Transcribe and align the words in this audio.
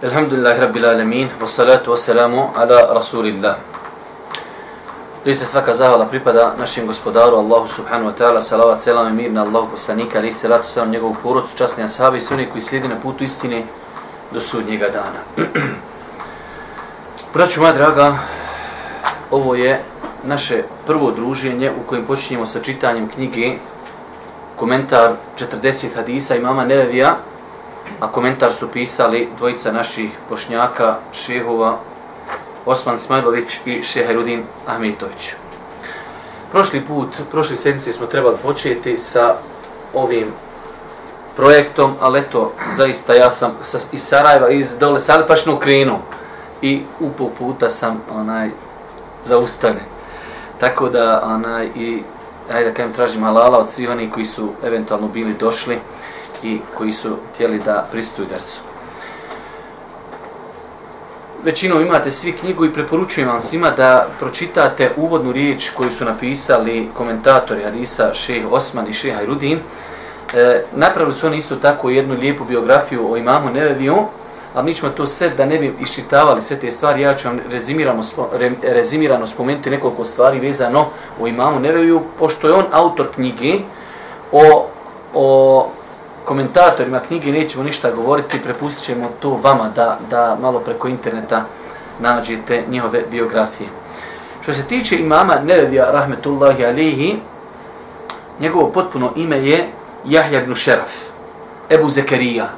Elhamdulillah, 0.00 0.56
rabbil 0.56 0.84
alemin, 0.84 1.28
wassalatu 1.40 1.90
wassalamu 1.90 2.56
ala 2.56 2.94
rasulillah. 2.94 3.56
Prije 5.22 5.34
se 5.34 5.44
svaka 5.44 5.74
zahvala 5.74 6.06
pripada 6.08 6.54
našim 6.58 6.86
gospodaru, 6.86 7.36
Allahu 7.36 7.68
subhanu 7.68 8.08
wa 8.08 8.14
ta'ala, 8.16 8.40
salavat, 8.42 8.80
selam 8.80 9.08
i 9.08 9.12
mir 9.12 9.32
na 9.32 9.42
Allahu 9.44 9.76
poslanika, 9.76 10.18
ali 10.18 10.32
se 10.32 10.48
ratu 10.48 10.68
selam 10.68 10.90
njegovu 10.90 11.16
porodcu, 11.22 11.56
časni 11.56 11.84
ashabi 11.84 12.18
i 12.18 12.20
svi 12.20 12.48
koji 12.52 12.62
slijedi 12.62 12.88
na 12.88 12.96
putu 12.96 13.24
istine 13.24 13.64
do 14.32 14.40
sudnjega 14.40 14.88
dana. 14.88 15.20
Braću 17.34 17.60
moja 17.60 17.72
draga, 17.72 18.14
ovo 19.30 19.54
je 19.54 19.82
naše 20.24 20.62
prvo 20.86 21.10
druženje 21.10 21.70
u 21.70 21.88
kojem 21.88 22.04
počinjemo 22.06 22.46
sa 22.46 22.60
čitanjem 22.60 23.08
knjige 23.08 23.52
komentar 24.56 25.12
40 25.36 25.94
hadisa 25.94 26.36
imama 26.36 26.64
Nevevija, 26.64 27.16
a 28.00 28.12
komentar 28.12 28.52
su 28.52 28.68
pisali 28.68 29.28
dvojica 29.36 29.72
naših 29.72 30.10
pošnjaka, 30.28 30.96
šehova, 31.12 31.78
Osman 32.66 32.98
Smajlović 32.98 33.58
i 33.64 33.82
Šeherudin 33.82 34.42
Ahmetović. 34.66 35.34
Prošli 36.52 36.80
put, 36.80 37.08
prošli 37.30 37.56
sedmice 37.56 37.92
smo 37.92 38.06
trebali 38.06 38.36
početi 38.42 38.98
sa 38.98 39.36
ovim 39.94 40.26
projektom, 41.36 41.94
ali 42.00 42.18
eto, 42.18 42.52
zaista 42.72 43.14
ja 43.14 43.30
sam 43.30 43.52
sa, 43.62 43.78
iz 43.92 44.02
Sarajeva, 44.02 44.50
iz 44.50 44.76
dole 44.78 45.00
Salipašnog 45.00 45.58
krenu 45.58 45.98
i 46.62 46.82
upo 47.00 47.30
puta 47.38 47.68
sam 47.68 48.02
onaj 48.12 48.50
zaustavljen. 49.22 49.84
Tako 50.60 50.88
da, 50.88 51.22
onaj, 51.24 51.66
i, 51.76 52.02
ajde 52.52 52.68
da 52.68 52.74
kajem, 52.74 52.92
tražim 52.92 53.22
halala 53.22 53.58
od 53.58 53.70
svih 53.70 53.90
onih 53.90 54.10
koji 54.12 54.26
su 54.26 54.52
eventualno 54.64 55.08
bili 55.08 55.34
došli 55.34 55.78
i 56.42 56.60
koji 56.74 56.92
su 56.92 57.16
htjeli 57.32 57.58
da 57.58 57.88
pristuju 57.90 58.28
dersu 58.28 58.60
većinom 61.44 61.80
imate 61.80 62.10
svi 62.10 62.32
knjigu 62.32 62.64
i 62.64 62.72
preporučujem 62.72 63.28
vam 63.28 63.42
svima 63.42 63.70
da 63.70 64.06
pročitate 64.18 64.90
uvodnu 64.96 65.32
riječ 65.32 65.70
koju 65.70 65.90
su 65.90 66.04
napisali 66.04 66.88
komentatori 66.94 67.64
Hadisa 67.64 68.14
Šeh 68.14 68.52
Osman 68.52 68.88
i 68.88 68.92
Šeh 68.92 69.14
Hajrudin. 69.14 69.58
E, 70.34 70.64
napravili 70.74 71.14
su 71.14 71.26
oni 71.26 71.36
isto 71.36 71.56
tako 71.56 71.90
jednu 71.90 72.14
lijepu 72.14 72.44
biografiju 72.44 73.12
o 73.12 73.16
imamu 73.16 73.50
Neveviju, 73.50 73.96
ali 74.54 74.64
mi 74.64 74.74
ćemo 74.74 74.90
to 74.90 75.06
sve 75.06 75.30
da 75.30 75.46
ne 75.46 75.58
bi 75.58 75.74
iščitavali 75.80 76.42
sve 76.42 76.56
te 76.56 76.70
stvari, 76.70 77.02
ja 77.02 77.14
ću 77.14 77.28
vam 77.28 77.40
rezimirano, 77.50 78.02
re, 78.32 78.52
rezimirano 78.62 79.26
spomenuti 79.26 79.70
nekoliko 79.70 80.04
stvari 80.04 80.40
vezano 80.40 80.86
o 81.20 81.26
imamu 81.26 81.60
Neveviju, 81.60 82.00
pošto 82.18 82.48
je 82.48 82.54
on 82.54 82.64
autor 82.72 83.08
knjige 83.14 83.58
o, 84.32 84.66
o 85.14 85.68
komentatorima 86.24 87.00
knjige 87.00 87.32
nećemo 87.32 87.64
ništa 87.64 87.90
govoriti, 87.90 88.42
prepustit 88.42 88.84
ćemo 88.84 89.10
to 89.20 89.40
vama 89.42 89.70
da, 89.76 89.98
da 90.10 90.38
malo 90.40 90.60
preko 90.60 90.88
interneta 90.88 91.44
nađete 92.00 92.64
njihove 92.68 93.02
biografije. 93.10 93.68
Što 94.42 94.52
se 94.52 94.62
tiče 94.62 94.98
imama 94.98 95.38
Nevevija 95.38 95.90
rahmetullahi 95.92 96.64
alihi, 96.64 97.16
njegovo 98.40 98.70
potpuno 98.70 99.12
ime 99.16 99.36
je 99.36 99.68
Jahja 100.04 100.42
ibn 100.42 100.54
Šeraf, 100.54 100.90
Ebu 101.70 101.88
Zekerija. 101.88 102.48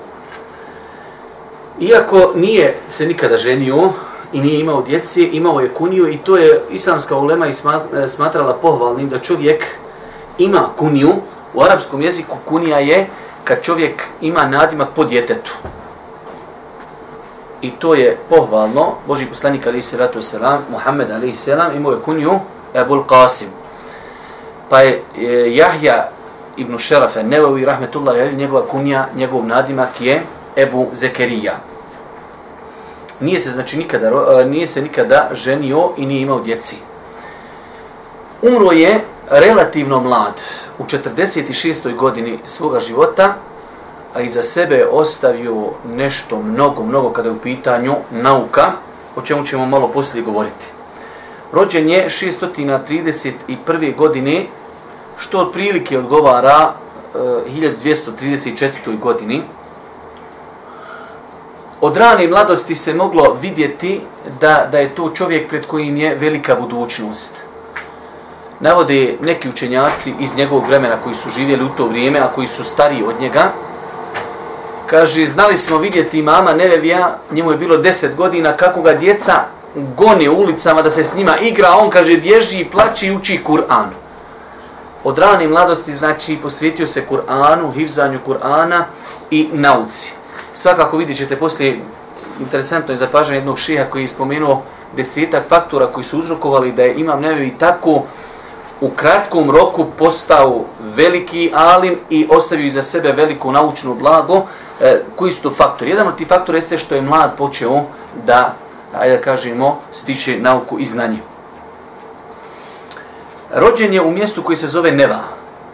Iako 1.81 2.33
nije 2.35 2.77
se 2.89 3.07
nikada 3.07 3.37
ženio 3.37 3.93
i 4.33 4.41
nije 4.41 4.61
imao 4.61 4.83
djece, 4.83 5.29
imao 5.33 5.61
je 5.61 5.69
kuniju 5.69 6.09
i 6.09 6.19
to 6.19 6.37
je 6.37 6.63
islamska 6.71 7.17
ulema 7.17 7.47
i 7.47 7.51
e, 7.51 8.09
smatrala 8.09 8.55
pohvalnim 8.55 9.09
da 9.09 9.19
čovjek 9.19 9.65
ima 10.39 10.69
kuniju. 10.77 11.13
U 11.55 11.63
arapskom 11.63 12.03
jeziku 12.03 12.37
kunija 12.45 12.79
je 12.79 13.07
kad 13.45 13.63
čovjek 13.63 14.03
ima 14.21 14.47
nadimak 14.49 14.89
po 14.97 15.05
djetetu. 15.05 15.53
I 17.63 17.71
to 17.71 17.95
je 17.95 18.17
pohvalno. 18.29 18.95
Boži 19.07 19.27
poslanik 19.27 19.67
alaihi 19.67 19.83
salatu 19.83 20.23
selam, 20.23 20.65
Muhammed 20.71 21.11
alaihi 21.11 21.37
selam, 21.37 21.77
imao 21.77 21.93
je 21.93 22.01
kunju 22.05 22.39
Ebul 22.75 23.03
Qasim. 23.09 23.49
Pa 24.69 24.81
je 24.81 25.03
e, 25.19 25.55
Jahja 25.55 26.09
ibn 26.57 26.79
Šerafe, 26.79 27.23
Nevevi 27.23 27.65
rahmetullah, 27.65 28.17
je 28.17 28.33
njegova 28.33 28.67
kunja, 28.67 29.07
njegov 29.17 29.47
nadimak 29.47 30.01
je 30.01 30.23
Ebu 30.57 30.89
Zekerija. 30.93 31.59
Nije 33.21 33.41
se 33.41 33.51
znači 33.51 33.79
nikada, 33.79 34.07
e, 34.41 34.45
nije 34.45 34.67
se 34.67 34.83
nikada 34.83 35.29
ženio 35.33 35.91
i 35.97 36.07
nije 36.07 36.21
imao 36.23 36.41
djeci. 36.41 36.77
Umro 38.43 38.73
je 38.73 39.01
relativno 39.33 40.01
mlad, 40.01 40.41
u 40.79 40.85
46. 40.85 41.97
godini 41.97 42.39
svoga 42.45 42.81
života, 42.81 43.35
a 44.15 44.21
iza 44.21 44.43
sebe 44.43 44.75
je 44.75 44.89
ostavio 44.89 45.67
nešto 45.85 46.43
mnogo, 46.43 46.85
mnogo 46.85 47.13
kada 47.13 47.29
je 47.29 47.35
u 47.35 47.39
pitanju 47.39 47.95
nauka, 48.11 48.73
o 49.17 49.21
čemu 49.21 49.45
ćemo 49.45 49.67
malo 49.67 49.89
poslije 49.89 50.23
govoriti. 50.23 50.67
Rođen 51.53 51.89
je 51.89 52.09
631. 52.09 53.97
godine, 53.97 54.47
što 55.17 55.39
otprilike 55.39 55.99
odgovara 55.99 56.73
eh, 57.15 57.19
1234. 57.19 58.99
godini. 58.99 59.43
Od 61.81 61.97
rane 61.97 62.29
mladosti 62.29 62.75
se 62.75 62.95
moglo 62.95 63.37
vidjeti 63.41 64.01
da, 64.41 64.69
da 64.73 64.79
je 64.79 64.95
to 64.95 65.09
čovjek 65.09 65.49
pred 65.49 65.67
kojim 65.67 65.97
je 65.97 66.15
velika 66.15 66.55
budućnost 66.55 67.52
navode 68.63 69.17
neki 69.21 69.49
učenjaci 69.49 70.15
iz 70.21 70.37
njegovog 70.37 70.67
vremena 70.67 70.97
koji 71.05 71.15
su 71.15 71.31
živjeli 71.31 71.65
u 71.65 71.69
to 71.69 71.87
vrijeme, 71.87 72.19
a 72.19 72.29
koji 72.29 72.47
su 72.47 72.65
stariji 72.65 73.03
od 73.05 73.21
njega. 73.21 73.51
Kaže, 74.87 75.27
znali 75.27 75.57
smo 75.57 75.79
vidjeti 75.79 76.23
mama 76.23 76.55
Nevevija, 76.55 77.19
njemu 77.31 77.51
je 77.51 77.57
bilo 77.57 77.77
10 77.77 78.15
godina, 78.15 78.53
kako 78.57 78.83
ga 78.83 78.95
djeca 78.95 79.33
gone 79.97 80.31
u 80.31 80.39
ulicama 80.41 80.83
da 80.83 80.91
se 80.91 81.05
s 81.05 81.15
njima 81.15 81.39
igra, 81.39 81.69
a 81.69 81.77
on 81.77 81.91
kaže, 81.91 82.17
bježi, 82.17 82.65
plaći 82.65 83.07
i 83.07 83.17
uči 83.17 83.41
Kur'an. 83.47 83.89
Od 85.05 85.19
rane 85.19 85.49
mladosti, 85.49 85.93
znači, 85.93 86.39
posvetio 86.43 86.87
se 86.87 87.07
Kur'anu, 87.11 87.75
hivzanju 87.75 88.19
Kur'ana 88.27 88.83
i 89.31 89.49
nauci. 89.53 90.13
Svakako 90.55 90.97
vidjet 90.97 91.19
ćete 91.19 91.37
poslije, 91.37 91.81
interesantno 92.41 92.95
je 92.95 92.99
zapažanje 92.99 93.39
jednog 93.39 93.59
šija 93.59 93.91
koji 93.91 94.03
je 94.03 94.09
spomenuo 94.09 94.63
desetak 94.97 95.49
faktora 95.49 95.87
koji 95.87 96.05
su 96.05 96.19
uzrokovali 96.19 96.73
da 96.73 96.83
je 96.83 96.95
imam 96.95 97.21
Nevevi 97.21 97.55
tako 97.59 98.03
u 98.83 98.91
kratkom 98.91 99.51
roku 99.51 99.87
postao 99.99 100.65
veliki 100.81 101.51
alim 101.55 101.99
i 102.11 102.27
ostavio 102.31 102.67
iza 102.67 102.83
sebe 102.83 103.13
veliku 103.13 103.53
naučnu 103.53 103.95
blago, 103.95 104.43
e, 104.81 105.03
koji 105.17 105.33
su 105.33 105.43
to 105.43 105.51
faktori? 105.51 105.91
Jedan 105.91 106.09
od 106.09 106.17
tih 106.17 106.29
faktora 106.29 106.59
jeste 106.59 106.79
što 106.79 106.95
je 106.95 107.03
mlad 107.03 107.37
počeo 107.37 107.83
da, 108.27 108.55
ajde 108.99 109.17
da 109.17 109.23
kažemo, 109.23 109.81
stiče 109.93 110.39
nauku 110.39 110.79
i 110.79 110.85
znanje. 110.85 111.19
Rođen 113.55 113.95
je 113.95 114.03
u 114.03 114.11
mjestu 114.11 114.43
koji 114.43 114.57
se 114.57 114.69
zove 114.69 114.93
Neva. 114.93 115.21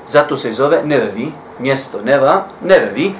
Zato 0.07 0.37
se 0.37 0.51
zove 0.51 0.83
Nevevi, 0.85 1.33
mjesto 1.59 1.99
Neva, 2.05 2.45
Nevevi. 2.63 3.13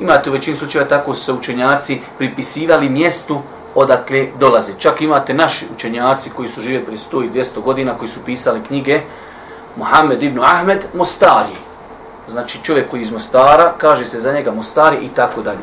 Imate 0.00 0.30
u 0.30 0.32
većini 0.32 0.56
slučajeva 0.56 0.88
tako 0.88 1.14
se 1.14 1.32
učenjaci 1.32 2.00
pripisivali 2.18 2.88
mjestu 2.88 3.40
odakle 3.80 4.28
dolaze. 4.38 4.72
Čak 4.78 5.00
imate 5.00 5.34
naši 5.34 5.66
učenjaci 5.74 6.30
koji 6.30 6.48
su 6.48 6.60
živjeli 6.60 6.84
prije 6.84 6.98
100 6.98 7.24
i 7.24 7.30
200 7.30 7.62
godina, 7.62 7.98
koji 7.98 8.08
su 8.08 8.24
pisali 8.24 8.60
knjige, 8.66 9.00
Mohamed 9.76 10.22
ibn 10.22 10.40
Ahmed, 10.44 10.84
Mostari. 10.94 11.56
Znači 12.28 12.58
čovjek 12.62 12.90
koji 12.90 13.02
iz 13.02 13.10
Mostara, 13.10 13.72
kaže 13.78 14.04
se 14.04 14.20
za 14.20 14.32
njega 14.32 14.50
Mostari 14.50 14.96
i 14.96 15.08
tako 15.08 15.42
dalje. 15.42 15.60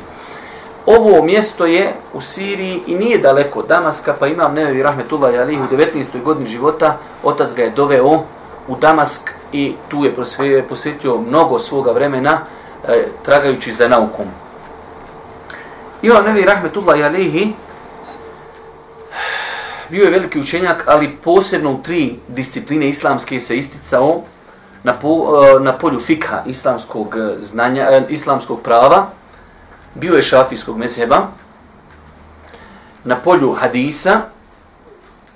Ovo 0.85 1.23
mjesto 1.23 1.65
je 1.65 1.93
u 2.13 2.21
Siriji 2.21 2.81
i 2.87 2.95
nije 2.95 3.17
daleko 3.17 3.59
od 3.59 3.67
Damaska, 3.67 4.15
pa 4.19 4.27
imam 4.27 4.53
Nevevi 4.53 4.83
Rahmetullah 4.83 5.33
Jalih 5.33 5.59
u 5.61 5.75
19. 5.75 6.23
godini 6.23 6.45
života, 6.45 6.97
otac 7.23 7.55
ga 7.55 7.63
je 7.63 7.69
doveo 7.69 8.23
u 8.67 8.75
Damask 8.75 9.31
i 9.51 9.75
tu 9.87 10.05
je 10.05 10.15
posvetio 10.69 11.17
mnogo 11.17 11.59
svoga 11.59 11.91
vremena 11.91 12.39
e, 12.87 13.07
tragajući 13.25 13.71
za 13.71 13.87
naukom. 13.87 14.25
Imam 16.01 16.25
Nevevi 16.25 16.45
Rahmetullah 16.45 16.99
Jalihi 16.99 17.53
bio 19.89 20.03
je 20.03 20.11
veliki 20.11 20.39
učenjak, 20.39 20.83
ali 20.87 21.15
posebno 21.23 21.71
u 21.71 21.81
tri 21.83 22.15
discipline 22.27 22.89
islamske 22.89 23.39
se 23.39 23.57
isticao 23.57 24.21
na, 24.83 24.93
po, 24.93 25.27
e, 25.57 25.59
na 25.59 25.73
polju 25.73 25.99
fikha 25.99 26.43
islamskog 26.45 27.15
e, 27.17 27.39
znanja, 27.39 27.83
e, 27.91 28.05
islamskog 28.09 28.61
prava, 28.61 29.09
bio 29.95 30.15
je 30.15 30.21
šafijskog 30.21 30.77
mezheba 30.77 31.27
na 33.03 33.15
polju 33.15 33.53
hadisa 33.53 34.21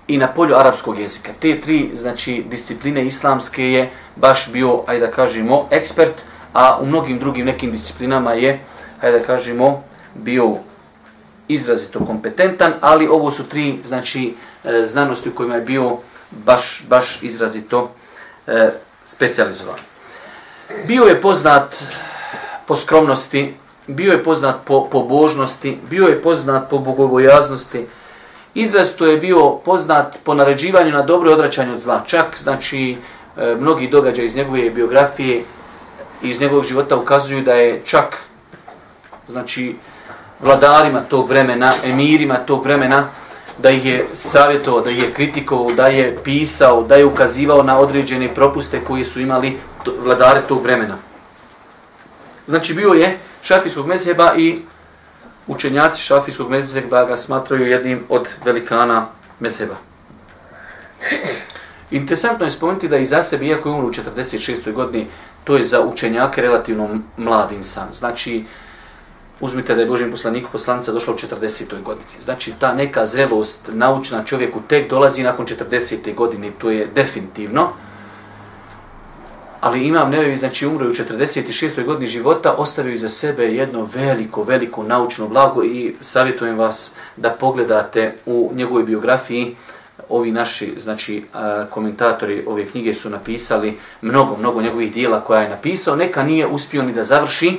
i 0.07 0.17
na 0.17 0.27
polju 0.27 0.55
arapskog 0.55 0.99
jezika. 0.99 1.31
Te 1.39 1.61
tri, 1.61 1.89
znači, 1.93 2.45
discipline 2.49 3.05
islamske 3.05 3.71
je 3.71 3.89
baš 4.15 4.51
bio, 4.51 4.83
ajde 4.87 5.05
da 5.05 5.11
kažemo, 5.11 5.67
ekspert, 5.71 6.21
a 6.53 6.79
u 6.81 6.85
mnogim 6.85 7.19
drugim 7.19 7.45
nekim 7.45 7.71
disciplinama 7.71 8.33
je, 8.33 8.59
ajde 9.01 9.19
da 9.19 9.25
kažemo, 9.25 9.83
bio 10.15 10.57
izrazito 11.53 12.05
kompetentan, 12.05 12.73
ali 12.81 13.07
ovo 13.07 13.31
su 13.31 13.49
tri, 13.49 13.79
znači, 13.83 14.33
e, 14.63 14.83
znanosti 14.85 15.29
u 15.29 15.35
kojima 15.35 15.55
je 15.55 15.61
bio 15.61 15.97
baš, 16.31 16.83
baš 16.89 17.19
izrazito 17.21 17.91
e, 18.47 18.69
specializovan. 19.03 19.79
Bio 20.87 21.03
je 21.03 21.21
poznat 21.21 21.83
po 22.67 22.75
skromnosti, 22.75 23.53
bio 23.87 24.11
je 24.11 24.23
poznat 24.23 24.55
po 24.65 24.89
pobožnosti, 24.91 25.77
bio 25.89 26.07
je 26.07 26.21
poznat 26.21 26.69
po 26.69 26.77
bogovojaznosti, 26.77 27.85
izrazito 28.53 29.05
je 29.05 29.17
bio 29.17 29.49
poznat 29.49 30.19
po 30.23 30.33
naređivanju 30.33 30.91
na 30.91 31.01
dobro 31.01 31.29
i 31.29 31.33
odraćanju 31.33 31.71
od 31.71 31.79
zla. 31.79 32.03
Čak, 32.07 32.37
znači, 32.37 32.97
e, 33.37 33.55
mnogi 33.59 33.87
događaj 33.87 34.25
iz 34.25 34.35
njegove 34.35 34.69
biografije 34.69 35.43
i 36.23 36.29
iz 36.29 36.41
njegovog 36.41 36.63
života 36.63 36.97
ukazuju 36.97 37.41
da 37.41 37.53
je 37.53 37.81
čak, 37.85 38.17
znači, 39.27 39.75
vladarima 40.41 40.99
tog 41.01 41.29
vremena, 41.29 41.73
emirima 41.83 42.35
tog 42.35 42.63
vremena, 42.63 43.07
da 43.57 43.69
ih 43.69 43.85
je 43.85 44.05
savjetovao, 44.13 44.81
da 44.81 44.89
ih 44.89 45.03
je 45.03 45.11
kritikovao, 45.11 45.71
da 45.71 45.87
je 45.87 46.17
pisao, 46.23 46.83
da 46.83 46.95
je 46.95 47.05
ukazivao 47.05 47.63
na 47.63 47.79
određene 47.79 48.33
propuste 48.33 48.81
koji 48.87 49.03
su 49.03 49.21
imali 49.21 49.57
vladare 50.03 50.41
tog 50.47 50.63
vremena. 50.63 50.97
Znači 52.47 52.73
bio 52.73 52.93
je 52.93 53.17
šafijskog 53.41 53.87
mezheba 53.87 54.33
i 54.37 54.59
učenjaci 55.47 56.01
šafijskog 56.01 56.49
mezheba 56.49 57.05
ga 57.05 57.15
smatraju 57.15 57.67
jednim 57.67 58.03
od 58.09 58.27
velikana 58.45 59.07
mezheba. 59.39 59.75
Interesantno 61.91 62.45
je 62.45 62.51
spomenuti 62.51 62.87
da 62.87 62.97
i 62.97 63.05
za 63.05 63.21
sebe, 63.21 63.45
iako 63.45 63.69
je 63.69 63.73
umro 63.73 63.87
u 63.87 63.91
46. 63.91 64.73
godini, 64.73 65.07
to 65.43 65.57
je 65.57 65.63
za 65.63 65.81
učenjake 65.81 66.41
relativno 66.41 66.89
mlad 67.17 67.51
insan. 67.51 67.87
Znači, 67.91 68.45
uzmite 69.41 69.75
da 69.75 69.81
je 69.81 69.87
Božim 69.87 70.11
poslaniku 70.11 70.49
poslanica 70.51 70.91
došla 70.91 71.13
u 71.13 71.17
40. 71.17 71.81
godini. 71.83 72.05
Znači, 72.19 72.53
ta 72.59 72.73
neka 72.73 73.05
zrelost 73.05 73.69
naučna 73.73 74.23
čovjeku 74.23 74.61
tek 74.67 74.89
dolazi 74.89 75.23
nakon 75.23 75.45
40. 75.45 76.15
godine, 76.15 76.51
to 76.57 76.69
je 76.69 76.87
definitivno. 76.95 77.69
Ali 79.61 79.87
imam 79.87 80.09
nevevi, 80.09 80.35
znači 80.35 80.67
umro 80.67 80.87
u 80.87 80.91
46. 80.91 81.85
godini 81.85 82.07
života, 82.07 82.55
ostavio 82.57 82.97
za 82.97 83.09
sebe 83.09 83.43
jedno 83.43 83.87
veliko, 83.95 84.43
veliko 84.43 84.83
naučno 84.83 85.27
blago 85.27 85.63
i 85.63 85.95
savjetujem 85.99 86.57
vas 86.57 86.95
da 87.17 87.29
pogledate 87.29 88.13
u 88.25 88.51
njegovoj 88.55 88.83
biografiji 88.83 89.55
ovi 90.09 90.31
naši 90.31 90.73
znači 90.77 91.23
komentatori 91.69 92.43
ove 92.47 92.65
knjige 92.65 92.93
su 92.93 93.09
napisali 93.09 93.77
mnogo 94.01 94.37
mnogo 94.37 94.61
njegovih 94.61 94.93
dijela 94.93 95.19
koja 95.19 95.41
je 95.41 95.49
napisao 95.49 95.95
neka 95.95 96.23
nije 96.23 96.47
uspio 96.47 96.83
ni 96.83 96.93
da 96.93 97.03
završi 97.03 97.57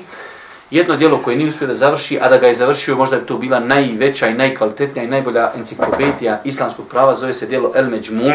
jedno 0.73 0.97
djelo 0.97 1.23
koje 1.23 1.37
nije 1.37 1.49
uspio 1.49 1.69
da 1.69 1.75
završi, 1.75 2.19
a 2.21 2.29
da 2.29 2.37
ga 2.37 2.47
je 2.47 2.55
završio, 2.55 2.97
možda 2.97 3.17
bi 3.17 3.27
to 3.27 3.37
bila 3.39 3.61
najveća 3.61 4.29
i 4.29 4.35
najkvalitetnija 4.35 5.05
i 5.05 5.09
najbolja 5.09 5.53
enciklopedija 5.57 6.41
islamskog 6.45 6.87
prava, 6.89 7.15
zove 7.15 7.33
se 7.33 7.47
djelo 7.47 7.73
El 7.75 7.89
Međmu 7.89 8.31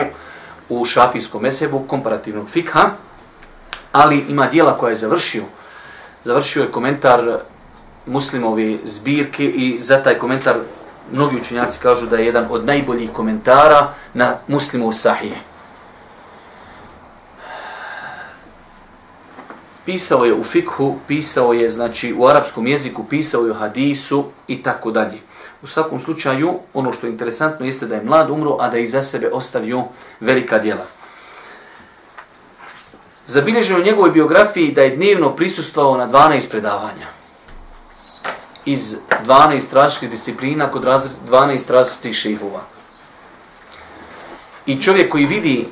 u 0.69 0.85
šafijskom 0.85 1.41
mesebu, 1.41 1.79
komparativnog 1.87 2.49
fikha, 2.49 2.89
ali 3.91 4.25
ima 4.29 4.47
dijela 4.47 4.77
koja 4.77 4.89
je 4.89 4.95
završio. 4.95 5.43
Završio 6.23 6.61
je 6.61 6.71
komentar 6.71 7.37
muslimovi 8.05 8.79
zbirke 8.83 9.45
i 9.45 9.77
za 9.79 10.03
taj 10.03 10.17
komentar 10.17 10.55
mnogi 11.11 11.35
učenjaci 11.35 11.79
kažu 11.79 12.05
da 12.05 12.17
je 12.17 12.25
jedan 12.25 12.47
od 12.49 12.65
najboljih 12.65 13.11
komentara 13.11 13.93
na 14.13 14.35
muslimov 14.47 14.91
sahije. 14.91 15.35
Pisao 19.87 20.25
je 20.25 20.33
u 20.33 20.43
fikhu, 20.43 20.95
pisao 21.07 21.53
je 21.53 21.69
znači 21.69 22.13
u 22.13 22.25
arapskom 22.27 22.67
jeziku, 22.67 23.03
pisao 23.03 23.45
je 23.45 23.51
u 23.51 23.53
hadisu 23.53 24.25
i 24.47 24.63
tako 24.63 24.91
dalje. 24.91 25.21
U 25.61 25.67
svakom 25.67 25.99
slučaju, 25.99 26.59
ono 26.73 26.93
što 26.93 27.07
je 27.07 27.11
interesantno 27.11 27.65
jeste 27.65 27.85
da 27.85 27.95
je 27.95 28.03
mlad 28.03 28.29
umro, 28.29 28.57
a 28.59 28.67
da 28.67 28.77
je 28.77 28.83
iza 28.83 29.01
sebe 29.01 29.29
ostavio 29.31 29.83
velika 30.19 30.59
djela. 30.59 30.85
Zabilježeno 33.25 33.79
u 33.79 33.83
njegovoj 33.83 34.11
biografiji 34.11 34.71
da 34.71 34.81
je 34.81 34.95
dnevno 34.95 35.35
prisustvao 35.35 35.97
na 35.97 36.09
12 36.09 36.49
predavanja 36.49 37.07
iz 38.65 38.97
12 39.25 39.73
različitih 39.73 40.09
disciplina 40.09 40.71
kod 40.71 40.83
12 40.83 41.71
različitih 41.71 42.15
šehova. 42.15 42.61
I 44.65 44.81
čovjek 44.81 45.11
koji 45.11 45.25
vidi 45.25 45.67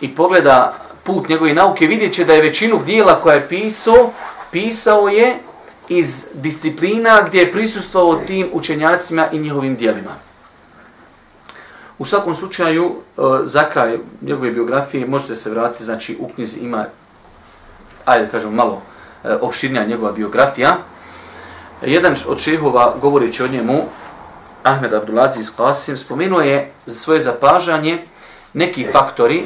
i 0.00 0.14
pogleda 0.14 0.85
put 1.06 1.28
njegove 1.28 1.54
nauke, 1.54 1.86
vidjet 1.86 2.12
će 2.12 2.24
da 2.24 2.32
je 2.32 2.42
većinu 2.42 2.80
dijela 2.86 3.20
koja 3.20 3.34
je 3.34 3.48
pisao, 3.48 4.12
pisao 4.50 5.08
je 5.08 5.38
iz 5.88 6.26
disciplina 6.34 7.22
gdje 7.26 7.40
je 7.40 7.52
prisustvao 7.52 8.16
tim 8.16 8.48
učenjacima 8.52 9.28
i 9.32 9.38
njihovim 9.38 9.76
dijelima. 9.76 10.10
U 11.98 12.04
svakom 12.04 12.34
slučaju, 12.34 12.94
e, 12.94 13.22
za 13.44 13.68
kraj 13.70 13.98
njegove 14.22 14.50
biografije 14.50 15.06
možete 15.06 15.34
se 15.34 15.50
vratiti, 15.50 15.84
znači 15.84 16.16
u 16.20 16.28
knjizi 16.28 16.60
ima, 16.60 16.86
ajde 18.04 18.28
kažem 18.28 18.54
malo, 18.54 18.82
e, 19.24 19.34
opširnija 19.40 19.84
njegova 19.84 20.12
biografija. 20.12 20.76
Jedan 21.82 22.14
od 22.26 22.38
šehova, 22.38 22.96
govoreći 23.00 23.42
o 23.42 23.48
njemu, 23.48 23.82
Ahmed 24.62 24.94
Abdulaziz 24.94 25.50
Qasim, 25.56 25.96
spomenuo 25.96 26.40
je 26.40 26.72
za 26.86 26.98
svoje 26.98 27.20
zapažanje 27.20 27.98
neki 28.52 28.86
faktori 28.92 29.44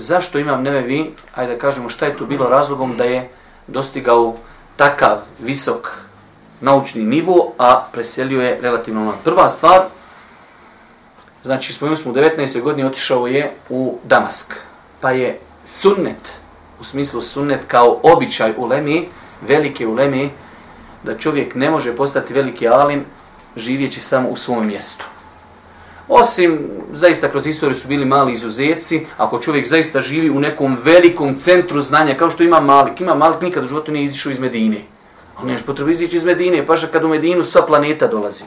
zašto 0.00 0.38
imam 0.38 0.62
nevevi, 0.62 1.14
ajde 1.34 1.52
da 1.52 1.58
kažemo 1.58 1.88
šta 1.88 2.06
je 2.06 2.16
tu 2.16 2.26
bilo 2.26 2.48
razlogom 2.48 2.96
da 2.96 3.04
je 3.04 3.28
dostigao 3.66 4.34
takav 4.76 5.18
visok 5.38 5.88
naučni 6.60 7.04
nivo, 7.04 7.52
a 7.58 7.86
preselio 7.92 8.42
je 8.42 8.58
relativno 8.60 9.04
mlad. 9.04 9.16
prva 9.24 9.48
stvar. 9.48 9.80
Znači, 11.42 11.72
spomenuli 11.72 11.96
smo 11.96 12.10
u 12.10 12.14
19. 12.14 12.60
godini 12.62 12.88
otišao 12.88 13.26
je 13.26 13.52
u 13.68 13.98
Damask, 14.04 14.54
pa 15.00 15.10
je 15.10 15.40
sunnet, 15.64 16.36
u 16.80 16.84
smislu 16.84 17.20
sunnet 17.20 17.64
kao 17.66 18.00
običaj 18.02 18.52
u 18.56 18.66
Lemi, 18.66 19.08
velike 19.40 19.86
u 19.86 19.94
Lemi, 19.94 20.30
da 21.02 21.18
čovjek 21.18 21.54
ne 21.54 21.70
može 21.70 21.96
postati 21.96 22.34
veliki 22.34 22.68
alim 22.68 23.04
živjeći 23.56 24.00
samo 24.00 24.28
u 24.28 24.36
svom 24.36 24.66
mjestu. 24.66 25.04
Osim, 26.12 26.58
zaista 26.92 27.28
kroz 27.28 27.46
istoriju 27.46 27.74
su 27.74 27.88
bili 27.88 28.04
mali 28.04 28.32
izuzeci, 28.32 29.06
ako 29.16 29.38
čovjek 29.38 29.66
zaista 29.66 30.00
živi 30.00 30.30
u 30.30 30.40
nekom 30.40 30.76
velikom 30.84 31.34
centru 31.34 31.80
znanja, 31.80 32.14
kao 32.14 32.30
što 32.30 32.42
ima 32.42 32.60
Malik, 32.60 33.00
ima 33.00 33.14
Malik 33.14 33.40
nikad 33.40 33.64
u 33.64 33.66
životu 33.66 33.92
nije 33.92 34.04
izišao 34.04 34.30
iz 34.30 34.38
Medine. 34.38 34.80
On 35.40 35.46
nemaš 35.46 35.62
potrebu 35.62 35.90
izići 35.90 36.16
iz 36.16 36.24
Medine, 36.24 36.66
paša 36.66 36.86
kad 36.86 37.04
u 37.04 37.08
Medinu 37.08 37.42
sa 37.42 37.62
planeta 37.62 38.06
dolazi. 38.06 38.44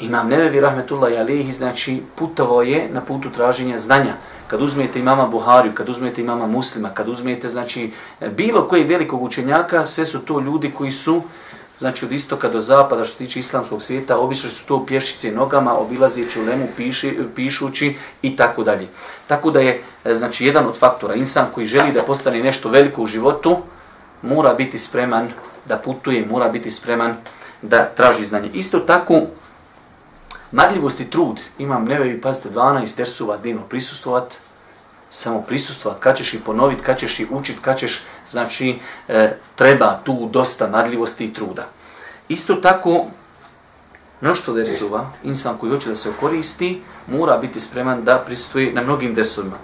Imam 0.00 0.28
Nevevi 0.28 0.60
Rahmetullah 0.60 1.20
Alihi, 1.20 1.52
znači 1.52 2.02
putovao 2.14 2.62
je 2.62 2.88
na 2.92 3.00
putu 3.00 3.30
traženja 3.30 3.78
znanja. 3.78 4.14
Kad 4.46 4.62
uzmete 4.62 4.98
imama 4.98 5.26
Buhariju, 5.26 5.72
kad 5.74 5.88
uzmete 5.88 6.20
imama 6.20 6.46
Muslima, 6.46 6.88
kad 6.94 7.08
uzmete 7.08 7.48
znači 7.48 7.90
bilo 8.36 8.68
koji 8.68 8.84
velikog 8.84 9.22
učenjaka, 9.22 9.86
sve 9.86 10.04
su 10.04 10.18
to 10.18 10.40
ljudi 10.40 10.70
koji 10.70 10.90
su 10.90 11.22
znači 11.78 12.04
od 12.04 12.12
istoka 12.12 12.48
do 12.48 12.60
zapada 12.60 13.04
što 13.04 13.12
se 13.12 13.18
tiče 13.18 13.40
islamskog 13.40 13.82
svijeta, 13.82 14.18
obično 14.18 14.50
su 14.50 14.66
to 14.66 14.86
pješice 14.86 15.32
nogama, 15.32 15.78
obilazeći 15.78 16.40
u 16.40 16.44
lemu, 16.44 16.68
piši, 16.76 17.18
pišući 17.34 17.96
i 18.22 18.36
tako 18.36 18.64
dalje. 18.64 18.88
Tako 19.26 19.50
da 19.50 19.60
je, 19.60 19.82
e, 20.04 20.14
znači, 20.14 20.46
jedan 20.46 20.66
od 20.66 20.78
faktora, 20.78 21.14
insan 21.14 21.46
koji 21.54 21.66
želi 21.66 21.92
da 21.92 22.02
postane 22.02 22.42
nešto 22.42 22.68
veliko 22.68 23.02
u 23.02 23.06
životu, 23.06 23.56
mora 24.22 24.54
biti 24.54 24.78
spreman 24.78 25.28
da 25.64 25.76
putuje, 25.76 26.26
mora 26.26 26.48
biti 26.48 26.70
spreman 26.70 27.16
da 27.62 27.84
traži 27.84 28.24
znanje. 28.24 28.50
Isto 28.54 28.78
tako, 28.78 29.20
marljivost 30.52 31.00
i 31.00 31.10
trud, 31.10 31.40
imam 31.58 31.84
nevevi, 31.84 32.20
pazite, 32.20 32.50
12 32.50 32.96
tersuva 32.96 33.36
dnevno 33.36 33.62
prisustovati, 33.62 34.36
samo 35.10 35.42
prisustvovati, 35.42 36.02
kad 36.02 36.16
ćeš 36.16 36.34
i 36.34 36.40
ponovit, 36.40 36.80
kad 36.80 36.98
ćeš 36.98 37.20
i 37.20 37.26
učit, 37.30 37.56
kad 37.60 37.78
ćeš, 37.78 38.02
znači, 38.28 38.78
e, 39.08 39.36
treba 39.54 40.00
tu 40.04 40.28
dosta 40.32 40.66
nadljivosti 40.66 41.24
i 41.24 41.32
truda. 41.32 41.66
Isto 42.28 42.54
tako, 42.54 43.04
mnošto 44.20 44.52
desova, 44.52 45.10
insan 45.22 45.58
koji 45.58 45.72
hoće 45.72 45.88
da 45.88 45.94
se 45.94 46.12
koristi, 46.20 46.82
mora 47.06 47.38
biti 47.38 47.60
spreman 47.60 48.04
da 48.04 48.18
pristuje 48.26 48.72
na 48.72 48.82
mnogim 48.82 49.14
desovima. 49.14 49.56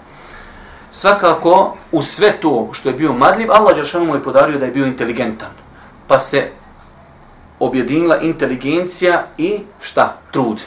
Svakako, 0.91 1.77
u 1.91 2.01
sve 2.01 2.31
to 2.41 2.69
što 2.71 2.89
je 2.89 2.95
bio 2.95 3.13
madljiv, 3.13 3.51
Allah 3.51 3.75
Đaršanu 3.75 4.05
mu 4.05 4.15
je 4.15 4.23
podario 4.23 4.59
da 4.59 4.65
je 4.65 4.71
bio 4.71 4.85
inteligentan. 4.85 5.49
Pa 6.07 6.17
se 6.17 6.49
objedinila 7.59 8.17
inteligencija 8.17 9.25
i 9.37 9.59
šta? 9.81 10.17
Trud. 10.31 10.61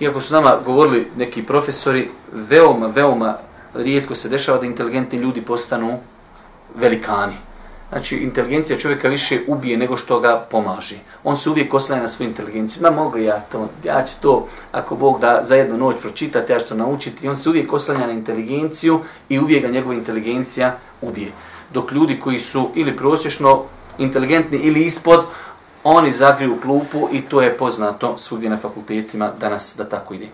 Iako 0.00 0.20
su 0.20 0.34
nama 0.34 0.56
govorili 0.64 1.10
neki 1.16 1.42
profesori, 1.42 2.10
veoma, 2.32 2.86
veoma 2.86 3.36
rijetko 3.78 4.14
se 4.14 4.28
dešava 4.28 4.58
da 4.58 4.66
inteligentni 4.66 5.18
ljudi 5.18 5.42
postanu 5.42 5.98
velikani. 6.74 7.34
Znači, 7.88 8.16
inteligencija 8.16 8.78
čovjeka 8.78 9.08
više 9.08 9.40
ubije 9.46 9.76
nego 9.76 9.96
što 9.96 10.20
ga 10.20 10.46
pomaže. 10.50 10.96
On 11.24 11.36
se 11.36 11.50
uvijek 11.50 11.74
oslanja 11.74 12.02
na 12.02 12.08
svoju 12.08 12.28
inteligenciju. 12.28 12.82
Ma 12.82 12.90
mogu 12.90 13.18
ja 13.18 13.40
to, 13.40 13.68
ja 13.84 14.04
ću 14.04 14.12
to, 14.22 14.48
ako 14.72 14.96
Bog 14.96 15.20
da 15.20 15.40
za 15.42 15.56
jednu 15.56 15.78
noć 15.78 15.96
pročitati, 16.00 16.52
ja 16.52 16.58
ću 16.58 16.68
to 16.68 16.74
naučiti. 16.74 17.26
I 17.26 17.28
on 17.28 17.36
se 17.36 17.48
uvijek 17.48 17.72
oslanja 17.72 18.06
na 18.06 18.12
inteligenciju 18.12 19.00
i 19.28 19.38
uvijek 19.38 19.62
ga 19.62 19.68
njegova 19.68 19.94
inteligencija 19.94 20.76
ubije. 21.00 21.32
Dok 21.72 21.92
ljudi 21.92 22.20
koji 22.20 22.38
su 22.38 22.70
ili 22.74 22.96
prosječno 22.96 23.62
inteligentni 23.98 24.58
ili 24.58 24.84
ispod, 24.84 25.24
oni 25.84 26.12
zagriju 26.12 26.60
klupu 26.62 27.08
i 27.12 27.20
to 27.20 27.42
je 27.42 27.56
poznato 27.56 28.18
svugdje 28.18 28.50
na 28.50 28.56
fakultetima 28.56 29.30
danas 29.40 29.74
da 29.78 29.88
tako 29.88 30.14
ide. 30.14 30.26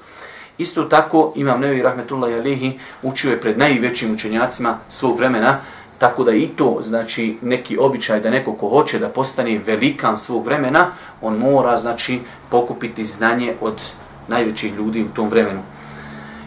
Isto 0.59 0.85
tako, 0.85 1.33
Imam 1.37 1.61
Nevi 1.61 1.83
Rahmetullah 1.83 2.31
Jalehi 2.31 2.79
učio 3.03 3.31
je 3.31 3.41
pred 3.41 3.59
najvećim 3.59 4.15
učenjacima 4.15 4.79
svog 4.89 5.19
vremena, 5.19 5.59
tako 5.99 6.25
da 6.25 6.33
i 6.33 6.47
to, 6.47 6.79
znači, 6.81 7.37
neki 7.43 7.79
običaj 7.79 8.21
da 8.21 8.31
neko 8.31 8.53
ko 8.53 8.69
hoće 8.69 8.99
da 8.99 9.09
postane 9.09 9.61
velikan 9.67 10.19
svog 10.19 10.45
vremena, 10.45 10.87
on 11.23 11.37
mora, 11.37 11.77
znači, 11.77 12.21
pokupiti 12.51 13.05
znanje 13.05 13.55
od 13.61 13.83
najvećih 14.29 14.75
ljudi 14.75 15.03
u 15.03 15.15
tom 15.15 15.29
vremenu. 15.29 15.61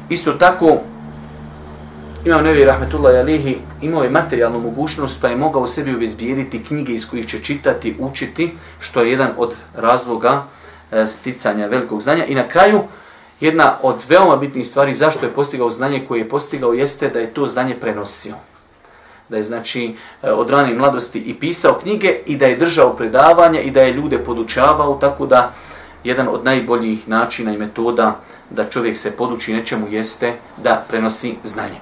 Isto 0.10 0.34
tako, 0.34 0.78
Imam 2.26 2.44
Nevi 2.44 2.66
Rahmetullah 2.66 3.14
Jalehi 3.14 3.58
imao 3.82 4.04
je 4.04 4.10
materijalnu 4.10 4.60
mogućnost 4.60 5.22
pa 5.22 5.28
je 5.28 5.36
mogao 5.36 5.68
sebi 5.68 5.96
obezbijediti 5.96 6.64
knjige 6.64 6.94
iz 6.94 7.10
kojih 7.10 7.28
će 7.28 7.40
čitati, 7.40 7.96
učiti, 8.00 8.54
što 8.80 9.02
je 9.02 9.12
jedan 9.12 9.32
od 9.38 9.56
razloga 9.76 10.44
e, 10.92 11.08
sticanja 11.08 11.68
velikog 11.68 12.02
znanja. 12.02 12.26
I 12.26 12.36
na 12.36 12.48
kraju, 12.48 12.82
jedna 13.40 13.78
od 13.82 13.96
veoma 14.10 14.36
bitnih 14.38 14.68
stvari 14.68 14.94
zašto 14.94 15.26
je 15.26 15.34
postigao 15.34 15.70
znanje 15.70 16.06
koje 16.08 16.20
je 16.20 16.30
postigao 16.30 16.74
jeste 16.74 17.10
da 17.10 17.20
je 17.20 17.34
to 17.34 17.48
znanje 17.48 17.76
prenosio. 17.76 18.36
Da 19.30 19.38
je 19.38 19.44
znači 19.44 19.96
e, 20.24 20.32
od 20.32 20.50
rane 20.50 20.74
mladosti 20.74 21.20
i 21.20 21.34
pisao 21.34 21.74
knjige 21.74 22.18
i 22.26 22.38
da 22.38 22.46
je 22.46 22.56
držao 22.56 22.96
predavanja 22.96 23.62
i 23.62 23.72
da 23.72 23.82
je 23.82 23.94
ljude 23.94 24.20
podučavao, 24.20 24.98
tako 25.02 25.26
da 25.26 25.54
jedan 26.04 26.28
od 26.28 26.46
najboljih 26.46 27.08
načina 27.08 27.54
i 27.54 27.58
metoda 27.58 28.20
da 28.50 28.64
čovjek 28.64 28.98
se 28.98 29.12
poduči 29.12 29.54
nečemu 29.54 29.88
jeste 29.90 30.34
da 30.58 30.86
prenosi 30.90 31.36
znanje. 31.44 31.80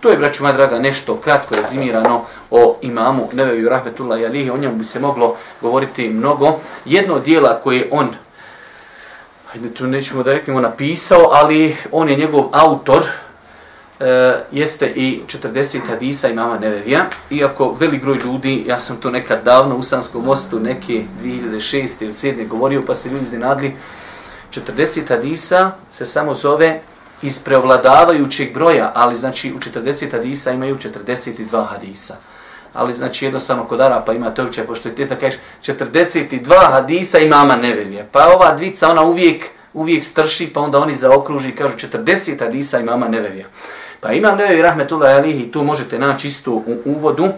To 0.00 0.10
je, 0.10 0.16
braću 0.16 0.42
moja 0.42 0.52
draga, 0.52 0.78
nešto 0.78 1.16
kratko 1.16 1.54
rezimirano 1.54 2.24
o 2.50 2.76
imamu 2.82 3.28
Neveju 3.32 3.68
Rahmetullah 3.68 4.20
i 4.20 4.26
Alihi. 4.26 4.50
O 4.50 4.56
njemu 4.56 4.76
bi 4.76 4.84
se 4.84 5.00
moglo 5.00 5.36
govoriti 5.60 6.08
mnogo. 6.08 6.58
Jedno 6.84 7.18
dijela 7.18 7.60
koje 7.62 7.88
on, 7.90 8.08
hajde 9.52 9.74
tu 9.74 9.86
nećemo 9.86 10.22
da 10.22 10.32
reknemo 10.32 10.60
napisao, 10.60 11.28
ali 11.32 11.76
on 11.90 12.08
je 12.08 12.16
njegov 12.16 12.48
autor, 12.52 13.02
e, 14.00 14.34
jeste 14.52 14.86
i 14.86 15.20
40 15.26 15.80
hadisa 15.88 16.28
imama 16.28 16.58
Nevevija, 16.58 17.04
Iako 17.30 17.76
velik 17.80 18.02
broj 18.02 18.18
ljudi, 18.24 18.64
ja 18.66 18.80
sam 18.80 18.96
to 18.96 19.10
nekad 19.10 19.44
davno 19.44 19.76
u 19.76 19.82
Sanskom 19.82 20.24
mostu, 20.24 20.60
neke 20.60 21.02
2006. 21.22 22.02
ili 22.02 22.12
2007. 22.12 22.48
govorio, 22.48 22.82
pa 22.86 22.94
se 22.94 23.08
ljudi 23.08 23.22
iznenadli, 23.22 23.76
40 24.50 25.08
hadisa 25.08 25.70
se 25.90 26.06
samo 26.06 26.34
zove 26.34 26.80
iz 27.22 27.38
preovladavajućeg 27.38 28.54
broja, 28.54 28.92
ali 28.94 29.16
znači 29.16 29.52
u 29.52 29.58
40 29.58 30.12
hadisa 30.12 30.50
imaju 30.52 30.76
42 30.76 31.66
hadisa. 31.66 32.16
Ali 32.72 32.92
znači 32.92 33.24
jednostavno 33.24 33.64
kod 33.64 33.80
Arapa 33.80 34.12
imate 34.12 34.42
običaj, 34.42 34.66
pošto 34.66 34.88
je 34.88 34.94
testa 34.94 35.16
kažeš 35.16 35.38
42 35.66 36.70
hadisa 36.70 37.18
imama 37.18 37.56
nevevije. 37.56 38.08
Pa 38.12 38.32
ova 38.34 38.52
dvica 38.52 38.90
ona 38.90 39.02
uvijek, 39.02 39.44
uvijek 39.74 40.04
strši, 40.04 40.50
pa 40.54 40.60
onda 40.60 40.78
oni 40.78 40.94
zaokruži 40.94 41.48
i 41.48 41.56
kažu 41.56 41.76
40 41.76 42.38
hadisa 42.40 42.80
imama 42.80 43.08
nevevija. 43.08 43.46
Pa 44.00 44.12
imam 44.12 44.36
nevevi 44.38 44.62
rahmetullah 44.62 45.16
alihi, 45.16 45.50
tu 45.52 45.62
možete 45.64 45.98
naći 45.98 46.28
isto 46.28 46.50
u 46.52 46.76
uvodu. 46.84 47.28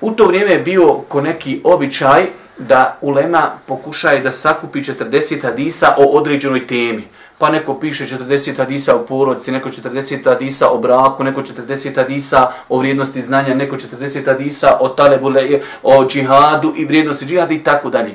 U 0.00 0.10
to 0.10 0.26
vrijeme 0.26 0.52
je 0.52 0.58
bio 0.58 0.92
ko 1.08 1.20
neki 1.20 1.60
običaj 1.64 2.26
da 2.58 2.98
ulema 3.00 3.50
pokušaje 3.66 4.20
da 4.20 4.30
sakupi 4.30 4.78
40 4.78 5.42
hadisa 5.42 5.94
o 5.98 6.04
određenoj 6.04 6.66
temi 6.66 7.04
pa 7.38 7.50
neko 7.50 7.74
piše 7.74 8.06
40 8.06 8.56
hadisa 8.56 8.94
o 8.94 8.98
porodci, 8.98 9.52
neko 9.52 9.68
40 9.68 10.24
hadisa 10.24 10.68
o 10.70 10.78
braku, 10.78 11.24
neko 11.24 11.40
40 11.40 11.96
hadisa 11.96 12.52
o 12.68 12.78
vrijednosti 12.78 13.22
znanja, 13.22 13.54
neko 13.54 13.76
40 13.76 14.26
hadisa 14.26 14.78
o 14.80 14.88
talebule, 14.88 15.60
o 15.82 16.04
džihadu 16.08 16.72
i 16.76 16.84
vrijednosti 16.84 17.26
džihada 17.26 17.54
i 17.54 17.62
tako 17.62 17.90
dalje. 17.90 18.14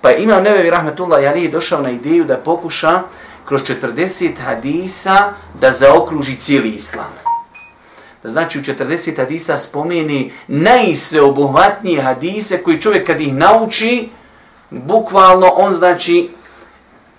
Pa 0.00 0.12
imam 0.12 0.42
Nevevi 0.42 0.70
Rahmetullah 0.70 1.22
Jali 1.22 1.48
došao 1.48 1.82
na 1.82 1.90
ideju 1.90 2.24
da 2.24 2.36
pokuša 2.36 3.02
kroz 3.44 3.62
40 3.62 4.38
hadisa 4.38 5.32
da 5.60 5.72
zaokruži 5.72 6.36
cijeli 6.36 6.68
islam. 6.68 7.12
Da 8.22 8.30
znači 8.30 8.58
u 8.58 8.62
40 8.62 9.16
hadisa 9.16 9.58
spomeni 9.58 10.32
najsveobuhvatnije 10.48 12.02
hadise 12.02 12.62
koji 12.62 12.80
čovjek 12.80 13.06
kad 13.06 13.20
ih 13.20 13.34
nauči, 13.34 14.08
bukvalno 14.70 15.46
on 15.56 15.72
znači 15.72 16.30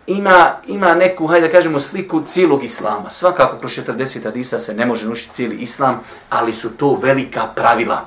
ima, 0.08 0.51
ima 0.67 0.96
neku, 0.96 1.27
hajde 1.27 1.48
da 1.48 1.51
kažemo, 1.51 1.79
sliku 1.79 2.22
cijelog 2.25 2.63
islama. 2.63 3.10
Svakako 3.10 3.58
kroz 3.58 3.72
40 3.72 4.24
hadisa 4.24 4.60
se 4.60 4.74
ne 4.74 4.86
može 4.86 5.05
nušiti 5.05 5.34
cijeli 5.34 5.55
islam, 5.55 6.00
ali 6.29 6.53
su 6.53 6.70
to 6.70 7.00
velika 7.01 7.48
pravila. 7.55 8.05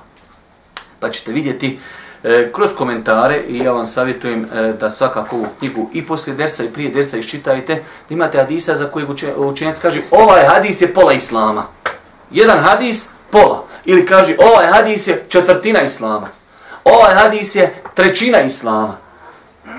Pa 1.00 1.10
ćete 1.10 1.32
vidjeti 1.32 1.78
e, 2.22 2.50
kroz 2.52 2.70
komentare 2.78 3.42
i 3.48 3.58
ja 3.58 3.72
vam 3.72 3.86
savjetujem 3.86 4.44
e, 4.44 4.72
da 4.80 4.90
svakako 4.90 5.36
ovu 5.36 5.46
knjigu 5.58 5.90
i 5.92 6.06
poslije 6.06 6.36
dersa 6.36 6.64
i 6.64 6.68
prije 6.68 6.90
dersa 6.90 7.16
iščitajte, 7.16 7.74
da 8.08 8.14
imate 8.14 8.38
hadisa 8.38 8.74
za 8.74 8.86
kojeg 8.86 9.08
učenjac 9.36 9.78
kaže 9.78 10.02
ovaj 10.10 10.44
hadis 10.44 10.82
je 10.82 10.94
pola 10.94 11.12
islama. 11.12 11.66
Jedan 12.30 12.58
hadis, 12.58 13.10
pola. 13.30 13.64
Ili 13.84 14.06
kaže 14.06 14.36
ovaj 14.38 14.66
hadis 14.66 15.06
je 15.06 15.24
četvrtina 15.28 15.82
islama. 15.82 16.28
Ovaj 16.84 17.14
hadis 17.14 17.54
je 17.54 17.74
trećina 17.94 18.40
islama. 18.40 18.96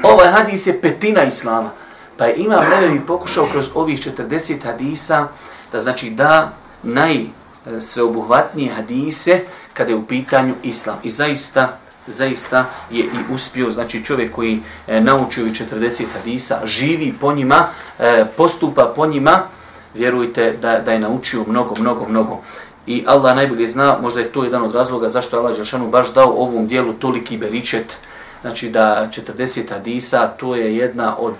Ovaj 0.03 0.27
hadis 0.27 0.67
je 0.67 0.81
petina 0.81 1.23
islama. 1.23 1.71
Pa 2.17 2.25
je 2.25 2.35
Imam 2.35 2.63
Nevevi 2.69 3.01
pokušao 3.07 3.47
kroz 3.51 3.69
ovih 3.75 3.99
40 3.99 4.63
hadisa 4.63 5.27
da 5.71 5.79
znači 5.79 6.09
da 6.09 6.53
najsveobuhvatnije 6.83 8.73
hadise 8.73 9.41
kada 9.73 9.89
je 9.89 9.95
u 9.95 10.05
pitanju 10.05 10.53
islam. 10.63 10.97
I 11.03 11.09
zaista 11.09 11.77
zaista 12.07 12.65
je 12.91 13.03
i 13.03 13.33
uspio, 13.33 13.69
znači 13.69 14.05
čovjek 14.05 14.35
koji 14.35 14.59
e, 14.87 15.01
naučio 15.01 15.43
ovih 15.43 15.53
40 15.53 16.03
hadisa, 16.13 16.61
živi 16.65 17.13
po 17.21 17.33
njima, 17.33 17.67
e, 17.99 18.25
postupa 18.37 18.93
po 18.95 19.05
njima, 19.05 19.43
vjerujte 19.93 20.57
da, 20.61 20.79
da 20.79 20.91
je 20.91 20.99
naučio 20.99 21.43
mnogo, 21.47 21.75
mnogo, 21.79 22.05
mnogo. 22.09 22.41
I 22.87 23.03
Allah 23.07 23.35
najbolje 23.35 23.67
zna, 23.67 23.97
možda 24.01 24.19
je 24.19 24.31
to 24.31 24.43
jedan 24.43 24.63
od 24.63 24.75
razloga 24.75 25.07
zašto 25.07 25.35
je 25.35 25.39
Allah 25.39 25.55
Žešanu 25.55 25.87
baš 25.87 26.13
dao 26.13 26.29
ovom 26.29 26.67
dijelu 26.67 26.93
toliki 26.93 27.37
beričet, 27.37 27.97
znači 28.45 28.69
da 28.69 29.07
40 29.37 29.69
hadisa, 29.69 30.27
to 30.27 30.55
je 30.55 30.77
jedna 30.77 31.17
od 31.17 31.33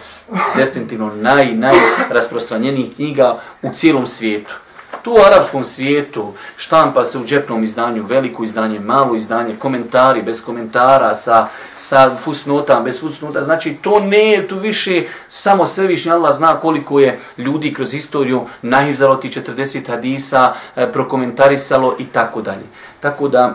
definitivno 0.55 1.11
naj, 1.15 1.55
najrasprostranjenijih 1.55 2.95
knjiga 2.95 3.39
u 3.61 3.69
cijelom 3.73 4.07
svijetu. 4.07 4.53
Tu 5.01 5.11
u 5.11 5.17
arapskom 5.27 5.63
svijetu 5.63 6.33
štampa 6.57 7.03
se 7.03 7.17
u 7.17 7.25
džepnom 7.25 7.63
izdanju, 7.63 8.03
veliko 8.03 8.43
izdanje, 8.43 8.79
malo 8.79 9.15
izdanje, 9.15 9.55
komentari 9.55 10.21
bez 10.21 10.45
komentara, 10.45 11.13
sa, 11.13 11.47
sa 11.73 12.15
fusnotama, 12.15 12.81
bez 12.81 13.01
fusnota. 13.01 13.41
Znači 13.41 13.77
to 13.81 13.99
ne 13.99 14.31
je 14.31 14.47
tu 14.47 14.59
više, 14.59 15.03
samo 15.27 15.65
svevišnji 15.65 16.11
Allah 16.11 16.35
zna 16.35 16.59
koliko 16.59 16.99
je 16.99 17.19
ljudi 17.37 17.73
kroz 17.73 17.93
istoriju 17.93 18.45
nahivzalo 18.61 19.15
ti 19.15 19.29
40 19.29 19.87
hadisa, 19.87 20.53
e, 20.75 20.91
prokomentarisalo 20.91 21.95
i 21.99 22.05
tako 22.05 22.41
dalje. 22.41 22.65
Tako 22.99 23.27
da, 23.27 23.53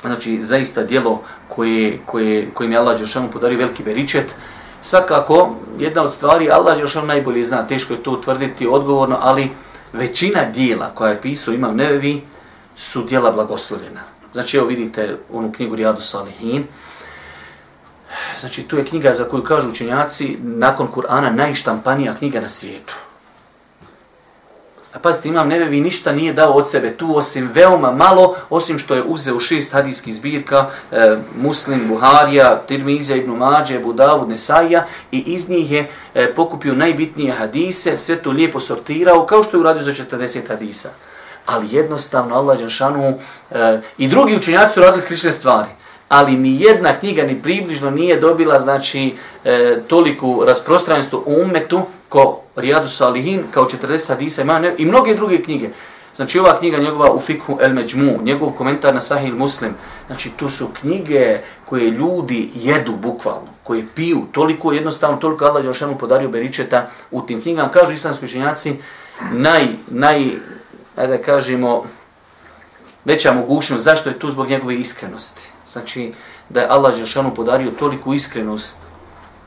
znači 0.00 0.42
zaista 0.42 0.82
djelo 0.82 1.22
koje, 1.48 1.98
koje, 2.06 2.50
kojim 2.54 2.72
je 2.72 2.78
Allah 2.78 2.98
Đelšanu 2.98 3.30
podario 3.30 3.58
veliki 3.58 3.82
beričet. 3.82 4.34
Svakako, 4.80 5.56
jedna 5.78 6.02
od 6.02 6.12
stvari, 6.12 6.50
Allah 6.50 6.76
Đelšanu 6.76 7.06
najbolje 7.06 7.44
zna, 7.44 7.66
teško 7.66 7.92
je 7.92 8.02
to 8.02 8.10
utvrditi 8.10 8.66
odgovorno, 8.66 9.18
ali 9.20 9.50
većina 9.92 10.44
dijela 10.44 10.90
koja 10.94 11.10
je 11.10 11.20
pisao 11.20 11.54
Imam 11.54 11.76
Nevevi 11.76 12.22
su 12.76 13.02
dijela 13.02 13.32
blagoslovljena. 13.32 14.00
Znači, 14.32 14.56
evo 14.56 14.66
vidite 14.66 15.18
onu 15.32 15.52
knjigu 15.52 15.76
Rijadu 15.76 16.00
Salihin. 16.00 16.64
Znači, 18.40 18.62
tu 18.62 18.76
je 18.76 18.84
knjiga 18.84 19.12
za 19.12 19.24
koju 19.24 19.44
kažu 19.44 19.68
učenjaci, 19.68 20.36
nakon 20.42 20.88
Kur'ana, 20.94 21.30
najštampanija 21.30 22.14
knjiga 22.14 22.40
na 22.40 22.48
svijetu. 22.48 22.94
A 24.98 25.00
pazite, 25.00 25.28
imam 25.28 25.48
nevevi 25.48 25.80
ništa 25.80 26.12
nije 26.12 26.32
dao 26.32 26.52
od 26.52 26.70
sebe 26.70 26.96
tu, 26.96 27.16
osim 27.16 27.50
veoma 27.54 27.92
malo, 27.92 28.36
osim 28.50 28.78
što 28.78 28.94
je 28.94 29.02
uzeo 29.02 29.40
šest 29.40 29.72
hadijskih 29.72 30.14
zbirka, 30.14 30.70
e, 30.92 31.16
Muslim, 31.36 31.88
Buharija, 31.88 32.56
Tirmizija, 32.66 33.16
Ibn 33.16 33.30
Mađe, 33.30 33.78
Budavud, 33.78 34.28
Nesaija, 34.28 34.86
i 35.12 35.18
iz 35.18 35.48
njih 35.50 35.72
je 35.72 35.88
e, 36.14 36.34
pokupio 36.34 36.74
najbitnije 36.74 37.32
hadise, 37.32 37.96
sve 37.96 38.16
to 38.16 38.30
lijepo 38.30 38.60
sortirao, 38.60 39.26
kao 39.26 39.42
što 39.42 39.56
je 39.56 39.60
uradio 39.60 39.82
za 39.82 39.92
40 39.92 40.48
hadisa. 40.48 40.88
Ali 41.46 41.74
jednostavno, 41.74 42.34
Allah 42.34 42.58
Đanšanu 42.58 43.18
e, 43.50 43.80
i 43.98 44.08
drugi 44.08 44.36
učenjaci 44.36 44.74
su 44.74 44.80
radili 44.80 45.02
slične 45.02 45.32
stvari 45.32 45.68
ali 46.08 46.36
ni 46.36 46.60
jedna 46.60 46.98
knjiga 46.98 47.22
ni 47.22 47.42
približno 47.42 47.90
nije 47.90 48.20
dobila 48.20 48.60
znači 48.60 49.14
e, 49.44 49.76
toliku 49.86 50.44
rasprostranjenost 50.46 51.14
u 51.14 51.22
umetu 51.26 51.82
ko 52.08 52.40
Rijadu 52.56 52.88
Salihin, 52.88 53.42
kao 53.50 53.64
40 53.64 54.08
hadisa 54.08 54.42
ima 54.42 54.62
i 54.78 54.84
mnoge 54.84 55.14
druge 55.14 55.42
knjige. 55.42 55.68
Znači 56.16 56.38
ova 56.38 56.58
knjiga 56.58 56.78
njegova 56.78 57.12
u 57.12 57.20
Fikhu 57.20 57.58
El 57.60 57.74
Međmu, 57.74 58.18
njegov 58.22 58.50
komentar 58.50 58.94
na 58.94 59.00
Sahih 59.00 59.34
Muslim, 59.34 59.74
znači 60.06 60.30
tu 60.30 60.48
su 60.48 60.68
knjige 60.80 61.40
koje 61.64 61.90
ljudi 61.90 62.50
jedu 62.54 62.92
bukvalno, 62.96 63.48
koje 63.62 63.86
piju, 63.94 64.26
toliko 64.32 64.72
jednostavno, 64.72 65.16
toliko 65.16 65.44
Allah 65.44 65.62
Đelšanu 65.62 65.98
podario 65.98 66.28
beričeta 66.28 66.86
u 67.10 67.22
tim 67.22 67.42
knjigama. 67.42 67.68
Kažu 67.68 67.92
islamski 67.92 68.24
učenjaci, 68.24 68.76
naj, 69.32 69.66
naj, 69.86 70.30
da 70.96 71.18
kažemo, 71.18 71.84
veća 73.04 73.32
mogućnost, 73.32 73.84
zašto 73.84 74.08
je 74.08 74.18
tu 74.18 74.30
zbog 74.30 74.48
njegove 74.48 74.74
iskrenosti. 74.74 75.57
Znači, 75.72 76.12
da 76.48 76.60
je 76.60 76.68
Allah 76.68 76.94
Žešanu 76.94 77.34
podario 77.34 77.70
toliku 77.70 78.14
iskrenost 78.14 78.76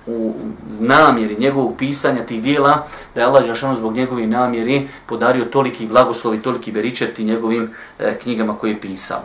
u 0.08 0.34
namjeri 0.80 1.36
njegovog 1.40 1.75
pisanja 1.78 2.25
tih 2.25 2.42
dijela, 2.42 2.88
da 3.16 3.22
je 3.22 3.28
Allah 3.28 3.46
Žešanu 3.46 3.75
zbog 3.75 3.96
njegovih 3.96 4.28
namjeri 4.28 4.90
podario 5.06 5.46
toliki 5.46 5.88
blagoslovi, 5.88 6.42
toliki 6.42 6.72
beričeti 6.72 7.24
njegovim 7.24 7.74
e, 8.00 8.18
knjigama 8.22 8.58
koje 8.58 8.72
je 8.72 8.82
pisao. 8.82 9.20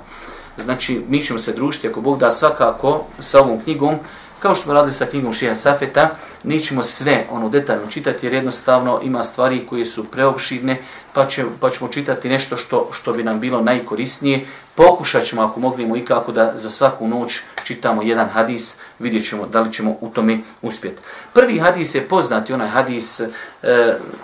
Znači, 0.56 1.00
mi 1.08 1.22
ćemo 1.22 1.38
se 1.38 1.52
družiti, 1.52 1.88
ako 1.88 2.00
Bog 2.00 2.18
da 2.18 2.30
svakako 2.32 3.04
sa 3.18 3.40
ovom 3.40 3.60
knjigom, 3.60 3.98
kao 4.38 4.54
što 4.54 4.62
smo 4.62 4.72
radili 4.72 4.92
sa 4.92 5.06
knjigom 5.06 5.32
Šija 5.32 5.54
Safeta, 5.54 6.10
nećemo 6.44 6.82
sve 6.82 7.26
ono 7.30 7.48
detaljno 7.48 7.86
čitati 7.86 8.26
jer 8.26 8.34
jednostavno 8.34 9.00
ima 9.02 9.24
stvari 9.24 9.66
koje 9.66 9.84
su 9.84 10.04
preopširne, 10.04 10.76
pa, 11.12 11.26
će, 11.26 11.44
pa 11.60 11.70
ćemo 11.70 11.88
čitati 11.88 12.28
nešto 12.28 12.56
što, 12.56 12.88
što 12.92 13.12
bi 13.12 13.22
nam 13.24 13.40
bilo 13.40 13.60
najkorisnije. 13.60 14.46
Pokušat 14.76 15.24
ćemo 15.24 15.42
ako 15.42 15.60
mognemo 15.60 15.96
i 15.96 16.04
kako 16.04 16.32
da 16.32 16.52
za 16.54 16.70
svaku 16.70 17.08
noć 17.08 17.40
čitamo 17.64 18.02
jedan 18.02 18.28
hadis, 18.28 18.78
vidjet 18.98 19.28
ćemo 19.28 19.46
da 19.46 19.60
li 19.60 19.72
ćemo 19.72 19.96
u 20.00 20.08
tome 20.08 20.40
uspjeti. 20.62 21.02
Prvi 21.32 21.58
hadis 21.58 21.94
je 21.94 22.08
poznati, 22.08 22.52
onaj 22.52 22.68
hadis 22.68 23.20
e, 23.20 23.28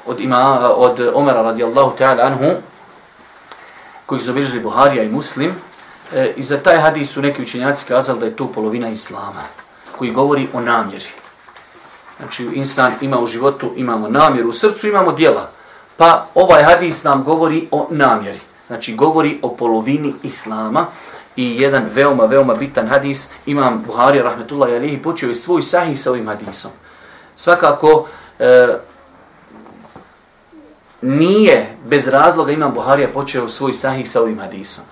od, 0.06 0.20
ima, 0.20 0.70
od 0.76 1.10
Omera 1.14 1.42
radijallahu 1.42 1.96
ta'ala 1.98 2.26
anhu, 2.26 2.50
koji 4.06 4.20
su 4.20 4.30
obilježili 4.30 4.62
Buharija 4.62 5.02
i 5.02 5.08
Muslim, 5.08 5.54
e, 6.14 6.32
i 6.36 6.42
za 6.42 6.58
taj 6.58 6.80
hadis 6.80 7.12
su 7.12 7.22
neki 7.22 7.42
učenjaci 7.42 7.84
kazali 7.88 8.20
da 8.20 8.26
je 8.26 8.36
to 8.36 8.52
polovina 8.52 8.88
Islama 8.88 9.42
koji 9.98 10.10
govori 10.10 10.48
o 10.52 10.60
namjeri. 10.60 11.08
Znači, 12.18 12.48
insan 12.54 12.92
ima 13.00 13.18
u 13.18 13.26
životu, 13.26 13.72
imamo 13.76 14.08
namjeru 14.08 14.48
u 14.48 14.52
srcu, 14.52 14.88
imamo 14.88 15.12
dijela. 15.12 15.50
Pa 15.96 16.26
ovaj 16.34 16.62
hadis 16.62 17.04
nam 17.04 17.24
govori 17.24 17.68
o 17.70 17.88
namjeri. 17.90 18.40
Znači, 18.66 18.94
govori 18.94 19.38
o 19.42 19.56
polovini 19.56 20.14
Islama 20.22 20.86
i 21.36 21.60
jedan 21.60 21.88
veoma, 21.94 22.24
veoma 22.24 22.54
bitan 22.54 22.88
hadis, 22.88 23.30
imam 23.46 23.82
Buhari, 23.86 24.22
rahmetullahi 24.22 24.74
alihi, 24.74 25.02
počeo 25.02 25.28
je 25.28 25.34
svoj 25.34 25.62
sahih 25.62 26.00
sa 26.00 26.10
ovim 26.10 26.26
hadisom. 26.26 26.70
Svakako, 27.34 28.06
e, 28.38 28.78
nije 31.02 31.76
bez 31.84 32.08
razloga 32.08 32.52
imam 32.52 32.74
Buharija 32.74 33.08
počeo 33.08 33.48
svoj 33.48 33.72
sahih 33.72 34.10
sa 34.10 34.22
ovim 34.22 34.38
hadisom. 34.38 34.84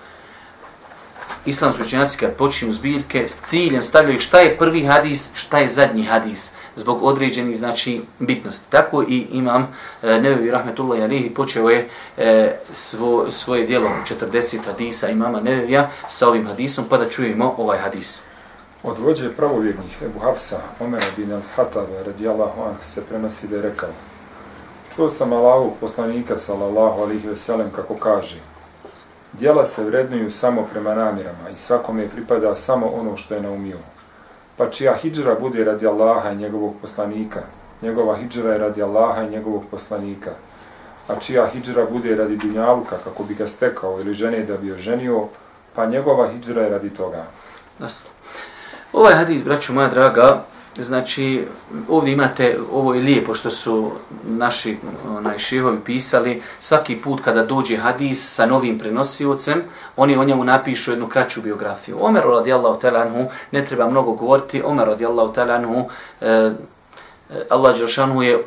Islamski 1.45 1.81
učenjaci 1.81 2.17
kad 2.17 2.35
počinju 2.35 2.71
zbirke 2.71 3.27
s 3.27 3.37
ciljem 3.45 3.83
stavljaju 3.83 4.19
šta 4.19 4.39
je 4.39 4.57
prvi 4.57 4.85
hadis, 4.85 5.29
šta 5.33 5.57
je 5.57 5.67
zadnji 5.67 6.03
hadis 6.03 6.51
zbog 6.75 7.03
određenih 7.03 7.57
znači 7.57 8.01
bitnosti. 8.19 8.71
Tako 8.71 9.03
i 9.03 9.27
imam 9.31 9.67
e, 10.03 10.21
Nevevi 10.21 10.51
Rahmetullah 10.51 10.99
Jarihi 10.99 11.33
počeo 11.33 11.69
je 11.69 11.89
e, 12.17 12.55
svo, 12.73 13.31
svoje 13.31 13.65
dijelo 13.65 13.89
40 14.31 14.57
hadisa 14.65 15.09
imama 15.09 15.39
Nevevija 15.39 15.89
sa 16.07 16.27
ovim 16.27 16.47
hadisom 16.47 16.85
pa 16.89 16.97
da 16.97 17.09
čujemo 17.09 17.55
ovaj 17.57 17.77
hadis. 17.77 18.21
Od 18.83 18.99
vođe 18.99 19.35
pravovjernih 19.35 20.01
Ebu 20.01 20.19
Hafsa, 20.19 20.59
Omer 20.79 21.03
bin 21.17 21.31
al-Hataba 21.31 22.03
radijallahu 22.05 22.61
anh 22.61 22.83
se 22.83 23.05
prenosi 23.05 23.47
da 23.47 23.55
je 23.55 23.61
rekao 23.61 23.89
Čuo 24.95 25.09
sam 25.09 25.33
Allahu 25.33 25.73
poslanika 25.79 26.37
sallallahu 26.37 27.01
alihi 27.01 27.27
veselem 27.27 27.71
kako 27.75 27.95
kaže 27.95 28.35
Dijela 29.33 29.65
se 29.65 29.83
vrednuju 29.83 30.31
samo 30.31 30.67
prema 30.71 30.95
namirama 30.95 31.49
i 31.53 31.57
svakome 31.57 32.09
pripada 32.09 32.55
samo 32.55 32.87
ono 32.87 33.17
što 33.17 33.35
je 33.35 33.41
naumio. 33.41 33.77
Pa 34.61 34.69
čija 34.69 34.93
hijđra 34.93 35.35
bude 35.39 35.63
radi 35.63 35.87
Allaha 35.87 36.31
i 36.31 36.35
njegovog 36.35 36.73
poslanika, 36.81 37.39
njegova 37.81 38.15
hijđra 38.17 38.51
je 38.51 38.57
radi 38.57 38.83
Allaha 38.83 39.23
i 39.23 39.29
njegovog 39.29 39.63
poslanika. 39.71 40.31
A 41.07 41.15
čija 41.15 41.47
hijđra 41.47 41.85
bude 41.91 42.15
radi 42.15 42.37
dunjaluka 42.37 42.95
kako 43.03 43.23
bi 43.23 43.33
ga 43.33 43.47
stekao 43.47 43.99
ili 43.99 44.13
žene 44.13 44.43
da 44.43 44.57
bi 44.57 44.71
oženio, 44.71 45.27
pa 45.75 45.85
njegova 45.85 46.27
hijđra 46.31 46.61
je 46.61 46.69
radi 46.69 46.89
toga. 46.89 47.25
Dosta. 47.79 48.09
Ovaj 48.93 49.13
hadis, 49.13 49.43
braću 49.43 49.73
moja 49.73 49.87
draga, 49.87 50.43
Znači, 50.77 51.47
ovdje 51.89 52.13
imate, 52.13 52.57
ovo 52.71 52.93
je 52.93 53.01
lijepo 53.01 53.35
što 53.35 53.51
su 53.51 53.91
naši 54.23 54.77
onaj, 55.09 55.37
šihovi 55.37 55.77
pisali, 55.85 56.41
svaki 56.59 56.95
put 56.95 57.21
kada 57.21 57.43
dođe 57.43 57.77
hadis 57.77 58.35
sa 58.35 58.45
novim 58.45 58.79
prenosiocem, 58.79 59.63
oni 59.97 60.17
o 60.17 60.23
njemu 60.23 60.43
napišu 60.43 60.91
jednu 60.91 61.07
kraću 61.07 61.41
biografiju. 61.41 61.97
Omer 62.01 62.23
radijallahu 62.23 62.79
talanhu, 62.79 63.25
ne 63.51 63.65
treba 63.65 63.89
mnogo 63.89 64.11
govoriti, 64.11 64.61
Omer 64.65 64.87
radijallahu 64.87 65.33
talanhu, 65.33 65.89
eh, 66.21 66.27
e, 67.29 67.45
Allah 67.49 67.77
Đelšanu 67.77 68.21
je 68.21 68.33
e, 68.33 68.41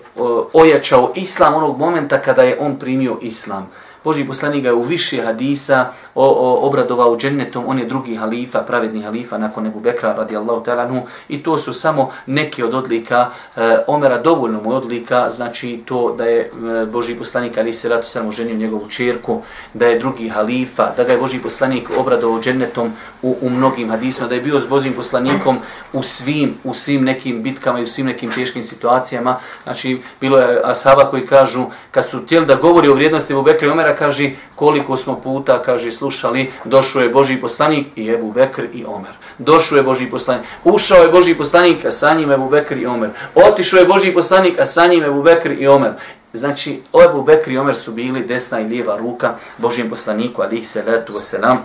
ojačao 0.53 1.13
islam 1.15 1.55
onog 1.55 1.79
momenta 1.79 2.21
kada 2.23 2.43
je 2.43 2.59
on 2.61 2.79
primio 2.79 3.19
islam. 3.23 3.71
Boži 4.05 4.25
poslanik 4.25 4.63
ga 4.63 4.69
je 4.69 4.75
u 4.75 4.83
više 4.83 5.23
hadisa 5.23 5.87
o, 6.15 6.27
o, 6.27 6.67
obradovao 6.67 7.17
džennetom, 7.17 7.65
on 7.67 7.79
je 7.79 7.85
drugi 7.85 8.15
halifa, 8.15 8.59
pravedni 8.59 9.03
halifa 9.03 9.39
nakon 9.39 9.67
Ebu 9.67 9.81
Bekra 9.81 10.13
radijallahu 10.13 10.65
talanu 10.65 11.03
i 11.29 11.43
to 11.43 11.59
su 11.59 11.75
samo 11.75 12.11
neke 12.27 12.65
od 12.65 12.75
odlika 12.75 13.31
e, 13.57 13.79
Omera, 13.87 14.19
dovoljno 14.19 14.61
mu 14.63 14.75
odlika, 14.75 15.31
znači 15.31 15.81
to 15.85 16.15
da 16.19 16.25
je 16.25 16.41
eh, 16.41 16.83
e, 16.83 16.87
Boži 16.87 17.15
poslanik 17.15 17.59
ali 17.59 17.73
se 17.73 17.89
ratu 17.89 18.09
samo 18.09 18.33
ženio 18.33 18.57
njegovu 18.57 18.89
čerku, 18.89 19.43
da 19.75 19.87
je 19.87 19.99
drugi 19.99 20.29
halifa, 20.29 20.91
da 20.97 21.05
ga 21.05 21.13
je 21.13 21.19
Boži 21.19 21.39
poslanik 21.39 21.91
obradovao 21.99 22.41
džennetom 22.41 22.93
u, 23.23 23.37
u 23.41 23.51
mnogim 23.51 23.91
hadisima, 23.91 24.29
da 24.29 24.35
je 24.35 24.41
bio 24.41 24.61
s 24.61 24.67
Božim 24.67 24.93
poslanikom 24.93 25.59
u 25.93 26.03
svim, 26.03 26.55
u 26.65 26.75
svim 26.75 27.05
nekim 27.05 27.43
bitkama 27.43 27.81
i 27.81 27.83
u 27.83 27.87
svim 27.87 28.07
nekim 28.07 28.31
teškim 28.31 28.63
situacijama. 28.63 29.37
Znači, 29.65 30.01
bilo 30.21 30.39
je 30.39 30.61
ashaba 30.65 31.11
koji 31.11 31.27
kažu, 31.27 31.65
kad 31.91 32.09
su 32.09 32.23
htjeli 32.23 32.47
da 32.47 32.55
govori 32.55 32.89
o 32.89 32.95
vrijednosti 32.95 33.33
Ebu 33.33 33.43
Bekra 33.43 33.69
i 33.69 33.71
Omera, 33.71 33.94
kaže 33.97 34.31
koliko 34.55 34.97
smo 34.97 35.21
puta 35.21 35.63
kaže 35.63 35.91
slušali 35.91 36.51
došao 36.65 37.03
je 37.03 37.09
Boži 37.09 37.37
poslanik 37.37 37.87
i 37.97 38.09
Ebu 38.09 38.33
Bekr 38.33 38.67
i 38.73 38.85
Omer. 38.85 39.13
Došao 39.39 39.77
je 39.77 39.83
Boži 39.83 40.07
poslanik, 40.07 40.47
ušao 40.65 41.03
je 41.03 41.09
Boži 41.09 41.35
poslanik 41.35 41.85
a 41.85 41.91
sa 41.91 42.15
njim 42.15 42.33
Ebu 42.33 42.49
Bekr 42.49 42.77
i 42.77 42.87
Omer. 42.87 43.11
Otišao 43.35 43.79
je 43.79 43.87
Boži 43.87 44.15
poslanik 44.15 44.61
a 44.61 44.67
sa 44.67 44.87
njim 44.87 45.05
Ebu 45.05 45.23
Bekr 45.23 45.51
i 45.53 45.67
Omer. 45.67 45.93
Znači, 46.33 46.83
Ebu 47.05 47.23
Bekr 47.23 47.51
i 47.51 47.59
Omer 47.59 47.77
su 47.77 47.93
bili 47.93 48.25
desna 48.25 48.61
i 48.61 48.65
lijeva 48.65 48.97
ruka 48.97 49.35
Božijem 49.59 49.91
poslaniku, 49.91 50.43
ali 50.43 50.57
ih 50.57 50.69
se 50.69 50.83
letu 50.83 51.21
se 51.21 51.39
nam. 51.39 51.59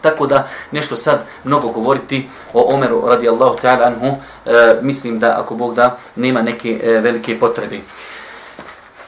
Tako 0.00 0.26
da 0.26 0.48
nešto 0.70 0.96
sad 0.96 1.24
mnogo 1.44 1.68
govoriti 1.68 2.28
o 2.52 2.74
Omeru 2.74 3.02
radijallahu 3.06 3.58
ta'ala 3.62 3.86
anhu, 3.86 4.06
e, 4.46 4.76
mislim 4.82 5.18
da 5.18 5.40
ako 5.40 5.54
Bog 5.54 5.74
da 5.74 5.98
nema 6.16 6.42
neke 6.42 6.80
e, 6.82 7.00
velike 7.00 7.38
potrebe. 7.38 7.80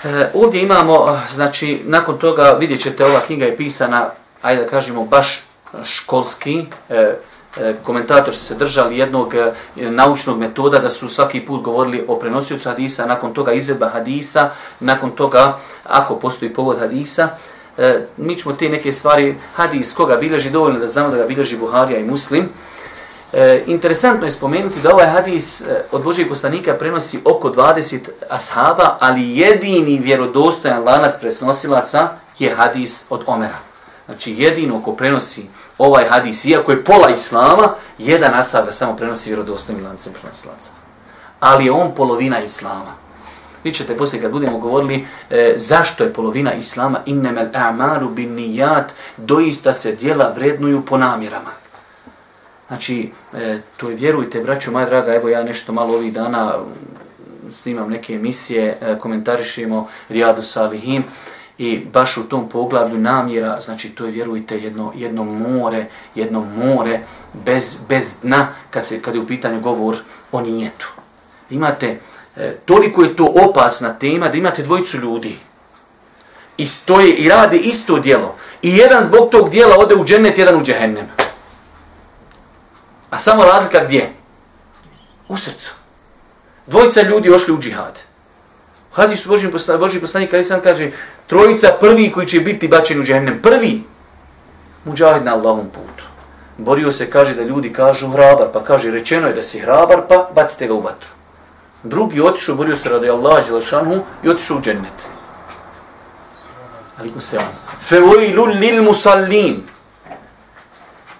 E, 0.05 0.31
ovdje 0.35 0.63
imamo, 0.63 1.07
e, 1.09 1.29
znači, 1.35 1.81
nakon 1.85 2.19
toga 2.19 2.57
vidjet 2.61 2.81
ćete, 2.81 3.05
ova 3.05 3.21
knjiga 3.21 3.45
je 3.45 3.57
pisana, 3.57 4.11
ajde 4.43 4.63
da 4.63 4.69
kažemo, 4.69 5.05
baš 5.05 5.43
školski, 5.85 6.65
e, 6.89 7.15
e 7.61 7.75
komentator 7.85 8.35
se 8.35 8.55
držali 8.55 8.99
jednog 8.99 9.35
e, 9.35 9.53
naučnog 9.77 10.39
metoda 10.39 10.79
da 10.79 10.89
su 10.89 11.09
svaki 11.09 11.41
put 11.41 11.63
govorili 11.63 12.05
o 12.09 12.19
prenosiocu 12.19 12.69
hadisa, 12.69 13.07
nakon 13.07 13.35
toga 13.35 13.53
izvedba 13.53 13.89
hadisa, 13.89 14.51
nakon 14.81 15.11
toga, 15.11 15.59
ako 15.85 16.19
postoji 16.19 16.53
povod 16.55 16.79
hadisa, 16.79 17.29
e, 17.79 18.07
mi 18.17 18.37
ćemo 18.37 18.55
te 18.55 18.69
neke 18.69 18.93
stvari, 18.93 19.37
hadis 19.55 19.95
koga 19.95 20.17
bilježi, 20.17 20.51
dovoljno 20.51 20.79
da 20.79 20.87
znamo 20.87 21.11
da 21.11 21.17
ga 21.17 21.27
bilježi 21.27 21.57
Buharija 21.57 21.99
i 21.99 22.05
Muslim, 22.05 22.49
E, 23.33 23.63
interesantno 23.67 24.27
je 24.27 24.31
spomenuti 24.31 24.81
da 24.81 24.95
ovaj 24.95 25.07
hadis 25.07 25.61
e, 25.61 25.85
od 25.93 26.03
Božijeg 26.03 26.29
poslanika 26.29 26.75
prenosi 26.75 27.19
oko 27.25 27.51
20 27.51 27.99
ashaba, 28.31 28.97
ali 29.01 29.39
jedini 29.39 29.99
vjerodostojan 29.99 30.85
lanac 30.85 31.15
presnosilaca 31.21 32.09
je 32.39 32.55
hadis 32.55 33.05
od 33.11 33.23
Omera. 33.27 33.59
Znači 34.07 34.35
jedino 34.39 34.83
ko 34.83 34.93
prenosi 34.93 35.47
ovaj 35.79 36.09
hadis, 36.09 36.45
iako 36.45 36.73
je 36.73 36.85
pola 36.85 37.11
islama, 37.11 37.75
jedan 37.99 38.35
ashab 38.35 38.65
ga 38.65 38.73
samo 38.73 38.97
prenosi 38.97 39.31
vjerodostojnim 39.31 39.87
lancem 39.87 40.13
prenosilaca. 40.21 40.71
Ali 41.41 41.65
je 41.65 41.73
on 41.73 41.95
polovina 41.95 42.41
islama. 42.41 42.95
Vi 43.65 43.73
ćete 43.73 43.97
poslije 43.97 44.23
kad 44.23 44.33
budemo 44.33 44.59
govorili 44.59 45.07
e, 45.31 45.55
zašto 45.57 46.05
je 46.05 46.13
polovina 46.13 46.55
islama 46.55 47.01
innemel 47.07 47.47
a'maru 47.55 48.09
bin 48.09 48.35
nijat, 48.35 48.93
doista 49.17 49.73
se 49.73 49.93
dijela 49.93 50.33
vrednuju 50.37 50.85
po 50.85 50.99
namjerama. 50.99 51.51
Znači, 52.69 53.11
e, 53.35 53.59
to 53.77 53.91
je, 53.91 53.97
vjerujte, 53.97 54.41
braćo 54.41 54.71
moja 54.71 54.87
draga, 54.87 55.15
evo 55.15 55.29
ja 55.29 55.43
nešto 55.43 55.73
malo 55.73 55.95
ovih 55.95 56.13
dana 56.13 56.53
mm, 56.59 57.51
snimam 57.51 57.91
neke 57.91 58.15
emisije, 58.15 58.79
e, 58.81 58.99
komentarišemo 58.99 59.89
Rijadu 60.09 60.43
Salihim 60.43 61.05
i 61.59 61.79
baš 61.93 62.17
u 62.17 62.29
tom 62.29 62.49
poglavlju 62.49 62.99
namjera, 62.99 63.61
znači 63.61 63.89
to 63.89 64.05
je, 64.05 64.11
vjerujte, 64.11 64.59
jedno, 64.59 64.93
jedno 64.97 65.25
more, 65.25 65.87
jedno 66.15 66.45
more 66.57 67.01
bez, 67.45 67.79
bez 67.89 68.15
dna 68.23 68.49
kad, 68.71 68.87
se, 68.87 69.03
kad 69.03 69.15
je 69.15 69.21
u 69.21 69.27
pitanju 69.27 69.61
govor 69.61 69.97
o 70.33 70.41
nijetu. 70.41 70.93
Imate, 71.51 71.99
e, 72.37 72.57
toliko 72.65 73.03
je 73.03 73.17
to 73.17 73.35
opasna 73.49 73.95
tema 73.95 74.29
da 74.29 74.37
imate 74.37 74.63
dvojicu 74.63 74.99
ljudi 74.99 75.37
i 76.57 76.67
stoje 76.67 77.15
i 77.15 77.29
rade 77.29 77.57
isto 77.57 77.99
djelo. 77.99 78.35
I 78.63 78.77
jedan 78.77 79.03
zbog 79.03 79.31
tog 79.31 79.51
djela 79.51 79.77
ode 79.79 79.95
u 79.95 80.05
džennet, 80.05 80.39
jedan 80.39 80.57
u 80.57 80.65
džehennem. 80.65 81.07
A 83.11 83.19
samo 83.19 83.45
razlika 83.45 83.85
gdje? 83.85 84.13
U 85.29 85.37
srcu. 85.37 85.75
Dvojica 86.67 87.03
ljudi 87.03 87.31
ošli 87.31 87.55
u 87.55 87.59
džihad. 87.59 88.01
Hadisu 88.93 89.29
Boži 89.29 89.51
poslanik, 89.51 89.81
Božji 89.81 90.01
poslanik, 90.01 90.35
Ali 90.35 90.45
sam 90.45 90.61
kaže, 90.61 90.91
trojica 91.27 91.77
prvi 91.81 92.13
koji 92.13 92.27
će 92.27 92.41
biti 92.41 92.69
bačeni 92.69 93.01
u 93.01 93.05
džehennem. 93.05 93.43
Prvi. 93.43 93.83
Muđahid 94.85 95.25
na 95.25 95.35
Allahom 95.35 95.69
putu. 95.69 96.05
Borio 96.59 96.93
se, 96.93 97.11
kaže 97.11 97.35
da 97.35 97.43
ljudi 97.43 97.73
kažu 97.73 98.09
hrabar, 98.09 98.49
pa 98.53 98.65
kaže 98.65 98.91
rečeno 98.91 99.29
je 99.29 99.35
da 99.35 99.43
si 99.43 99.61
hrabar, 99.61 100.03
pa 100.09 100.31
bacite 100.35 100.67
ga 100.67 100.75
u 100.75 100.81
vatru. 100.81 101.11
Drugi 101.83 102.21
otišao, 102.21 102.55
borio 102.55 102.77
se 102.77 102.89
radi 102.89 103.11
Allah, 103.11 103.47
Đelešanhu, 103.47 104.01
i 104.23 104.29
otišao 104.29 104.57
u 104.57 104.61
džennet. 104.61 105.09
Alikum 107.01 107.21
se 107.21 107.39
on. 107.39 107.45
Fevojlu 107.81 108.45
lil 108.45 108.83
musallin. 108.83 109.63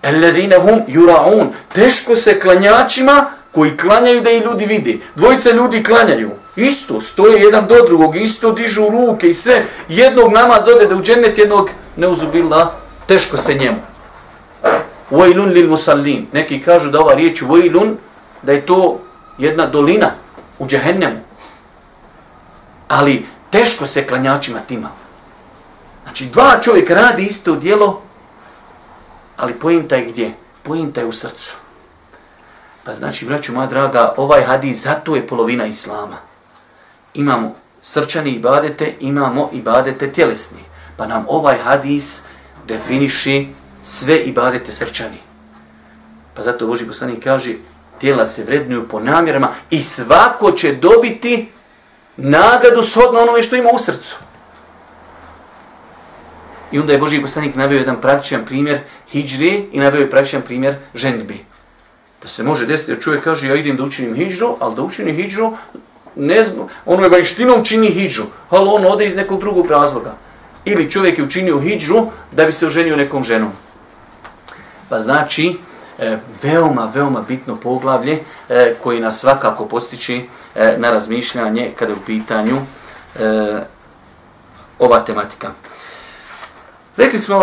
Alladine 0.03 0.57
hum 0.57 0.83
yura'un. 0.89 1.49
Teško 1.75 2.17
se 2.17 2.41
klanjačima 2.41 3.27
koji 3.53 3.77
klanjaju 3.77 4.21
da 4.21 4.31
i 4.31 4.39
ljudi 4.39 4.67
vidi. 4.67 5.01
Dvojica 5.15 5.51
ljudi 5.51 5.85
klanjaju. 5.85 6.31
Isto, 6.57 7.01
stoje 7.01 7.41
jedan 7.43 7.67
do 7.67 7.75
drugog, 7.87 8.17
isto 8.17 8.53
dižu 8.53 8.89
ruke 8.91 9.29
i 9.29 9.35
sve. 9.35 9.65
Jednog 9.89 10.33
namaz 10.33 10.69
ode 10.69 10.87
da 10.87 10.97
u 10.97 11.03
džennet, 11.03 11.39
jednog 11.39 11.71
ne 11.97 12.09
uzubila, 12.09 12.75
teško 13.07 13.37
se 13.37 13.55
njemu. 13.55 13.79
Vajlun 15.11 15.49
lil 15.49 15.69
musallin. 15.69 16.27
Neki 16.33 16.63
kažu 16.63 16.91
da 16.91 17.01
ova 17.01 17.15
riječ 17.15 17.43
vajlun, 17.43 17.97
da 18.43 18.53
je 18.53 18.67
to 18.67 19.01
jedna 19.39 19.67
dolina 19.67 20.11
u 20.59 20.67
džehennemu. 20.67 21.21
Ali 22.89 23.25
teško 23.51 23.87
se 23.87 24.07
klanjačima 24.07 24.59
tima. 24.59 24.89
Znači, 26.05 26.27
dva 26.27 26.59
čovjeka 26.63 26.95
radi 26.95 27.23
isto 27.23 27.55
djelo, 27.55 28.03
ali 29.39 29.55
pojenta 29.55 29.97
je 29.97 30.05
gdje? 30.05 30.35
Pojenta 30.63 31.01
je 31.01 31.07
u 31.07 31.13
srcu. 31.13 31.57
Pa 32.85 32.93
znači, 32.93 33.25
braću 33.25 33.53
moja 33.53 33.67
draga, 33.67 34.15
ovaj 34.17 34.43
hadis 34.43 34.83
zato 34.83 35.17
je 35.17 35.27
polovina 35.27 35.67
islama. 35.67 36.17
Imamo 37.15 37.55
srčani 37.83 38.31
ibadete, 38.31 38.95
imamo 39.01 39.51
ibadete 39.53 40.13
tjelesni. 40.13 40.61
Pa 40.97 41.07
nam 41.07 41.25
ovaj 41.29 41.59
hadis 41.59 42.23
definiši 42.67 43.49
sve 43.83 44.19
ibadete 44.19 44.73
srčani. 44.73 45.19
Pa 46.35 46.43
zato 46.43 46.67
Boži 46.67 46.87
poslanik 46.87 47.25
kaže, 47.25 47.55
tijela 48.01 48.27
se 48.27 48.45
vrednuju 48.45 48.89
po 48.89 49.01
namjerama 49.01 49.49
i 49.71 49.83
svako 49.83 50.51
će 50.51 50.73
dobiti 50.73 51.51
nagradu 52.17 52.83
shodno 52.83 53.21
onome 53.21 53.43
što 53.43 53.57
ima 53.57 53.71
u 53.75 53.79
srcu. 53.79 54.17
I 56.73 56.79
onda 56.79 56.93
je 56.93 56.99
Boži 56.99 57.21
poslanik 57.21 57.55
naveo 57.55 57.79
jedan 57.79 58.01
praktičan 58.01 58.45
primjer 58.45 58.79
hijđre 59.11 59.61
i 59.73 59.79
naveo 59.81 60.01
je 60.01 60.11
praktičan 60.11 60.43
primjer 60.43 60.75
žendbi. 60.95 61.45
Da 62.23 62.29
se 62.29 62.43
može 62.43 62.67
desiti 62.67 62.95
da 62.95 63.01
čovjek 63.01 63.25
kaže 63.25 63.49
ja 63.49 63.55
idem 63.55 63.77
da 63.77 63.85
učinim 63.85 64.15
hijđru, 64.15 64.57
ali 64.61 64.75
da 64.75 64.83
učinim 64.83 65.17
hijđru, 65.17 65.53
ne 66.17 66.45
znam, 66.45 66.67
ono 66.87 67.03
je 67.03 67.09
vanjštinom 67.09 67.65
čini 67.65 67.87
hijđru, 67.87 68.25
ali 68.51 68.69
on 68.69 68.85
ode 68.87 69.07
iz 69.07 69.17
nekog 69.17 69.41
drugog 69.41 69.71
razloga. 69.71 70.15
Ili 70.65 70.91
čovjek 70.91 71.19
je 71.19 71.25
učinio 71.25 71.61
hijđru 71.61 72.07
da 72.33 72.45
bi 72.45 72.53
se 72.53 72.67
oženio 72.67 72.97
nekom 72.97 73.25
ženom. 73.25 73.53
Pa 74.89 74.99
znači, 74.99 75.57
e, 75.99 76.19
veoma, 76.43 76.91
veoma 76.95 77.23
bitno 77.29 77.57
poglavlje 77.57 78.19
e, 78.49 78.75
koji 78.83 79.01
nas 79.01 79.21
svakako 79.21 79.67
postiče 79.67 80.21
e, 80.55 80.75
na 80.79 80.91
razmišljanje 80.91 81.71
kada 81.79 81.93
je 81.93 81.97
u 81.97 82.05
pitanju 82.07 82.57
e, 82.57 83.65
ova 84.79 85.05
tematika. 85.05 85.51
Rekli 86.99 87.19
smo, 87.19 87.41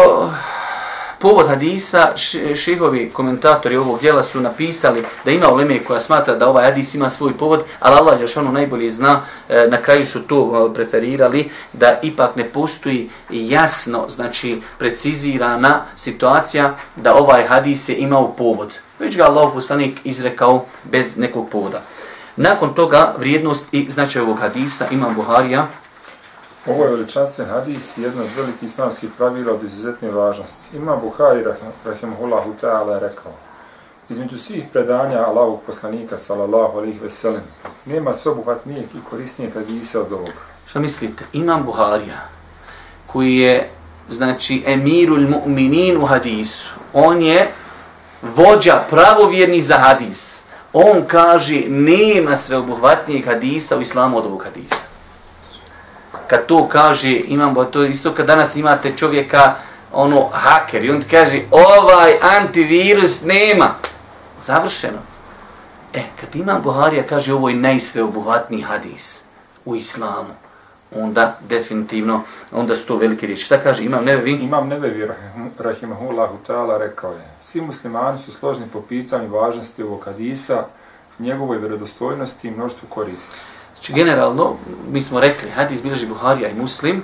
povod 1.20 1.48
hadisa, 1.48 2.14
šehovi 2.56 3.10
komentatori 3.14 3.78
ovog 3.78 4.00
djela 4.02 4.24
su 4.24 4.42
napisali 4.42 5.04
da 5.26 5.32
ima 5.32 5.50
uleme 5.50 5.84
koja 5.84 6.00
smatra 6.00 6.36
da 6.36 6.50
ovaj 6.50 6.66
hadis 6.66 6.94
ima 6.94 7.10
svoj 7.10 7.38
povod, 7.38 7.64
ali 7.80 7.96
Allah 7.96 8.22
još 8.22 8.38
ono 8.38 8.52
najbolje 8.52 8.90
zna, 8.90 9.22
e, 9.50 9.68
na 9.72 9.78
kraju 9.78 10.06
su 10.06 10.28
to 10.28 10.70
e, 10.72 10.74
preferirali, 10.74 11.50
da 11.74 12.00
ipak 12.02 12.36
ne 12.36 12.44
postoji 12.44 13.10
jasno, 13.30 14.06
znači 14.10 14.62
precizirana 14.80 15.82
situacija 15.96 16.76
da 16.96 17.16
ovaj 17.16 17.48
hadis 17.48 17.90
je 17.90 17.96
imao 17.96 18.32
povod. 18.32 18.80
Već 19.00 19.18
ga 19.18 19.24
Allah 19.24 19.52
poslanik 19.54 20.00
izrekao 20.04 20.66
bez 20.84 21.18
nekog 21.18 21.50
povoda. 21.50 21.82
Nakon 22.36 22.74
toga 22.74 23.16
vrijednost 23.18 23.74
i 23.74 23.90
značaj 23.90 24.22
ovog 24.22 24.40
hadisa 24.40 24.88
ima 24.92 25.10
Buharija 25.10 25.68
Ovo 26.68 26.84
je 26.86 26.92
veličanstven 26.92 27.48
hadis 27.48 27.98
i 27.98 28.02
jedno 28.02 28.24
od 28.24 28.30
velikih 28.38 28.64
islamskih 28.64 29.10
pravila 29.18 29.54
od 29.54 29.64
izuzetne 29.64 30.12
važnosti. 30.12 30.78
Ima 30.78 30.96
Buhari, 30.96 31.44
rahimahullahu 31.86 32.54
ta'ala, 32.62 33.00
rekao, 33.00 33.32
između 34.10 34.38
svih 34.38 34.64
predanja 34.74 35.26
Allahog 35.28 35.60
poslanika, 35.66 36.18
salallahu 36.18 36.78
alaihi 36.78 37.00
veselim, 37.00 37.42
nema 37.86 38.14
sveobuhvatnijeg 38.14 38.84
i 38.84 39.10
korisnijeg 39.10 39.54
hadisa 39.54 40.02
od 40.02 40.14
ovoga. 40.14 40.42
Šta 40.68 40.80
mislite? 40.80 41.26
Imam 41.34 41.64
Buharija, 41.64 42.30
koji 43.08 43.38
je, 43.38 43.70
znači, 44.10 44.64
emirul 44.66 45.28
mu'minin 45.28 45.98
u 45.98 46.06
hadisu. 46.06 46.70
On 46.94 47.22
je 47.22 47.52
vođa 48.22 48.84
pravovjerni 48.90 49.62
za 49.62 49.78
hadis. 49.78 50.42
On 50.74 51.06
kaže, 51.08 51.62
nema 51.68 52.36
sveobuhvatnijeg 52.36 53.26
hadisa 53.26 53.78
u 53.78 53.82
islamu 53.82 54.18
od 54.18 54.26
ovog 54.26 54.44
hadisa 54.44 54.95
kad 56.28 56.46
to 56.46 56.68
kaže, 56.68 57.12
imam, 57.12 57.56
to 57.72 57.84
isto 57.84 58.14
kad 58.14 58.28
danas 58.28 58.56
imate 58.56 58.98
čovjeka, 58.98 59.56
ono, 59.94 60.30
haker, 60.32 60.86
i 60.86 60.90
on 60.90 61.02
ti 61.02 61.08
kaže, 61.10 61.42
ovaj 61.52 62.14
antivirus 62.22 63.24
nema. 63.24 63.76
Završeno. 64.40 65.00
E, 65.94 66.02
kad 66.22 66.36
imam 66.36 66.62
Buharija, 66.62 67.04
kaže, 67.04 67.34
ovo 67.34 67.50
je 67.50 67.56
najsveobuhvatniji 67.56 68.62
hadis 68.62 69.24
u 69.66 69.76
islamu, 69.76 70.34
onda 70.96 71.38
definitivno, 71.50 72.22
onda 72.52 72.76
su 72.76 72.88
to 72.88 72.96
velike 72.96 73.26
riječi. 73.26 73.44
Šta 73.44 73.58
kaže, 73.58 73.84
imam 73.84 74.06
nevevi? 74.06 74.32
Imam 74.32 74.68
nevevi, 74.68 75.08
rahimahullahu 75.60 76.38
ta'ala, 76.48 76.78
rekao 76.78 77.12
je, 77.12 77.28
svi 77.42 77.62
muslimani 77.62 78.18
su 78.18 78.32
složni 78.32 78.66
po 78.74 78.82
pitanju 78.82 79.30
važnosti 79.30 79.84
ovog 79.84 80.06
hadisa, 80.06 80.66
njegovoj 81.20 81.58
vjerodostojnosti 81.58 82.48
i 82.48 82.52
mnoštvu 82.52 82.90
koristi. 82.90 83.36
Znači, 83.76 83.94
generalno, 83.94 84.54
mi 84.92 85.02
smo 85.02 85.20
rekli, 85.20 85.50
hadis 85.50 85.84
bilježi 85.84 86.06
Buharija 86.06 86.50
i 86.50 86.54
Muslim, 86.54 87.04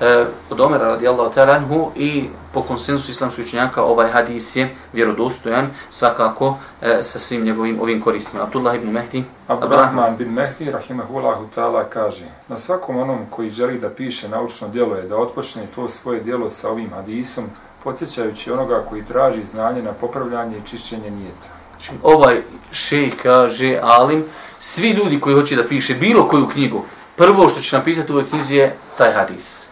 e, 0.00 0.24
od 0.50 0.60
Omera 0.60 0.88
radijallahu 0.88 1.34
taranhu 1.34 1.90
i 1.96 2.28
po 2.52 2.62
konsensu 2.62 3.10
islamskih 3.10 3.44
učenjaka 3.44 3.82
ovaj 3.82 4.10
hadis 4.10 4.56
je 4.56 4.74
vjerodostojan 4.92 5.70
svakako 5.90 6.56
e, 6.82 7.02
sa 7.02 7.18
svim 7.18 7.44
njegovim 7.44 7.80
ovim 7.80 8.00
koristima. 8.00 8.42
Abdullah 8.42 8.76
ibn 8.76 8.90
Mehdi. 8.90 9.24
Abdurrahman 9.48 10.16
bin 10.16 10.32
Mehdi, 10.32 10.70
rahimahullahu 10.70 11.46
ta'ala, 11.56 11.84
kaže 11.88 12.24
na 12.48 12.58
svakom 12.58 12.96
onom 12.96 13.18
koji 13.30 13.50
želi 13.50 13.78
da 13.78 13.90
piše 13.90 14.28
naučno 14.28 14.68
djelo 14.68 14.96
je 14.96 15.08
da 15.08 15.16
otpočne 15.16 15.66
to 15.74 15.88
svoje 15.88 16.20
djelo 16.20 16.50
sa 16.50 16.70
ovim 16.70 16.90
hadisom, 16.90 17.44
podsjećajući 17.84 18.50
onoga 18.50 18.84
koji 18.88 19.04
traži 19.04 19.42
znanje 19.42 19.82
na 19.82 19.92
popravljanje 19.92 20.58
i 20.58 20.66
čišćenje 20.66 21.10
nijeta. 21.10 21.57
Znači, 21.78 22.00
ovaj 22.02 22.42
šej 22.72 23.10
kaže, 23.22 23.78
alim, 23.82 24.24
svi 24.58 24.90
ljudi 24.90 25.20
koji 25.20 25.34
hoće 25.34 25.56
da 25.56 25.64
piše 25.64 25.94
bilo 25.94 26.28
koju 26.28 26.48
knjigu, 26.48 26.84
prvo 27.16 27.48
što 27.48 27.60
će 27.60 27.76
napisati 27.76 28.12
u 28.12 28.14
ovoj 28.14 28.28
knjizi 28.28 28.56
je 28.56 28.76
taj 28.98 29.12
hadis. 29.12 29.62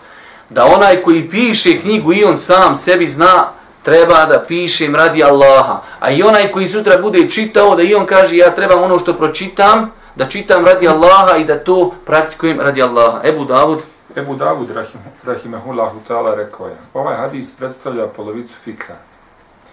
Da 0.50 0.64
onaj 0.64 1.02
koji 1.02 1.28
piše 1.30 1.80
knjigu 1.80 2.12
i 2.12 2.24
on 2.24 2.36
sam 2.36 2.74
sebi 2.74 3.06
zna, 3.06 3.48
treba 3.82 4.26
da 4.26 4.44
pišem 4.48 4.94
radi 4.94 5.24
Allaha. 5.24 5.82
A 6.00 6.10
i 6.10 6.22
onaj 6.22 6.52
koji 6.52 6.66
sutra 6.66 6.98
bude 6.98 7.30
čitao, 7.30 7.76
da 7.76 7.82
i 7.82 7.94
on 7.94 8.06
kaže 8.06 8.36
ja 8.36 8.54
trebam 8.54 8.82
ono 8.82 8.98
što 8.98 9.14
pročitam, 9.14 9.92
da 10.14 10.24
čitam 10.24 10.64
radi 10.64 10.88
Allaha 10.88 11.36
i 11.36 11.44
da 11.44 11.58
to 11.64 11.92
praktikujem 12.06 12.60
radi 12.60 12.82
Allaha. 12.82 13.20
Ebu 13.24 13.44
Davud. 13.44 13.78
Ebu 14.16 14.34
Davud, 14.34 14.70
rahim, 14.70 15.00
rahimahullahu 15.24 16.00
ta'ala, 16.08 16.34
rekao 16.36 16.66
je, 16.66 16.76
ovaj 16.94 17.16
hadis 17.16 17.52
predstavlja 17.56 18.06
polovicu 18.06 18.54
fika. 18.64 18.94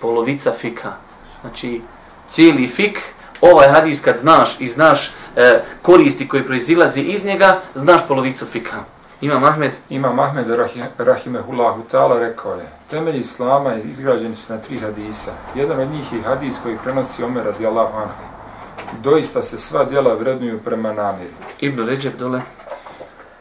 Polovica 0.01 0.51
fika. 0.51 0.93
Znači, 1.41 1.81
cijeli 2.27 2.67
fik, 2.67 2.99
ovaj 3.41 3.67
hadis 3.69 4.01
kad 4.01 4.17
znaš 4.17 4.55
i 4.59 4.67
znaš 4.67 5.11
e, 5.35 5.61
koristi 5.81 6.27
koji 6.27 6.43
proizilazi 6.43 7.01
iz 7.01 7.25
njega, 7.25 7.59
znaš 7.75 8.07
polovicu 8.07 8.45
fika. 8.45 8.77
Ima 9.23 9.39
Mahmed? 9.39 9.71
Ima 9.89 10.13
Mahmed, 10.13 10.45
rahimehullahu 10.97 11.83
ta'ala, 11.91 12.19
rekao 12.19 12.53
je, 12.53 12.67
temelji 12.89 13.19
Islama 13.19 13.75
izgrađeni 13.75 14.35
su 14.35 14.53
na 14.53 14.61
tri 14.61 14.79
hadisa. 14.79 15.31
Jedan 15.55 15.79
od 15.79 15.91
njih 15.91 16.13
je 16.13 16.21
hadis 16.21 16.55
koji 16.63 16.77
prenosi 16.83 17.23
Omer 17.23 17.45
radijallahu 17.45 17.97
anhu. 17.97 18.23
Doista 19.03 19.43
se 19.43 19.57
sva 19.57 19.83
djela 19.83 20.13
vrednuju 20.13 20.59
prema 20.59 20.93
namjeri. 20.93 21.33
Ibn 21.59 21.87
Ređeb 21.87 22.13
dole. 22.19 22.41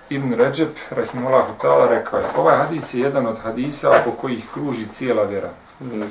Ibn 0.09 0.35
Ređeb, 0.35 0.68
rahimehullahu 0.90 1.53
ta'ala, 1.62 1.88
rekao 1.88 2.18
je, 2.18 2.27
ovaj 2.37 2.57
hadis 2.57 2.95
je 2.95 3.01
jedan 3.01 3.27
od 3.27 3.38
hadisa 3.38 3.90
po 4.05 4.11
kojih 4.11 4.45
kruži 4.55 4.87
cijela 4.87 5.23
vjera. 5.23 5.51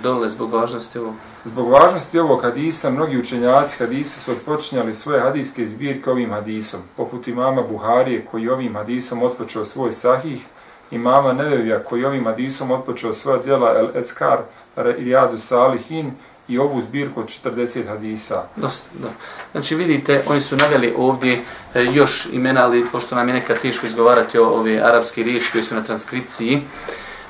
Dole, 0.03 0.29
zbog 0.29 0.51
važnosti 0.53 0.99
ovog. 0.99 1.13
Zbog 1.43 1.69
važnosti 1.69 2.19
ovog 2.19 2.41
hadisa, 2.41 2.89
mnogi 2.89 3.17
učenjaci 3.17 3.77
hadisa 3.77 4.19
su 4.19 4.31
odpočinjali 4.31 4.93
svoje 4.93 5.21
hadiske 5.21 5.65
zbirke 5.65 6.09
ovim 6.11 6.31
hadisom, 6.31 6.81
poput 6.97 7.27
imama 7.27 7.61
Buharije, 7.61 8.25
koji 8.31 8.49
ovim 8.49 8.75
hadisom 8.75 9.23
otpočeo 9.23 9.65
svoj 9.65 9.91
sahih, 9.91 10.45
imama 10.91 11.33
Nevevija 11.33 11.83
koji 11.83 12.05
ovim 12.05 12.25
hadisom 12.25 12.71
odpočeo 12.71 13.13
svoja 13.13 13.37
djela 13.37 13.75
El 13.77 13.97
Eskar, 13.97 14.39
Rijadu 14.75 15.37
Salihin 15.37 16.11
i 16.47 16.57
ovu 16.57 16.81
zbirku 16.81 17.19
od 17.19 17.25
40 17.25 17.87
hadisa. 17.87 18.43
Dosta, 18.55 18.89
da. 19.01 19.09
Znači 19.51 19.75
vidite, 19.75 20.23
oni 20.27 20.41
su 20.41 20.55
naveli 20.55 20.93
ovdje 20.97 21.41
e, 21.73 21.83
još 21.83 22.27
imena, 22.31 22.63
ali 22.63 22.85
pošto 22.91 23.15
nam 23.15 23.27
je 23.27 23.33
nekad 23.33 23.59
teško 23.61 23.85
izgovarati 23.85 24.37
o 24.37 24.45
ove 24.45 24.81
arapske 24.81 25.23
riječi 25.23 25.51
koje 25.51 25.63
su 25.63 25.75
na 25.75 25.83
transkripciji, 25.83 26.61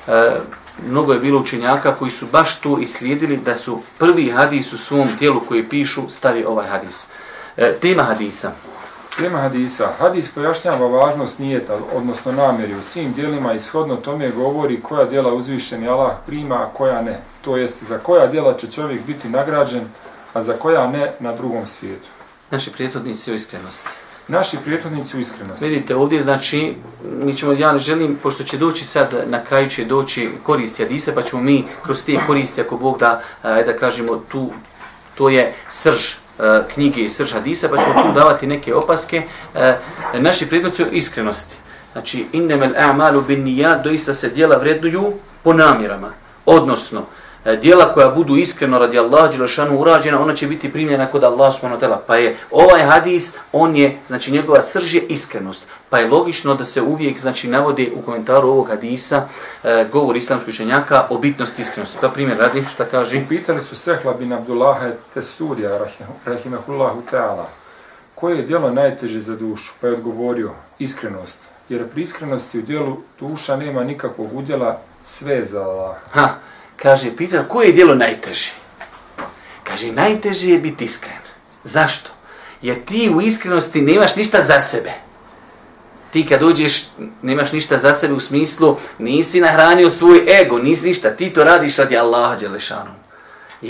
e, 0.06 0.30
mnogo 0.88 1.12
je 1.12 1.18
bilo 1.18 1.40
učenjaka 1.40 1.94
koji 1.94 2.10
su 2.10 2.26
baš 2.32 2.60
to 2.60 2.78
islijedili 2.78 3.36
da 3.36 3.54
su 3.54 3.80
prvi 3.98 4.30
hadis 4.30 4.72
u 4.72 4.78
svom 4.78 5.08
dijelu 5.18 5.40
koji 5.48 5.68
pišu 5.68 6.02
stavi 6.08 6.44
ovaj 6.44 6.66
hadis. 6.66 7.06
E, 7.56 7.72
tema 7.80 8.02
hadisa. 8.02 8.52
Tema 9.18 9.38
hadisa. 9.38 9.92
Hadis 9.98 10.28
pojašnjava 10.28 10.86
važnost 10.86 11.38
nijeta, 11.38 11.78
odnosno 11.94 12.32
namjeri 12.32 12.74
u 12.74 12.82
svim 12.82 13.12
dijelima 13.12 13.52
i 13.52 13.60
shodno 13.60 13.96
tome 13.96 14.30
govori 14.30 14.80
koja 14.80 15.04
dijela 15.04 15.34
uzvišeni 15.34 15.88
Allah 15.88 16.12
prima, 16.26 16.54
a 16.54 16.70
koja 16.74 17.02
ne. 17.02 17.20
To 17.44 17.56
jest 17.56 17.82
za 17.82 17.98
koja 17.98 18.26
dijela 18.26 18.56
će 18.56 18.70
čovjek 18.70 19.06
biti 19.06 19.28
nagrađen, 19.28 19.84
a 20.32 20.42
za 20.42 20.52
koja 20.52 20.86
ne 20.86 21.12
na 21.20 21.32
drugom 21.32 21.66
svijetu. 21.66 22.08
Naši 22.50 22.70
prijetodnici 22.70 23.32
o 23.32 23.34
iskrenosti. 23.34 23.90
Naši 24.28 24.56
prijetodnici 24.64 25.16
u 25.16 25.20
iskrenosti. 25.20 25.68
Vidite, 25.68 25.96
ovdje 25.96 26.22
znači, 26.22 26.74
mi 27.24 27.34
ćemo, 27.34 27.52
ja 27.52 27.72
ne 27.72 27.78
želim, 27.78 28.18
pošto 28.22 28.42
će 28.44 28.58
doći 28.58 28.84
sad, 28.84 29.14
na 29.26 29.44
kraju 29.44 29.68
će 29.68 29.84
doći 29.84 30.30
koristi 30.42 30.82
hadisa, 30.82 31.12
pa 31.14 31.22
ćemo 31.22 31.42
mi 31.42 31.64
kroz 31.82 32.04
te 32.04 32.18
koristi, 32.26 32.60
ako 32.60 32.76
Bog 32.76 32.98
da, 32.98 33.20
e, 33.44 33.64
da 33.66 33.76
kažemo, 33.76 34.16
tu, 34.16 34.50
to 35.14 35.28
je 35.28 35.54
srž 35.68 36.22
E, 36.38 36.62
knjige 36.74 37.00
i 37.00 37.08
srž 37.08 37.32
hadisa, 37.32 37.68
pa 37.68 37.76
ćemo 37.76 38.02
tu 38.02 38.12
davati 38.14 38.46
neke 38.46 38.74
opaske. 38.74 39.22
E, 39.54 39.76
naši 40.18 40.46
u 40.90 40.94
iskrenosti. 40.94 41.56
Znači, 41.92 42.26
innemel 42.32 42.70
a'malu 42.70 43.26
bin 43.26 43.44
nijad, 43.44 43.84
doista 43.84 44.14
se 44.14 44.28
dijela 44.28 44.56
vrednuju 44.56 45.12
po 45.42 45.52
namjerama. 45.52 46.10
Odnosno, 46.46 47.06
dijela 47.44 47.92
koja 47.92 48.08
budu 48.08 48.36
iskreno 48.36 48.78
radi 48.78 48.98
Allaha 48.98 49.32
dželešanu 49.32 49.78
urađena, 49.78 50.22
ona 50.22 50.34
će 50.34 50.46
biti 50.46 50.72
primljena 50.72 51.06
kod 51.06 51.24
Allaha 51.24 51.50
subhanahu 51.50 51.82
wa 51.82 51.98
Pa 52.06 52.16
je 52.16 52.36
ovaj 52.50 52.82
hadis, 52.82 53.36
on 53.52 53.76
je, 53.76 53.98
znači 54.06 54.32
njegova 54.32 54.62
srž 54.62 54.94
je 54.94 55.02
iskrenost. 55.02 55.66
Pa 55.90 55.98
je 55.98 56.08
logično 56.08 56.54
da 56.54 56.64
se 56.64 56.82
uvijek 56.82 57.18
znači 57.18 57.48
navode 57.48 57.90
u 57.96 58.02
komentaru 58.02 58.48
ovog 58.48 58.68
hadisa 58.68 59.28
e, 59.64 59.86
govor 59.92 60.16
islamskog 60.16 60.48
učenjaka 60.48 61.06
o 61.10 61.18
bitnosti 61.18 61.62
iskrenosti. 61.62 61.98
Pa 62.00 62.08
primjer 62.08 62.38
radi, 62.38 62.64
šta 62.72 62.84
kaže? 62.84 63.24
Pitali 63.28 63.60
su 63.60 63.76
Sehla 63.76 64.12
bin 64.12 64.32
Abdullaha 64.32 64.90
Tesurija, 65.14 65.78
rahimahullahu 66.24 67.02
ta'ala, 67.12 67.44
koje 68.14 68.36
je 68.36 68.42
dijelo 68.42 68.70
najteže 68.70 69.20
za 69.20 69.36
dušu? 69.36 69.72
Pa 69.80 69.86
je 69.86 69.92
odgovorio, 69.92 70.50
iskrenost. 70.78 71.38
Jer 71.68 71.88
pri 71.88 72.02
iskrenosti 72.02 72.58
u 72.58 72.62
dijelu 72.62 72.96
duša 73.20 73.56
nema 73.56 73.84
nikakvog 73.84 74.36
udjela, 74.36 74.80
sve 75.02 75.44
za 75.44 75.62
Allah. 75.62 75.96
Ha, 76.12 76.28
kaže, 76.82 77.16
pita, 77.16 77.48
koje 77.48 77.66
je 77.66 77.72
dijelo 77.72 77.94
najteže? 77.94 78.50
Kaže, 79.64 79.92
najteže 79.92 80.48
je 80.48 80.58
biti 80.58 80.84
iskren. 80.84 81.22
Zašto? 81.64 82.10
Jer 82.62 82.84
ti 82.84 83.10
u 83.14 83.20
iskrenosti 83.20 83.82
nemaš 83.82 84.16
ništa 84.16 84.40
za 84.40 84.60
sebe. 84.60 84.92
Ti 86.10 86.26
kad 86.26 86.42
uđeš, 86.42 86.84
nemaš 87.22 87.52
ništa 87.52 87.78
za 87.78 87.92
sebe 87.92 88.14
u 88.14 88.20
smislu, 88.20 88.76
nisi 88.98 89.40
nahranio 89.40 89.90
svoj 89.90 90.40
ego, 90.40 90.58
nisi 90.58 90.88
ništa, 90.88 91.10
ti 91.10 91.30
to 91.32 91.44
radiš 91.44 91.76
radi 91.76 91.98
Allaha 91.98 92.36
Đelešanu. 92.36 92.90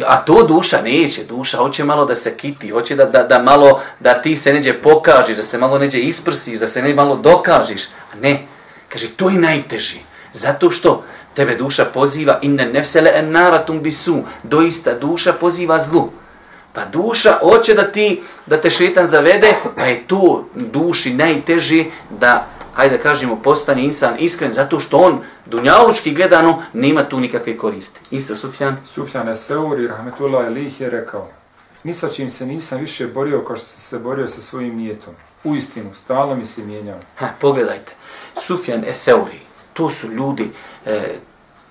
A 0.06 0.24
to 0.24 0.46
duša 0.46 0.82
neće, 0.82 1.24
duša 1.24 1.56
hoće 1.56 1.84
malo 1.84 2.04
da 2.04 2.14
se 2.14 2.36
kiti, 2.36 2.70
hoće 2.70 2.96
da, 2.96 3.04
da, 3.04 3.22
da 3.22 3.42
malo, 3.42 3.80
da 4.00 4.22
ti 4.22 4.36
se 4.36 4.52
neđe 4.52 4.72
pokažiš, 4.72 5.36
da 5.36 5.42
se 5.42 5.58
malo 5.58 5.78
neđe 5.78 5.98
isprsiš, 5.98 6.58
da 6.58 6.66
se 6.66 6.82
ne 6.82 6.94
malo 6.94 7.16
dokažiš. 7.16 7.84
A 8.12 8.16
ne, 8.20 8.46
kaže, 8.88 9.08
to 9.08 9.28
je 9.28 9.38
najteži. 9.38 10.00
Zato 10.32 10.70
što 10.70 11.04
Tebe 11.34 11.54
duša 11.54 11.84
poziva 11.84 12.38
inne 12.42 12.66
nefsele 12.66 13.10
en 13.14 13.30
naratum 13.30 13.82
bisu. 13.82 14.22
Doista 14.42 14.94
duša 14.94 15.32
poziva 15.32 15.78
zlu. 15.78 16.10
Pa 16.72 16.84
duša 16.84 17.38
hoće 17.40 17.74
da 17.74 17.92
ti 17.92 18.22
da 18.46 18.60
te 18.60 18.70
šetan 18.70 19.06
zavede, 19.06 19.54
pa 19.76 19.84
je 19.84 20.06
to 20.06 20.48
duši 20.54 21.14
najteži 21.14 21.84
da 22.20 22.46
hajde 22.74 22.96
da 22.96 23.02
kažemo 23.02 23.36
postane 23.42 23.84
insan 23.84 24.14
iskren 24.18 24.52
zato 24.52 24.80
što 24.80 24.96
on 24.96 25.20
dunjalučki 25.46 26.14
gledano 26.14 26.62
nema 26.72 27.08
tu 27.08 27.20
nikakve 27.20 27.58
koristi. 27.58 28.00
Isto 28.10 28.36
Sufjan. 28.36 28.76
Sufjan 28.84 29.28
je 29.28 29.36
Seuri, 29.36 29.86
rahmetullah 29.86 30.46
Elih 30.46 30.80
je 30.80 30.90
rekao 30.90 31.28
ni 31.84 31.94
sa 31.94 32.08
čim 32.08 32.30
se 32.30 32.46
nisam 32.46 32.80
više 32.80 33.06
borio 33.06 33.44
kao 33.44 33.56
što 33.56 33.66
sam 33.66 33.80
se 33.80 33.98
borio 33.98 34.28
sa 34.28 34.40
svojim 34.40 34.76
nijetom. 34.76 35.14
U 35.44 35.56
istinu, 35.56 35.94
stalno 35.94 36.34
mi 36.34 36.46
se 36.46 36.64
mijenjao. 36.64 36.98
Ha, 37.16 37.28
pogledajte. 37.40 37.92
Sufjan 38.34 38.84
Eseuri, 38.84 39.40
to 39.72 39.90
su 39.90 40.12
ljudi, 40.12 40.50
e, 40.86 41.02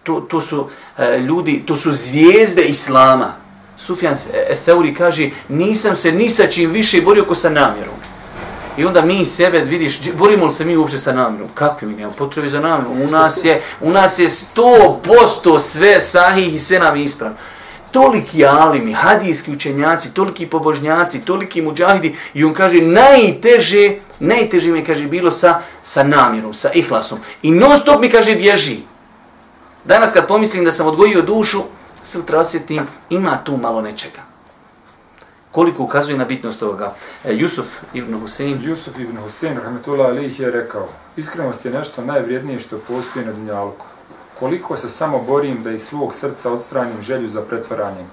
to, 0.04 0.20
to 0.20 0.40
su 0.42 0.70
e, 0.98 1.18
ljudi, 1.18 1.64
to 1.66 1.76
su 1.76 1.92
zvijezde 1.92 2.62
Islama. 2.62 3.34
Sufjan 3.78 4.18
Theuri 4.66 4.94
kaže, 4.94 5.30
nisam 5.50 5.96
se 5.96 6.12
ni 6.12 6.30
sa 6.30 6.48
čim 6.48 6.72
više 6.72 7.02
borio 7.02 7.26
ko 7.26 7.36
sa 7.36 7.50
namjerom. 7.50 7.96
I 8.78 8.86
onda 8.86 9.02
mi 9.02 9.26
sebe, 9.26 9.60
vidiš, 9.60 10.00
borimo 10.14 10.46
li 10.46 10.54
se 10.54 10.66
mi 10.66 10.78
uopće 10.78 10.98
sa 10.98 11.14
namjerom? 11.14 11.50
Kakve 11.54 11.88
mi 11.88 11.94
nemamo 11.94 12.14
potrebe 12.14 12.50
za 12.50 12.60
namjerom? 12.60 13.02
U 13.02 13.08
nas 13.08 13.46
je, 13.46 13.62
u 13.82 13.92
nas 13.92 14.20
je 14.20 14.30
sto 14.30 15.02
posto 15.04 15.60
sve 15.60 16.00
sahih 16.00 16.54
i 16.54 16.58
sve 16.58 16.80
nam 16.80 16.96
ispravno. 16.96 17.38
Toliki 17.92 18.46
alimi, 18.46 18.94
hadijski 18.94 19.52
učenjaci, 19.52 20.14
toliki 20.14 20.48
pobožnjaci, 20.48 21.26
toliki 21.26 21.62
muđahidi 21.62 22.16
i 22.34 22.44
on 22.44 22.54
kaže 22.54 22.82
najteže, 22.82 23.96
najteže 24.22 24.72
mi 24.72 24.86
kaže 24.86 25.08
bilo 25.08 25.32
sa, 25.32 25.60
sa 25.82 26.04
namjerom, 26.04 26.54
sa 26.54 26.70
ihlasom. 26.74 27.20
I 27.42 27.52
non 27.52 27.78
stop 27.78 28.02
mi 28.02 28.10
kaže 28.10 28.36
bježi. 28.36 28.80
Danas 29.86 30.12
kad 30.12 30.28
pomislim 30.28 30.66
da 30.66 30.72
sam 30.72 30.88
odgojio 30.88 31.22
dušu, 31.22 31.64
sutra 32.04 32.40
osjetim, 32.40 32.88
ima 33.10 33.44
tu 33.44 33.58
malo 33.58 33.82
nečega. 33.82 34.22
Koliko 35.52 35.84
ukazuje 35.84 36.18
na 36.18 36.26
bitnost 36.26 36.64
ovoga? 36.64 36.94
E, 37.24 37.34
Jusuf 37.34 37.84
ibn 37.94 38.20
Husein. 38.20 38.60
Jusuf 38.64 39.00
ibn 39.00 39.18
Husein, 39.18 39.58
rahmetullah 39.58 40.08
alih, 40.08 40.40
je 40.40 40.52
rekao, 40.52 40.88
iskrenost 41.16 41.66
je 41.66 41.72
nešto 41.72 42.06
najvrijednije 42.06 42.60
što 42.60 42.78
postoji 42.78 43.26
na 43.26 43.32
dunjalku. 43.32 43.86
Koliko 44.40 44.78
se 44.78 44.90
samo 44.90 45.20
borim 45.20 45.64
da 45.64 45.72
iz 45.72 45.84
svog 45.84 46.16
srca 46.16 46.52
odstranim 46.52 47.02
želju 47.02 47.30
za 47.30 47.42
pretvaranjem, 47.42 48.06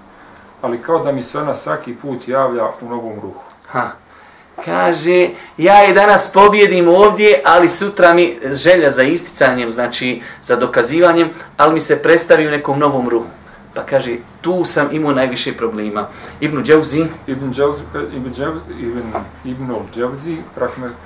ali 0.63 0.83
kao 0.83 0.99
da 1.05 1.13
mi 1.13 1.23
se 1.23 1.39
ona 1.39 1.55
svaki 1.55 1.95
put 1.95 2.29
javlja 2.29 2.67
u 2.81 2.89
novom 2.89 3.15
ruhu. 3.15 3.45
Ha, 3.69 3.91
kaže, 4.65 5.29
ja 5.57 5.75
je 5.75 5.95
danas 5.95 6.33
pobjedim 6.33 6.89
ovdje, 6.89 7.43
ali 7.45 7.69
sutra 7.69 8.15
mi 8.15 8.39
želja 8.51 8.91
za 8.91 9.03
isticanjem, 9.03 9.71
znači 9.71 10.23
za 10.43 10.57
dokazivanjem, 10.57 11.31
ali 11.57 11.75
mi 11.75 11.81
se 11.81 12.03
predstavi 12.03 12.47
u 12.47 12.51
nekom 12.51 12.79
novom 12.79 13.09
ruhu. 13.09 13.27
Pa 13.75 13.83
kaže, 13.83 14.17
tu 14.41 14.65
sam 14.65 14.89
imao 14.93 15.13
najviše 15.13 15.57
problema. 15.57 16.09
Ibn 16.41 16.63
Džavzi. 16.65 17.07
Ibn 17.27 17.53
Džavzi, 17.53 17.83
Ibn 18.17 18.33
Džavzi, 18.33 18.61
Ibn, 18.81 19.03
Ibn 19.45 19.75
Džavzi, 19.95 20.37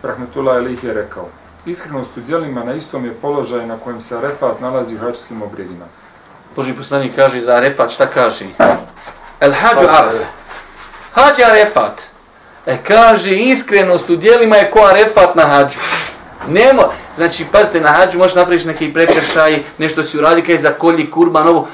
rahmetullah 0.02 0.56
Elih 0.56 0.84
je 0.84 0.94
rekao, 0.94 1.28
iskrenost 1.66 2.16
u 2.16 2.20
dijelima 2.20 2.64
na 2.64 2.74
istom 2.74 3.04
je 3.04 3.14
položaj 3.14 3.66
na 3.66 3.78
kojem 3.78 4.00
se 4.00 4.16
Arefat 4.16 4.60
nalazi 4.60 4.94
u 4.94 4.98
hačskim 4.98 5.42
obredima. 5.42 5.84
Boži 6.56 6.72
poslanik 6.72 7.12
kaže 7.16 7.40
za 7.40 7.54
Arefat, 7.54 7.90
šta 7.90 8.06
kaže? 8.06 8.44
El 9.40 9.52
hađu 9.52 9.86
Arafa. 9.88 10.24
Hađa 11.12 11.42
Arefat. 11.46 12.11
E 12.66 12.76
kaže, 12.86 13.36
iskrenost 13.36 14.10
u 14.10 14.16
dijelima 14.16 14.56
je 14.56 14.70
ko 14.70 14.80
arefat 14.80 15.34
na 15.34 15.42
hađu. 15.42 15.78
Nemo, 16.48 16.82
znači, 17.14 17.44
pazite, 17.52 17.80
na 17.80 17.88
hađu 17.88 18.18
možeš 18.18 18.34
napraviš 18.34 18.64
neki 18.64 18.92
prekršaj, 18.92 19.62
nešto 19.78 20.02
si 20.02 20.18
uradi, 20.18 20.42
kaj 20.42 20.56
za 20.56 20.70
kolji 20.70 21.10
kurban, 21.10 21.48
ovo, 21.48 21.68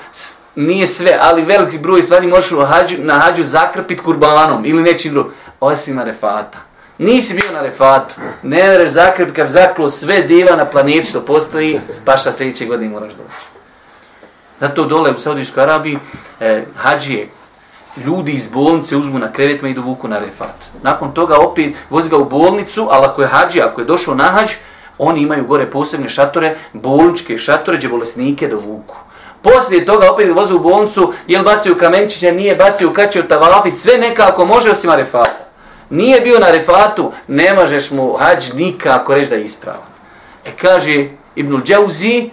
nije 0.54 0.86
sve, 0.86 1.18
ali 1.20 1.42
veliki 1.42 1.78
broj 1.78 2.02
stvari 2.02 2.26
možeš 2.26 2.50
na 2.50 2.64
hađu, 2.64 2.96
na 2.98 3.14
hađu 3.14 3.42
zakrpit 3.42 4.00
kurbanom 4.00 4.64
ili 4.66 4.82
nečim 4.82 5.12
drugom, 5.12 5.32
osim 5.60 5.98
arefata. 5.98 6.58
Nisi 6.98 7.34
bio 7.34 7.52
na 7.52 7.62
refatu, 7.62 8.14
ne 8.42 8.68
vereš 8.68 8.90
zakrpit, 8.90 9.36
kad 9.36 9.48
zaklo 9.48 9.88
sve 9.88 10.22
diva 10.22 10.56
na 10.56 10.64
planeti 10.64 11.04
što 11.04 11.20
postoji, 11.20 11.80
paša 12.04 12.32
sljedeće 12.32 12.66
godine 12.66 12.90
moraš 12.90 13.12
doći. 13.12 13.46
Zato 14.60 14.84
dole 14.84 15.10
u 15.10 15.18
Saudijskoj 15.18 15.62
Arabiji, 15.62 15.98
e, 16.40 16.64
hađije, 16.76 17.28
ljudi 17.96 18.32
iz 18.32 18.46
bolnice 18.46 18.96
uzmu 18.96 19.18
na 19.18 19.32
krevetma 19.32 19.68
i 19.68 19.74
dovuku 19.74 20.08
na 20.08 20.18
refat. 20.18 20.54
Nakon 20.82 21.12
toga 21.14 21.36
opet 21.36 21.74
vozi 21.90 22.10
ga 22.10 22.16
u 22.16 22.24
bolnicu, 22.24 22.88
ali 22.90 23.04
ako 23.04 23.22
je 23.22 23.28
hađi, 23.28 23.60
ako 23.60 23.80
je 23.80 23.84
došao 23.84 24.14
na 24.14 24.24
hađ, 24.24 24.50
oni 24.98 25.20
imaju 25.20 25.46
gore 25.46 25.70
posebne 25.70 26.08
šatore, 26.08 26.56
bolničke 26.72 27.38
šatore, 27.38 27.76
gdje 27.76 27.88
bolesnike 27.88 28.48
dovuku. 28.48 28.96
Poslije 29.42 29.84
toga 29.84 30.12
opet 30.12 30.34
vozi 30.34 30.54
u 30.54 30.58
bolnicu, 30.58 31.12
jel 31.26 31.44
bacio 31.44 31.74
kamenčića, 31.74 32.30
nije 32.30 32.56
bacio 32.56 32.92
kače 32.92 33.20
u 33.20 33.28
tavafi, 33.28 33.70
sve 33.70 33.98
nekako 33.98 34.44
može 34.44 34.70
osim 34.70 34.90
arefata. 34.90 35.48
Nije 35.90 36.20
bio 36.20 36.38
na 36.38 36.50
refatu, 36.50 37.12
ne 37.28 37.54
možeš 37.54 37.90
mu 37.90 38.12
hađ 38.12 38.52
nikako 38.54 39.14
reći 39.14 39.30
da 39.30 39.36
je 39.36 39.44
ispravan. 39.44 39.88
E 40.44 40.50
kaže 40.60 41.06
Ibnul 41.34 41.62
Džauzi, 41.62 42.30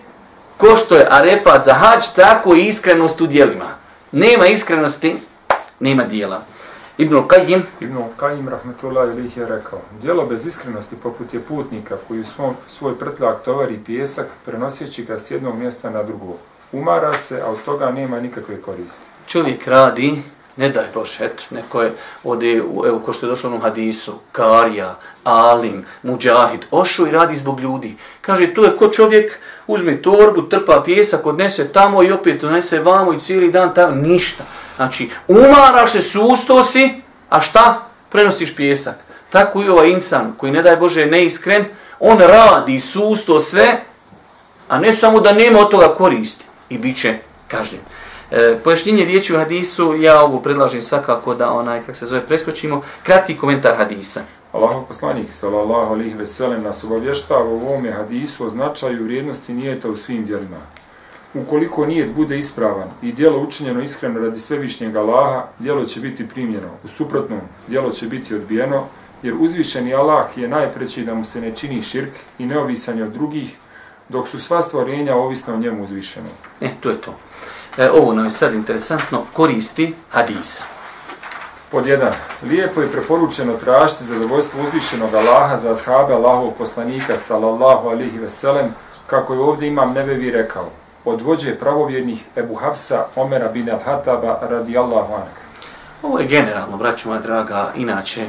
ko 0.58 0.78
što 0.78 0.96
je 0.96 1.08
arefat 1.10 1.65
za 1.65 1.74
hađ, 1.74 2.06
tako 2.15 2.56
i 2.56 2.65
iskrenost 2.65 3.22
u 3.22 3.28
dijelima. 3.28 3.65
Nema 4.12 4.48
iskrenosti, 4.48 5.15
nema 5.80 6.04
dijela. 6.04 6.42
Ibn 6.98 7.16
Qayyim, 7.16 7.62
Ibn 7.80 7.98
Kajim 8.18 8.50
Rahmetullah 8.50 9.10
ilih 9.10 9.38
je 9.38 9.46
rekao, 9.46 9.80
dijelo 10.02 10.26
bez 10.26 10.46
iskrenosti 10.46 10.96
poput 10.96 11.34
je 11.34 11.40
putnika 11.40 11.98
koji 12.08 12.20
u 12.20 12.26
svom, 12.26 12.56
svoj 12.68 13.00
prtljak 13.00 13.44
tovari 13.44 13.80
pijesak, 13.86 14.28
prenosjeći 14.46 15.04
ga 15.04 15.20
s 15.20 15.32
jednog 15.32 15.58
mjesta 15.58 15.90
na 15.90 16.04
drugo. 16.04 16.38
Umara 16.72 17.14
se, 17.14 17.42
a 17.42 17.50
od 17.50 17.58
toga 17.66 17.92
nema 17.92 18.20
nikakve 18.20 18.62
koristi. 18.62 19.06
čovjek 19.28 19.68
radi, 19.68 20.22
ne 20.58 20.70
daj 20.70 20.86
Bože, 20.94 21.26
eto, 21.26 21.44
neko 21.50 21.82
je 21.82 21.94
ode, 22.24 22.52
evo, 22.88 23.02
ko 23.06 23.14
što 23.14 23.26
je 23.26 23.30
došlo 23.30 23.56
u 23.56 23.60
hadisu, 23.60 24.14
Karija, 24.32 25.00
Alim, 25.24 25.86
Mujahid, 26.04 26.66
ošo 26.72 27.08
i 27.08 27.12
radi 27.12 27.36
zbog 27.36 27.60
ljudi. 27.60 27.96
Kaže, 28.22 28.54
to 28.54 28.66
je 28.66 28.78
ko 28.78 28.88
čovjek, 28.88 29.40
uzme 29.68 30.02
torbu, 30.02 30.42
trpa 30.42 30.82
pjesak, 30.86 31.26
odnese 31.26 31.68
tamo 31.74 32.04
i 32.04 32.12
opet 32.12 32.44
odnese 32.44 32.80
vamo 32.80 33.14
i 33.14 33.20
cijeli 33.20 33.52
dan 33.52 33.74
tamo, 33.74 33.96
ništa. 33.96 34.44
Znači, 34.76 35.10
umaraš 35.28 35.92
se, 35.92 36.02
susto 36.02 36.64
si, 36.64 37.02
a 37.30 37.42
šta? 37.42 37.82
Prenosiš 38.10 38.56
pjesak. 38.56 38.96
Tako 39.30 39.64
i 39.64 39.70
ovaj 39.70 39.90
insan, 39.90 40.34
koji 40.38 40.52
ne 40.52 40.64
daj 40.64 40.78
Bože 40.78 41.06
neiskren, 41.06 41.66
on 42.00 42.20
radi 42.20 42.80
susto 42.80 43.40
sve, 43.40 43.82
a 44.68 44.80
ne 44.80 44.94
samo 44.94 45.20
da 45.20 45.34
nema 45.34 45.60
od 45.60 45.72
toga 45.72 45.96
koristi 45.96 46.46
i 46.70 46.78
bit 46.78 46.98
će 46.98 47.18
kažnjen. 47.48 47.82
E, 48.32 48.58
pojašnjenje 48.64 49.06
riječi 49.06 49.34
u 49.34 49.38
hadisu, 49.38 49.96
ja 49.96 50.22
ovo 50.22 50.40
predlažem 50.40 50.82
svakako 50.82 51.36
da 51.36 51.52
onaj, 51.52 51.80
kako 51.80 51.98
se 51.98 52.06
zove, 52.06 52.22
preskočimo, 52.22 52.82
kratki 53.04 53.38
komentar 53.38 53.78
hadisa. 53.78 54.22
Allahov 54.52 54.84
poslanik 54.88 55.34
sallallahu 55.34 55.94
alejhi 55.94 56.14
ve 56.14 56.28
sellem 56.28 56.64
nas 56.64 56.84
obavještava 56.84 57.44
u 57.44 57.56
ovome 57.56 57.92
hadisu 57.92 58.46
o 58.46 58.50
značaju 58.50 59.04
vrijednosti 59.04 59.54
nijeta 59.54 59.90
u 59.90 59.96
svim 59.96 60.26
djelima. 60.26 60.58
Ukoliko 61.36 61.86
nijet 61.86 62.13
bude 62.13 62.38
ispravan 62.38 62.89
i 63.02 63.12
djelo 63.12 63.39
učinjeno 63.39 63.82
iskreno 63.82 64.19
radi 64.19 64.39
svevišnjeg 64.39 64.95
Allaha, 64.95 65.43
djelo 65.60 65.86
će 65.86 66.00
biti 66.00 66.28
primljeno. 66.28 66.69
U 66.84 66.88
suprotnom, 66.88 67.39
djelo 67.67 67.91
će 67.91 68.08
biti 68.08 68.36
odbijeno, 68.36 68.84
jer 69.24 69.34
uzvišeni 69.39 69.93
Allah 69.93 70.26
je 70.36 70.48
najpreći 70.48 71.04
da 71.04 71.13
mu 71.13 71.26
se 71.26 71.41
ne 71.41 71.56
čini 71.56 71.82
širk 71.82 72.13
i 72.39 72.45
neovisan 72.45 72.98
je 72.98 73.04
od 73.04 73.12
drugih, 73.12 73.56
dok 74.10 74.28
su 74.28 74.39
sva 74.39 74.62
stvorenja 74.62 75.15
ovisna 75.15 75.54
o 75.54 75.58
njemu 75.58 75.84
uzvišeno. 75.84 76.30
E, 76.62 76.69
to 76.80 76.89
je 76.89 77.02
to. 77.02 77.13
E, 77.78 77.89
ovo 77.91 78.13
nam 78.13 78.26
je 78.26 78.32
sad 78.32 78.54
interesantno, 78.54 79.24
koristi 79.34 79.93
hadisa. 80.10 80.63
Pod 81.71 81.88
jedan, 81.88 82.13
lijepo 82.43 82.82
je 82.82 82.91
preporučeno 82.91 83.54
tražiti 83.54 84.04
zadovoljstvo 84.04 84.62
uzvišenog 84.67 85.13
Allaha 85.13 85.58
za 85.58 85.71
ashabe 85.71 86.13
Allahovog 86.13 86.54
poslanika 86.58 87.17
sallallahu 87.17 87.89
alihi 87.89 88.19
veselem, 88.19 88.74
kako 89.08 89.34
je 89.34 89.39
ovdje 89.39 89.67
imam 89.67 89.93
nebevi 89.93 90.32
rekao, 90.32 90.69
od 91.06 91.22
vođe 91.22 91.56
pravovjernih 91.56 92.24
Ebu 92.36 92.56
Hafsa 92.56 93.06
Omera 93.15 93.48
bin 93.48 93.70
al-Hataba 93.70 94.50
radijallahu 94.50 95.13
anka. 95.13 95.41
Ovo 96.04 96.20
je 96.20 96.28
generalno, 96.28 96.78
braću 96.78 97.10
moja 97.10 97.22
draga, 97.22 97.72
inače, 97.76 98.28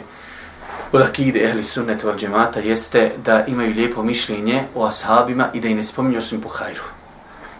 od 0.93 1.03
akide 1.03 1.45
ehli 1.45 1.65
sunnet 1.65 2.05
wal 2.05 2.17
džemata 2.19 2.61
jeste 2.61 3.13
da 3.25 3.45
imaju 3.47 3.75
lijepo 3.75 4.03
mišljenje 4.03 4.63
o 4.75 4.85
ashabima 4.85 5.49
i 5.55 5.61
da 5.61 5.69
i 5.69 5.75
ne 5.75 5.83
spominju 5.83 6.19
osim 6.19 6.41
po 6.41 6.49
hajru. 6.49 6.83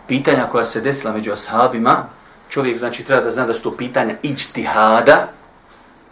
Pitanja 0.07 0.49
koja 0.53 0.65
se 0.65 0.81
desila 0.81 1.13
među 1.13 1.33
ashabima, 1.33 2.07
čovjek 2.49 2.79
znači 2.79 3.05
treba 3.05 3.23
da 3.23 3.31
zna 3.31 3.47
da 3.47 3.53
su 3.53 3.63
to 3.63 3.77
pitanja 3.77 4.15
ičtihada 4.23 5.29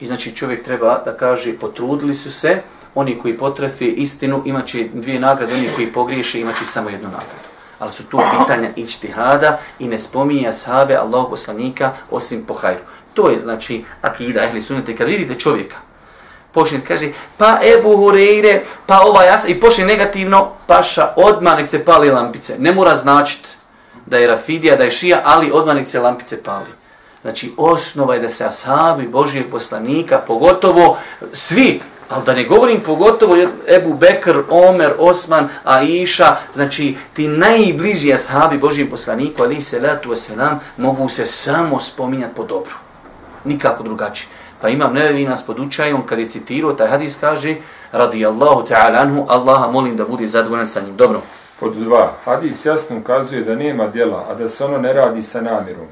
i 0.00 0.06
znači 0.06 0.36
čovjek 0.36 0.64
treba 0.64 1.02
da 1.04 1.16
kaže 1.16 1.58
potrudili 1.58 2.14
su 2.14 2.30
se, 2.30 2.62
oni 2.94 3.18
koji 3.18 3.38
potrefe 3.38 3.86
istinu 3.86 4.42
imaće 4.46 4.88
dvije 4.94 5.20
nagrade, 5.20 5.54
oni 5.54 5.70
koji 5.74 5.92
pogriješe 5.92 6.40
imaće 6.40 6.64
samo 6.64 6.90
jednu 6.90 7.08
nagradu. 7.08 7.43
Ali 7.78 7.92
su 7.92 8.04
to 8.04 8.18
pitanja 8.38 8.68
ičtihada 8.76 9.58
i 9.78 9.88
ne 9.88 9.98
spominje 9.98 10.48
ashabe 10.48 10.96
Allahog 10.96 11.30
poslanika 11.30 11.92
osim 12.10 12.44
po 12.46 12.54
hajru. 12.54 12.80
To 13.14 13.30
je 13.30 13.40
znači 13.40 13.84
akida 14.02 14.44
ehli 14.44 14.60
sunnete. 14.60 14.96
Kad 14.96 15.08
vidite 15.08 15.34
čovjeka, 15.34 15.76
počne 16.52 16.80
kaže, 16.88 17.12
pa 17.36 17.58
Ebu 17.62 17.96
Hureyre, 17.96 18.60
pa 18.86 19.00
ova 19.00 19.22
jasa, 19.22 19.48
i 19.48 19.60
počne 19.60 19.84
negativno, 19.84 20.50
paša, 20.66 21.12
odmah 21.16 21.56
nek 21.56 21.68
se 21.68 21.84
pali 21.84 22.10
lampice. 22.10 22.56
Ne 22.58 22.72
mora 22.72 22.94
značiti 22.94 23.48
da 24.06 24.18
je 24.18 24.26
Rafidija, 24.26 24.76
da 24.76 24.84
je 24.84 24.90
Šija, 24.90 25.22
ali 25.24 25.50
odmah 25.50 25.74
nek 25.74 25.88
se 25.88 26.00
lampice 26.00 26.42
pali. 26.42 26.70
Znači, 27.22 27.52
osnova 27.56 28.14
je 28.14 28.20
da 28.20 28.28
se 28.28 28.44
ashabi 28.44 29.08
Božijeg 29.08 29.50
poslanika, 29.50 30.18
pogotovo 30.18 30.98
svi, 31.32 31.80
ali 32.08 32.24
da 32.26 32.34
ne 32.34 32.44
govorim 32.44 32.80
pogotovo 32.80 33.36
Ebu 33.76 33.94
Bekr, 33.94 34.42
Omer, 34.50 34.92
Osman, 34.98 35.48
Aisha, 35.64 36.36
znači 36.52 36.96
ti 37.12 37.28
najbliži 37.28 38.12
ashabi 38.12 38.58
Božijem 38.58 38.90
poslaniku, 38.90 39.42
ali 39.42 39.62
se 39.62 39.80
letu 39.80 40.10
wasalam, 40.10 40.56
mogu 40.76 41.08
se 41.08 41.26
samo 41.26 41.80
spominjati 41.80 42.34
po 42.34 42.44
dobru. 42.44 42.74
Nikako 43.44 43.82
drugačije. 43.82 44.28
Pa 44.60 44.68
imam 44.68 44.92
nevi 44.94 45.24
nas 45.24 45.46
podučaj, 45.46 45.92
on 45.92 46.02
kad 46.06 46.18
je 46.18 46.28
citirao 46.28 46.72
taj 46.72 46.88
hadis 46.88 47.16
kaže 47.20 47.56
radijallahu 47.92 48.62
ta'ala 48.66 48.98
anhu, 48.98 49.26
Allaha 49.28 49.70
molim 49.72 49.96
da 49.96 50.04
bude 50.04 50.26
zadovoljan 50.26 50.66
sa 50.66 50.80
njim. 50.80 50.96
Dobro. 50.96 51.20
Pod 51.60 51.76
dva, 51.76 52.12
hadis 52.24 52.66
jasno 52.66 52.98
ukazuje 52.98 53.42
da 53.42 53.54
nema 53.54 53.86
djela, 53.86 54.26
a 54.30 54.34
da 54.34 54.48
se 54.48 54.64
ono 54.64 54.78
ne 54.78 54.92
radi 54.92 55.22
sa 55.22 55.40
namjerom. 55.40 55.86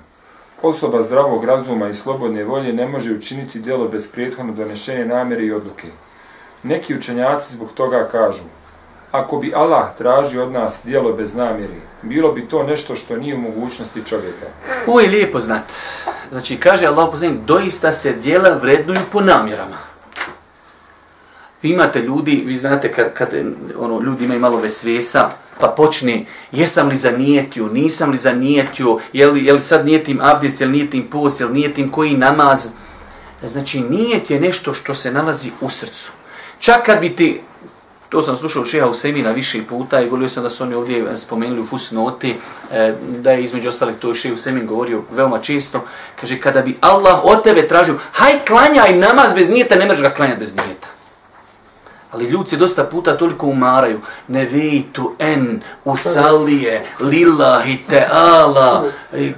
Osoba 0.63 1.03
zdravog 1.03 1.45
razuma 1.45 1.89
i 1.89 1.95
slobodne 1.95 2.45
volje 2.45 2.73
ne 2.73 2.89
može 2.89 3.13
učiniti 3.13 3.61
djelo 3.61 3.89
bez 3.89 4.09
prethodno 4.09 4.53
donešenja 4.53 5.05
namjere 5.05 5.45
i 5.45 5.53
odluke. 5.53 5.89
Neki 6.63 6.97
učenjaci 6.97 7.55
zbog 7.55 7.73
toga 7.75 8.09
kažu, 8.13 8.43
ako 9.13 9.37
bi 9.37 9.55
Allah 9.55 9.97
tražio 9.99 10.43
od 10.43 10.53
nas 10.53 10.81
djelo 10.85 11.13
bez 11.13 11.35
namjere, 11.35 11.75
bilo 12.03 12.33
bi 12.33 12.49
to 12.49 12.63
nešto 12.63 12.97
što 12.97 13.17
nije 13.17 13.35
u 13.35 13.39
mogućnosti 13.41 14.05
čovjeka. 14.07 14.47
Ovo 14.87 15.01
je 15.01 15.09
lijepo 15.09 15.39
znat. 15.39 15.73
Znači, 16.31 16.57
kaže 16.57 16.87
Allah 16.87 17.09
poslanik, 17.11 17.41
doista 17.47 17.93
se 17.93 18.13
djela 18.13 18.51
vrednuju 18.51 19.01
po 19.13 19.21
namjerama. 19.21 19.92
Vi 21.63 21.71
imate 21.71 22.01
ljudi, 22.01 22.43
vi 22.47 22.57
znate 22.57 22.93
kad, 22.93 23.15
kad 23.15 23.29
ono, 23.79 24.01
ljudi 24.01 24.25
imaju 24.25 24.41
malo 24.41 24.57
vesvesa, 24.57 25.31
pa 25.61 25.69
počne, 25.69 26.25
jesam 26.53 26.89
li 26.89 26.97
zanijetio, 26.97 27.67
nisam 27.67 28.11
li 28.11 28.17
zanijetio, 28.17 28.99
je 29.13 29.27
li, 29.27 29.45
je 29.45 29.53
li 29.53 29.61
sad 29.61 29.87
nijetim 29.87 30.21
abdest, 30.23 30.61
je 30.61 30.67
li 30.67 30.73
nijetim 30.73 31.07
post, 31.11 31.41
je 31.41 31.47
li 31.47 31.53
nijetim 31.53 31.89
koji 31.89 32.17
namaz. 32.17 32.69
Znači, 33.43 33.81
nijet 33.81 34.31
je 34.31 34.41
nešto 34.41 34.75
što 34.75 34.95
se 34.95 35.13
nalazi 35.13 35.51
u 35.61 35.71
srcu. 35.71 36.13
Čak 36.61 36.87
kad 36.87 37.01
bi 37.01 37.17
ti, 37.17 37.41
to 38.09 38.23
sam 38.23 38.37
slušao 38.37 38.65
Šeha 38.65 38.87
Usemina 38.87 39.31
više 39.31 39.63
puta 39.69 40.01
i 40.01 40.09
volio 40.09 40.29
sam 40.29 40.43
da 40.43 40.51
su 40.51 40.65
oni 40.65 40.75
ovdje 40.75 40.99
eh, 40.99 41.17
spomenuli 41.17 41.61
u 41.61 41.67
fusnoti, 41.67 42.37
eh, 42.73 42.95
da 43.19 43.31
je 43.31 43.45
između 43.45 43.69
ostalih 43.69 43.97
to 43.97 44.09
je 44.09 44.31
u 44.31 44.35
Usemin 44.35 44.67
govorio 44.67 45.03
veoma 45.11 45.39
često, 45.39 45.85
kaže 46.21 46.41
kada 46.41 46.63
bi 46.63 46.77
Allah 46.81 47.21
od 47.25 47.45
tebe 47.45 47.69
tražio, 47.69 47.99
haj 48.13 48.45
klanjaj 48.45 48.97
namaz 48.97 49.33
bez 49.35 49.49
nijeta, 49.49 49.77
ne 49.77 49.87
možeš 49.87 50.03
ga 50.03 50.11
klanjati 50.11 50.41
bez 50.41 50.57
nijeta. 50.57 50.92
Ali 52.13 52.25
ljudi 52.25 52.51
se 52.51 52.57
dosta 52.57 52.85
puta 52.85 53.17
toliko 53.17 53.47
umaraju. 53.47 54.01
Ne 54.29 54.45
vejtu 54.45 55.15
en 55.19 55.63
usalije 55.85 56.85
lillahi 57.01 57.79
teala. 57.89 58.85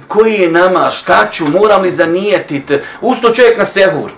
Koji 0.07 0.33
je 0.33 0.51
nama, 0.51 0.89
šta 0.89 1.27
ću, 1.31 1.45
moram 1.45 1.81
li 1.81 1.89
zanijetit? 1.89 2.71
Usto 3.01 3.29
čovjek 3.29 3.57
na 3.57 3.65
sehur. 3.65 4.11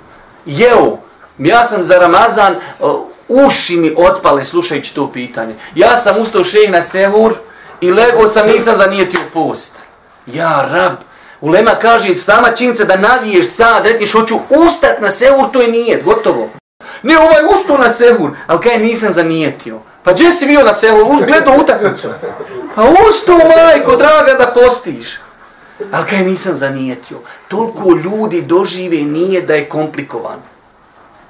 Jeo, 0.46 0.98
ja 1.38 1.64
sam 1.64 1.84
za 1.84 2.00
Ramazan, 2.00 2.56
uši 3.28 3.78
mi 3.78 3.94
otpale 3.98 4.44
slušajući 4.44 4.96
to 4.96 5.12
pitanje. 5.12 5.56
Ja 5.76 5.98
sam 5.98 6.22
ustao 6.22 6.44
šejh 6.44 6.72
na 6.72 6.82
sehur 6.82 7.34
i 7.82 7.92
lego 7.92 8.28
sam 8.28 8.48
nisam 8.48 8.76
zanijetio 8.76 9.20
post. 9.34 9.76
Ja, 10.26 10.70
rab, 10.72 10.94
Ulema 11.42 11.72
kaže, 11.82 12.16
sama 12.16 12.52
činjenica 12.52 12.84
da 12.84 12.98
naviješ 12.98 13.48
sad, 13.50 13.86
rekneš, 13.86 14.12
hoću 14.12 14.40
ustat 14.50 15.02
na 15.02 15.12
sehur, 15.12 15.52
to 15.54 15.62
je 15.62 15.68
nijet, 15.68 16.04
gotovo. 16.04 16.50
Ne, 17.04 17.18
ovaj 17.18 17.44
ustao 17.54 17.78
na 17.78 17.90
sehur, 17.90 18.32
ali 18.48 18.62
kaj 18.62 18.80
nisam 18.80 19.14
zanijetio. 19.14 19.80
Pa 20.04 20.14
gdje 20.14 20.32
si 20.32 20.46
bio 20.46 20.64
na 20.64 20.74
sehur? 20.74 21.02
Už 21.02 21.28
gledao 21.28 21.56
utakmicu. 21.58 22.10
Pa 22.76 22.84
ustao, 23.10 23.38
majko, 23.38 23.96
draga, 23.96 24.34
da 24.34 24.48
postiš. 24.54 25.20
Ali 25.92 26.06
kaj 26.10 26.24
nisam 26.24 26.56
zanijetio. 26.56 27.18
Toliko 27.48 27.92
ljudi 28.04 28.42
dožive 28.42 28.98
nije 28.98 29.42
da 29.42 29.54
je 29.54 29.70
komplikovan. 29.70 30.40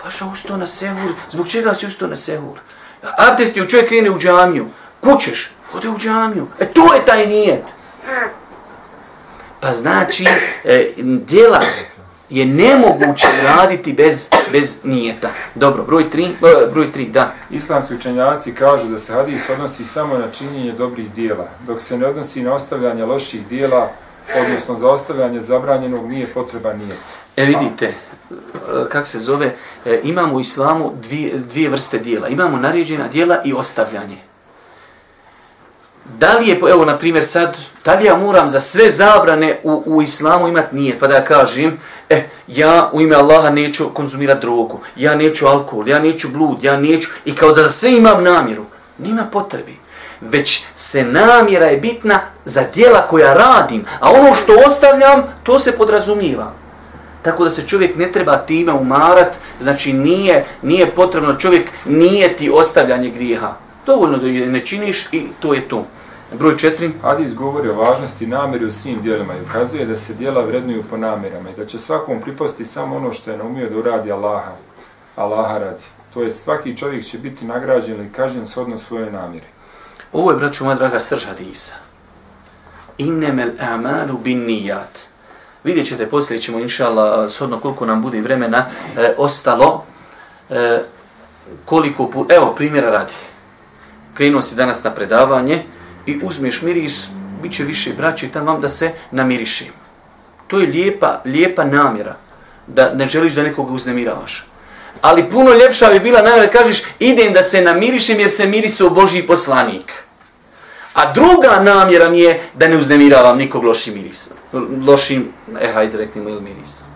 Pa 0.03 0.09
što 0.09 0.27
ustao 0.33 0.57
na 0.57 0.67
sehur? 0.67 1.11
Zbog 1.31 1.47
čega 1.47 1.73
si 1.73 1.85
ustao 1.85 2.07
na 2.07 2.15
sehur? 2.15 2.59
Abdest 3.17 3.57
je 3.57 3.69
čovjek 3.69 3.87
krene 3.87 4.11
u 4.11 4.19
džamiju. 4.19 4.67
Kućeš, 4.99 5.51
ode 5.73 5.89
u 5.89 5.97
džamiju. 5.97 6.47
E 6.59 6.65
to 6.65 6.93
je 6.93 7.05
taj 7.05 7.27
nijet. 7.27 7.63
Pa 9.59 9.73
znači, 9.73 10.27
e, 10.63 10.93
djela 10.97 11.61
je 12.29 12.45
nemoguće 12.45 13.27
raditi 13.43 13.93
bez, 13.93 14.29
bez 14.51 14.77
nijeta. 14.83 15.29
Dobro, 15.55 15.83
broj 15.83 16.05
3, 16.09 16.33
broj 16.71 16.91
3, 16.91 17.11
da. 17.11 17.33
Islamski 17.49 17.93
učenjaci 17.93 18.53
kažu 18.53 18.87
da 18.87 18.97
se 18.97 19.13
hadis 19.13 19.49
odnosi 19.49 19.85
samo 19.85 20.17
na 20.17 20.31
činjenje 20.31 20.71
dobrih 20.71 21.11
dijela, 21.11 21.47
dok 21.67 21.81
se 21.81 21.97
ne 21.97 22.07
odnosi 22.07 22.43
na 22.43 22.53
ostavljanje 22.53 23.05
loših 23.05 23.47
dijela, 23.47 23.91
odnosno 24.45 24.75
za 24.75 24.89
ostavljanje 24.89 25.41
zabranjenog 25.41 26.09
nije 26.09 26.27
potreban 26.27 26.77
nijet. 26.77 26.99
E 27.35 27.45
vidite, 27.45 27.85
e, 27.85 27.93
kak 28.89 29.07
se 29.07 29.19
zove, 29.19 29.55
e, 29.85 29.99
imamo 30.03 30.35
u 30.35 30.39
islamu 30.39 30.91
dvije, 31.01 31.33
dvije 31.37 31.69
vrste 31.69 31.99
dijela. 31.99 32.27
Imamo 32.27 32.57
naređena 32.57 33.07
dijela 33.07 33.41
i 33.45 33.53
ostavljanje 33.53 34.17
da 36.19 36.37
li 36.37 36.47
je, 36.47 36.59
evo 36.69 36.85
na 36.85 36.97
primjer 36.97 37.23
sad, 37.23 37.57
da 37.85 37.93
li 37.93 38.05
ja 38.05 38.15
moram 38.15 38.49
za 38.49 38.59
sve 38.59 38.89
zabrane 38.89 39.59
u, 39.63 39.83
u 39.85 40.01
islamu 40.01 40.47
imati 40.47 40.75
nije, 40.75 40.99
pa 40.99 41.07
da 41.07 41.15
ja 41.15 41.25
kažem, 41.25 41.79
e, 42.09 42.23
ja 42.47 42.89
u 42.93 43.01
ime 43.01 43.15
Allaha 43.15 43.49
neću 43.49 43.89
konzumirati 43.93 44.41
drogu, 44.41 44.79
ja 44.95 45.15
neću 45.15 45.47
alkohol, 45.47 45.87
ja 45.87 45.99
neću 45.99 46.29
blud, 46.29 46.63
ja 46.63 46.77
neću, 46.77 47.09
i 47.25 47.35
kao 47.35 47.51
da 47.51 47.63
za 47.63 47.69
sve 47.69 47.91
imam 47.91 48.23
namjeru. 48.23 48.65
Nima 48.97 49.25
potrebi. 49.31 49.77
Već 50.21 50.63
se 50.75 51.03
namjera 51.03 51.65
je 51.65 51.77
bitna 51.77 52.19
za 52.45 52.63
dijela 52.73 53.07
koja 53.07 53.33
radim, 53.33 53.85
a 53.99 54.11
ono 54.11 54.35
što 54.35 54.53
ostavljam, 54.67 55.23
to 55.43 55.59
se 55.59 55.77
podrazumijeva. 55.77 56.53
Tako 57.21 57.43
da 57.43 57.49
se 57.49 57.67
čovjek 57.67 57.95
ne 57.95 58.11
treba 58.11 58.37
time 58.37 58.73
umarat, 58.73 59.37
znači 59.59 59.93
nije, 59.93 60.45
nije 60.61 60.91
potrebno 60.91 61.33
čovjek 61.33 61.69
nije 61.85 62.35
ti 62.35 62.51
ostavljanje 62.53 63.09
grijeha. 63.09 63.66
Dovoljno 63.87 64.17
da 64.17 64.27
je 64.27 64.47
ne 64.47 64.65
činiš 64.65 65.07
i 65.11 65.27
to 65.39 65.53
je 65.53 65.67
to. 65.67 65.85
Broj 66.33 66.57
četiri. 66.57 66.91
Hadis 67.01 67.35
govori 67.35 67.69
o 67.69 67.75
važnosti 67.75 68.27
namjeri 68.27 68.65
u 68.65 68.71
svim 68.71 69.01
dijelima 69.01 69.33
i 69.33 69.41
ukazuje 69.49 69.85
da 69.85 69.97
se 69.97 70.13
dijela 70.13 70.41
vrednuju 70.41 70.83
po 70.89 70.97
namjerama 70.97 71.49
i 71.49 71.55
da 71.57 71.65
će 71.65 71.79
svakom 71.79 72.21
pripasti 72.21 72.65
samo 72.65 72.95
ono 72.95 73.13
što 73.13 73.31
je 73.31 73.37
naumio 73.37 73.69
da 73.69 73.77
uradi 73.77 74.11
Allaha. 74.11 74.51
Allaha 75.15 75.57
radi. 75.57 75.83
To 76.13 76.21
je 76.21 76.31
svaki 76.31 76.77
čovjek 76.77 77.05
će 77.05 77.17
biti 77.17 77.45
nagrađen 77.45 77.99
ili 77.99 78.11
kažnjen 78.11 78.45
shodno 78.45 78.77
svoje 78.77 79.11
namjere. 79.11 79.47
Ovo 80.13 80.31
je, 80.31 80.37
braću 80.37 80.63
moja 80.63 80.75
draga, 80.75 80.99
srž 80.99 81.25
hadisa. 81.25 81.75
Innemel 82.97 83.49
amalu 83.59 84.17
bin 84.17 84.45
nijat. 84.45 84.99
Vidjet 85.63 85.87
ćete, 85.87 86.09
poslije 86.09 86.41
ćemo, 86.41 86.59
inša 86.59 86.87
Allah, 86.87 87.31
shodno 87.31 87.59
koliko 87.59 87.85
nam 87.85 88.01
bude 88.01 88.21
vremena, 88.21 88.65
e, 88.97 89.13
ostalo, 89.17 89.83
e, 90.49 90.81
koliko, 91.65 92.25
evo, 92.29 92.53
primjera 92.55 92.91
radi. 92.91 93.13
Krenuo 94.17 94.41
si 94.41 94.55
danas 94.55 94.83
na 94.83 94.91
predavanje 94.93 95.63
i 96.05 96.19
uzmeš 96.23 96.61
miris, 96.61 97.07
bit 97.41 97.53
će 97.53 97.63
više 97.63 97.93
braće 97.93 98.27
tam 98.27 98.45
vam 98.45 98.61
da 98.61 98.67
se 98.67 98.91
namiriši. 99.11 99.71
To 100.47 100.59
je 100.59 100.67
lijepa, 100.67 101.21
lijepa 101.25 101.63
namjera, 101.63 102.15
da 102.67 102.93
ne 102.93 103.05
želiš 103.05 103.33
da 103.33 103.43
nekoga 103.43 103.73
uznemiravaš. 103.73 104.47
Ali 105.01 105.29
puno 105.29 105.53
ljepša 105.53 105.89
bi 105.89 105.99
bila 105.99 106.21
namjera 106.21 106.45
da 106.45 106.51
kažeš 106.51 106.83
idem 106.99 107.33
da 107.33 107.43
se 107.43 107.61
namirišem 107.61 108.19
jer 108.19 108.29
se 108.29 108.45
mirisi 108.45 108.83
u 108.83 108.89
Božji 108.89 109.27
poslanik. 109.27 109.93
A 110.93 111.13
druga 111.13 111.59
namjera 111.61 112.09
mi 112.09 112.19
je 112.19 112.41
da 112.53 112.67
ne 112.67 112.77
uznemiravam 112.77 113.37
nikog 113.37 113.63
lošim 113.63 113.93
mirisom. 113.93 114.37
Lošim, 114.87 115.31
eh, 115.61 115.71
hajde 115.73 115.97
reknimo, 115.97 116.29
ili 116.29 116.41
mirisom. 116.41 116.87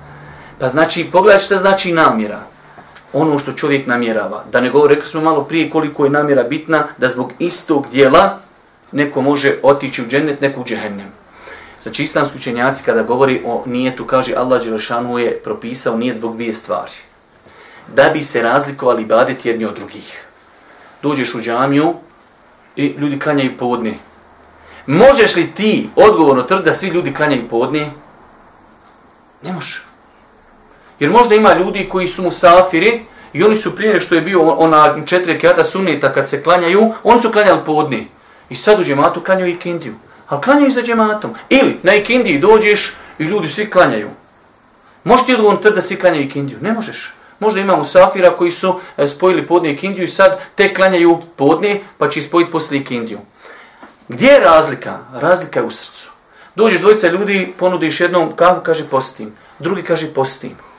Pa 0.60 0.68
znači, 0.68 1.06
pogledaj 1.12 1.40
šta 1.40 1.58
znači 1.58 1.92
namjera. 1.92 2.51
Ono 3.14 3.40
što 3.40 3.52
čovjek 3.52 3.88
namjerava. 3.88 4.44
Da 4.52 4.62
ne 4.62 4.70
govorim, 4.70 4.96
rekli 4.96 5.10
smo 5.10 5.22
malo 5.22 5.44
prije 5.44 5.70
koliko 5.70 6.04
je 6.06 6.12
namjera 6.12 6.44
bitna, 6.44 6.88
da 6.98 7.08
zbog 7.08 7.34
istog 7.40 7.88
dijela 7.92 8.40
neko 8.92 9.22
može 9.22 9.56
otići 9.64 10.02
u 10.02 10.08
džennet, 10.08 10.42
neko 10.42 10.62
u 10.62 10.64
džehennem. 10.64 11.08
Znači, 11.82 12.04
islamski 12.04 12.38
učenjaci 12.38 12.84
kada 12.84 13.04
govori 13.04 13.42
o 13.46 13.64
nijetu, 13.66 14.06
kaže 14.06 14.34
Allah 14.36 14.64
Đelešanu 14.64 15.20
je 15.20 15.40
propisao 15.44 15.98
nijet 15.98 16.18
zbog 16.18 16.36
dvije 16.36 16.54
stvari 16.54 16.92
da 17.96 18.10
bi 18.14 18.22
se 18.22 18.42
razlikovali 18.42 19.02
ibadet 19.02 19.46
jedni 19.46 19.66
od 19.66 19.76
drugih. 19.76 20.26
Dođeš 21.02 21.36
u 21.36 21.42
džamiju 21.42 21.94
i 22.76 22.96
ljudi 22.98 23.20
klanjaju 23.20 23.58
podne. 23.58 23.94
Možeš 24.88 25.36
li 25.36 25.52
ti 25.52 25.90
odgovorno 25.96 26.44
tvrditi 26.44 26.70
da 26.70 26.74
svi 26.74 26.88
ljudi 26.88 27.14
klanjaju 27.14 27.50
podne? 27.50 27.92
Ne 29.44 29.54
možeš. 29.54 29.86
Jer 31.02 31.10
možda 31.10 31.36
ima 31.36 31.54
ljudi 31.54 31.90
koji 31.90 32.08
su 32.08 32.24
musafiri 32.24 33.02
i 33.34 33.44
oni 33.44 33.56
su 33.56 33.76
prije 33.76 34.02
što 34.02 34.16
je 34.16 34.22
bio 34.22 34.42
ona 34.42 35.06
četiri 35.06 35.40
kjata 35.40 35.64
sunnita 35.64 36.14
kad 36.14 36.30
se 36.30 36.44
klanjaju, 36.44 36.94
oni 37.04 37.22
su 37.22 37.32
klanjali 37.32 37.66
podni. 37.66 38.08
I 38.50 38.56
sad 38.56 38.80
u 38.80 38.84
džematu 38.84 39.22
klanjaju 39.22 39.52
ikindiju. 39.52 39.94
Ali 40.28 40.42
klanjaju 40.42 40.72
za 40.72 40.82
džematom. 40.82 41.34
Ili 41.50 41.80
na 41.84 41.96
ikindiji 41.96 42.40
dođeš 42.40 42.94
i 43.20 43.24
ljudi 43.24 43.48
svi 43.48 43.70
klanjaju. 43.70 44.10
Možeš 45.04 45.26
ti 45.26 45.34
odgovorno 45.34 45.60
tvrditi 45.60 45.76
da 45.76 45.82
svi 45.82 45.96
klanjaju 45.96 46.24
ikindiju? 46.24 46.58
Ne 46.62 46.74
možeš. 46.74 47.14
Možda 47.40 47.60
ima 47.60 47.76
musafira 47.76 48.36
koji 48.36 48.52
su 48.52 48.80
e, 48.98 49.08
spojili 49.08 49.48
podne 49.48 49.72
i 49.72 49.78
kindiju 49.78 50.04
i 50.04 50.08
sad 50.08 50.40
te 50.56 50.74
klanjaju 50.74 51.20
podne 51.36 51.80
pa 51.98 52.10
će 52.10 52.22
spojiti 52.22 52.52
poslije 52.52 52.84
kindiju. 52.84 53.20
Gdje 54.08 54.28
je 54.28 54.40
razlika? 54.40 54.98
Razlika 55.14 55.60
je 55.60 55.66
u 55.66 55.72
srcu. 55.72 56.12
Dođeš 56.56 56.80
dvojica 56.80 57.08
ljudi, 57.08 57.54
ponudiš 57.58 58.00
jednom 58.00 58.36
kafu, 58.36 58.62
kaže 58.64 58.90
postim. 58.90 59.34
Drugi 59.60 59.84
kaže 59.84 60.14
postim. 60.14 60.71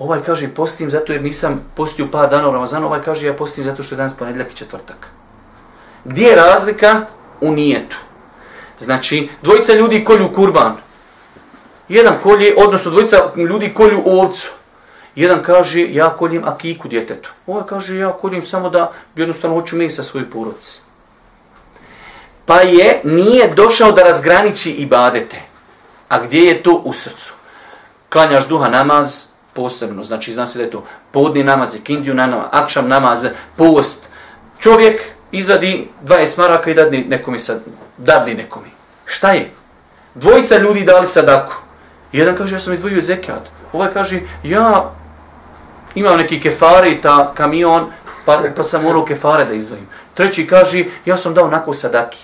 Ovaj 0.00 0.22
kaže 0.26 0.48
postim 0.48 0.90
zato 0.90 1.12
jer 1.12 1.22
nisam 1.22 1.60
postio 1.74 2.08
par 2.12 2.30
dana 2.30 2.48
u 2.48 2.52
Ramazanu. 2.52 2.86
Ovaj 2.86 3.02
kaže 3.02 3.26
ja 3.26 3.36
postim 3.36 3.64
zato 3.64 3.82
što 3.82 3.94
je 3.94 3.96
danas 3.96 4.14
ponedljak 4.16 4.52
i 4.52 4.56
četvrtak. 4.56 5.08
Gdje 6.04 6.26
je 6.26 6.36
razlika? 6.36 7.06
U 7.40 7.52
nijetu. 7.52 7.96
Znači, 8.78 9.28
dvojica 9.42 9.74
ljudi 9.74 10.04
kolju 10.04 10.32
kurban. 10.32 10.76
Jedan 11.88 12.14
kolje, 12.22 12.54
odnosno 12.56 12.90
dvojica 12.90 13.16
ljudi 13.36 13.74
kolju 13.74 14.02
ovcu. 14.06 14.50
Jedan 15.14 15.42
kaže, 15.42 15.86
ja 15.92 16.10
koljem 16.16 16.44
akiku 16.44 16.88
djetetu. 16.88 17.30
Ovaj 17.46 17.62
kaže, 17.66 17.96
ja 17.96 18.12
koljem 18.12 18.42
samo 18.42 18.70
da 18.70 18.92
jednostavno 19.16 19.60
hoću 19.60 19.76
mesa 19.76 20.02
svoj 20.02 20.30
porodci. 20.30 20.80
Pa 22.46 22.60
je, 22.60 23.00
nije 23.04 23.54
došao 23.54 23.92
da 23.92 24.02
razgraniči 24.02 24.70
ibadete. 24.70 25.42
A 26.08 26.24
gdje 26.24 26.40
je 26.40 26.62
to 26.62 26.82
u 26.84 26.92
srcu? 26.92 27.34
Klanjaš 28.08 28.48
duha 28.48 28.68
namaz, 28.68 29.29
posebno, 29.60 30.04
znači 30.04 30.32
zna 30.32 30.46
se 30.46 30.58
da 30.58 30.64
je 30.64 30.70
to 30.70 30.84
podni 31.10 31.44
namaz, 31.44 31.76
kindiju 31.84 32.14
namaz, 32.14 32.48
akšam 32.50 32.88
namaz, 32.88 33.26
post. 33.56 34.08
Čovjek 34.58 35.02
izvadi 35.32 35.88
20 36.04 36.38
maraka 36.38 36.70
i 36.70 36.74
dadni 36.74 37.04
nekomi 37.04 37.38
sad, 37.38 37.60
dadni 37.98 38.34
nekomi. 38.34 38.70
Šta 39.04 39.32
je? 39.32 39.50
Dvojica 40.14 40.58
ljudi 40.58 40.84
dali 40.84 41.06
sadaku. 41.06 41.52
Jedan 42.12 42.36
kaže, 42.36 42.54
ja 42.54 42.58
sam 42.58 42.72
izdvojio 42.72 43.00
zekat. 43.00 43.50
Ovaj 43.72 43.92
kaže, 43.92 44.20
ja 44.42 44.90
imam 45.94 46.16
neki 46.16 46.40
kefare 46.40 47.00
ta 47.00 47.34
kamion, 47.34 47.92
pa, 48.24 48.42
pa 48.56 48.62
sam 48.62 48.82
morao 48.82 49.04
kefare 49.04 49.44
da 49.44 49.54
izdvojim. 49.54 49.88
Treći 50.14 50.46
kaže, 50.46 50.84
ja 51.04 51.16
sam 51.16 51.34
dao 51.34 51.48
nako 51.48 51.72
sadaki. 51.72 52.18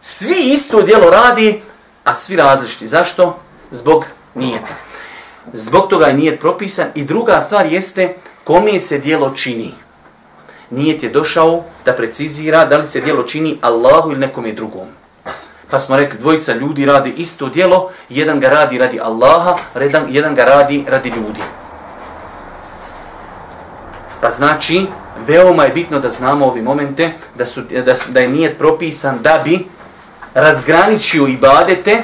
Svi 0.00 0.36
isto 0.52 0.82
djelo 0.82 1.10
radi, 1.10 1.62
a 2.04 2.14
svi 2.14 2.36
različiti. 2.36 2.86
Zašto? 2.86 3.38
Zbog 3.70 4.04
nijeta. 4.34 4.91
Zbog 5.52 5.88
toga 5.90 6.06
je 6.06 6.14
nijet 6.14 6.40
propisan. 6.40 6.86
I 6.94 7.04
druga 7.04 7.40
stvar 7.40 7.66
jeste 7.66 8.14
kome 8.44 8.80
se 8.80 8.98
djelo 8.98 9.30
čini. 9.30 9.74
Nijet 10.70 11.02
je 11.02 11.10
došao 11.10 11.64
da 11.84 11.92
precizira 11.92 12.64
da 12.64 12.76
li 12.76 12.86
se 12.86 13.00
djelo 13.00 13.22
čini 13.22 13.58
Allahu 13.60 14.10
ili 14.10 14.20
nekom 14.20 14.46
je 14.46 14.52
drugom. 14.52 14.88
Pa 15.70 15.78
smo 15.78 15.96
rekli, 15.96 16.18
dvojica 16.18 16.52
ljudi 16.54 16.86
radi 16.86 17.14
isto 17.16 17.48
djelo, 17.48 17.90
jedan 18.08 18.40
ga 18.40 18.48
radi 18.48 18.78
radi 18.78 19.00
Allaha, 19.00 19.56
jedan 20.08 20.34
ga 20.34 20.44
radi 20.44 20.84
radi 20.88 21.08
ljudi. 21.08 21.40
Pa 24.20 24.30
znači, 24.30 24.86
veoma 25.26 25.64
je 25.64 25.72
bitno 25.72 25.98
da 25.98 26.08
znamo 26.08 26.46
ovi 26.46 26.62
momente, 26.62 27.12
da, 27.34 27.44
su, 27.44 27.60
da, 27.60 27.94
da 28.08 28.20
je 28.20 28.28
nijet 28.28 28.58
propisan 28.58 29.18
da 29.22 29.40
bi 29.44 29.66
razgraničio 30.34 31.26
ibadete 31.26 32.02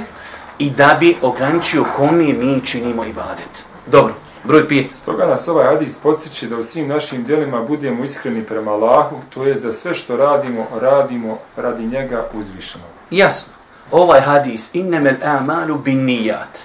i 0.58 0.70
da 0.70 0.96
bi 1.00 1.16
ograničio 1.22 1.84
kome 1.96 2.32
mi 2.32 2.66
činimo 2.66 3.04
ibadet. 3.04 3.64
Dobro, 3.86 4.14
broj 4.44 4.68
pet. 4.68 4.94
Stoga 4.94 5.26
nas 5.26 5.48
ovaj 5.48 5.66
hadis 5.66 5.96
podsjeći 5.96 6.46
da 6.46 6.56
u 6.56 6.62
svim 6.62 6.88
našim 6.88 7.24
dijelima 7.24 7.62
budemo 7.62 8.04
iskreni 8.04 8.44
prema 8.44 8.72
Allahu, 8.72 9.16
to 9.34 9.44
jest 9.44 9.62
da 9.62 9.72
sve 9.72 9.94
što 9.94 10.16
radimo, 10.16 10.66
radimo 10.80 11.38
radi 11.56 11.86
njega 11.86 12.24
uzvišenog. 12.32 12.88
Jasno. 13.10 13.52
Ovaj 13.90 14.20
hadis, 14.20 14.74
innemel 14.74 15.14
amalu 15.24 15.78
bin 15.78 16.04
nijat. 16.04 16.58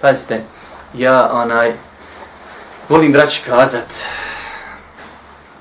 Pazite, 0.00 0.44
ja 0.94 1.30
onaj, 1.32 1.72
volim 2.88 3.12
braći 3.12 3.42
kazat, 3.46 4.04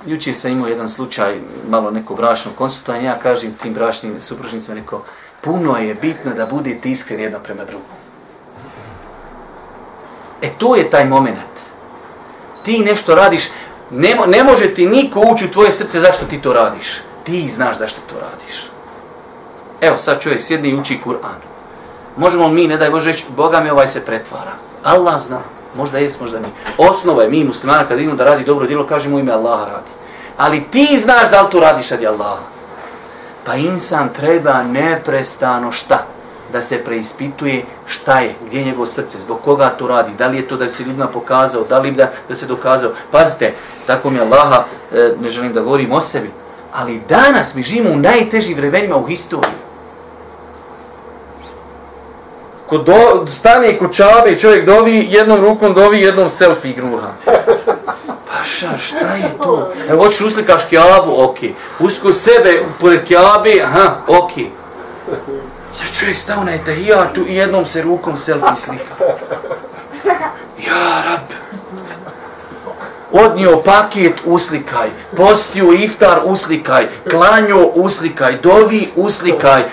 jučer 0.06 0.36
sam 0.36 0.52
imao 0.52 0.68
jedan 0.68 0.90
slučaj, 0.90 1.40
malo 1.70 1.92
neko 1.92 2.16
brašno 2.16 2.52
konsultanje, 2.58 3.06
ja 3.06 3.20
kažem 3.20 3.54
tim 3.62 3.74
brašnim 3.74 4.22
supružnicima, 4.22 4.76
rekao, 4.76 5.04
puno 5.42 5.78
je 5.78 5.96
bitno 5.96 6.34
da 6.34 6.46
budete 6.46 6.90
iskreni 6.90 7.24
jedno 7.24 7.40
prema 7.40 7.66
drugom. 7.66 7.98
E 10.42 10.50
to 10.58 10.76
je 10.76 10.90
taj 10.90 11.06
moment. 11.06 11.62
Ti 12.64 12.80
nešto 12.80 13.16
radiš, 13.16 13.50
ne, 13.92 14.16
ne 14.28 14.44
može 14.44 14.74
ti 14.74 14.86
niko 14.86 15.22
ući 15.34 15.46
u 15.46 15.52
tvoje 15.52 15.72
srce 15.72 16.00
zašto 16.00 16.26
ti 16.26 16.42
to 16.42 16.54
radiš. 16.54 17.02
Ti 17.24 17.48
znaš 17.48 17.78
zašto 17.78 18.02
to 18.10 18.16
radiš. 18.20 18.72
Evo 19.82 19.98
sad 19.98 20.22
čovjek 20.22 20.42
sjedni 20.42 20.70
i 20.70 20.76
uči 20.76 21.00
Kur'an. 21.06 21.42
Možemo 22.18 22.48
mi, 22.48 22.68
ne 22.68 22.78
daj 22.78 22.90
Bože, 22.90 23.12
reći, 23.12 23.26
Boga 23.30 23.60
mi 23.60 23.70
ovaj 23.70 23.88
se 23.88 24.06
pretvara. 24.06 24.52
Allah 24.84 25.22
zna. 25.22 25.42
Možda 25.76 25.98
jes, 25.98 26.20
možda 26.20 26.40
mi. 26.40 26.48
Osnova 26.78 27.24
je 27.24 27.30
mi 27.30 27.44
muslimana 27.44 27.88
kad 27.88 27.98
vidimo 27.98 28.16
da 28.16 28.24
radi 28.24 28.44
dobro 28.44 28.68
djelo, 28.68 28.86
kažemo 28.86 29.20
ime 29.20 29.32
Allaha 29.32 29.66
radi. 29.66 29.92
Ali 30.38 30.64
ti 30.72 30.98
znaš 30.98 31.30
da 31.30 31.42
li 31.42 31.52
to 31.52 31.60
radiš 31.60 31.90
radi 31.90 32.08
Allaha. 32.08 32.51
Pa 33.46 33.56
insan 33.56 34.10
treba 34.14 34.64
neprestano 34.64 35.72
šta? 35.72 36.06
Da 36.52 36.62
se 36.62 36.84
preispituje 36.84 37.66
šta 37.86 38.20
je, 38.20 38.36
gdje 38.46 38.60
je 38.60 38.66
njegov 38.66 38.86
srce, 38.86 39.18
zbog 39.18 39.42
koga 39.42 39.70
to 39.70 39.88
radi, 39.88 40.12
da 40.18 40.28
li 40.28 40.38
je 40.38 40.48
to 40.48 40.58
da 40.58 40.70
se 40.70 40.84
ljudima 40.84 41.08
pokazao, 41.08 41.64
da 41.70 41.80
li 41.80 41.92
da, 41.92 42.12
da 42.28 42.36
se 42.36 42.46
dokazao. 42.46 42.92
Pazite, 43.12 43.54
tako 43.88 44.10
mi 44.10 44.18
je 44.18 44.22
Allaha, 44.22 44.64
e, 44.94 45.14
ne 45.22 45.30
želim 45.30 45.54
da 45.54 45.62
govorim 45.62 45.92
o 45.92 46.02
sebi, 46.02 46.32
ali 46.74 47.02
danas 47.10 47.56
mi 47.56 47.64
živimo 47.64 47.90
u 47.90 47.98
najtežim 47.98 48.58
vremenima 48.58 48.96
u 48.96 49.06
historiji. 49.06 49.54
Ko 52.68 52.78
do, 52.78 53.28
stane 53.30 53.78
kućabe 53.78 54.14
čabe, 54.14 54.40
čovjek 54.40 54.66
dovi, 54.66 55.08
jednom 55.10 55.40
rukom 55.40 55.74
dovi, 55.74 56.02
jednom 56.02 56.30
selfie 56.30 56.74
gruha. 56.74 57.08
Paša, 58.38 58.78
šta 58.78 59.16
je 59.16 59.38
to? 59.44 59.74
Evo, 59.90 60.04
hoćeš 60.04 60.22
uslikaš 60.22 60.62
kjabu, 60.70 61.24
ok. 61.24 61.38
Usko 61.80 62.14
sebe 62.14 62.64
pored 62.80 63.04
kjabe, 63.04 63.62
aha, 63.64 63.96
ok. 64.08 64.32
Sad 65.74 66.00
čovjek 66.00 66.18
stao 66.18 66.44
na 66.44 66.54
etahijatu 66.54 67.26
i 67.28 67.36
jednom 67.36 67.66
se 67.66 67.82
rukom 67.82 68.18
selfie 68.18 68.56
slika. 68.58 68.96
Ja, 70.68 71.04
rab. 71.06 71.42
Odnio 73.12 73.62
paket, 73.66 74.14
uslikaj. 74.26 74.90
Postio 75.18 75.74
iftar, 75.74 76.20
uslikaj. 76.26 76.88
Klanjo, 77.10 77.72
uslikaj. 77.76 78.38
Dovi, 78.38 78.90
uslikaj. 78.96 79.64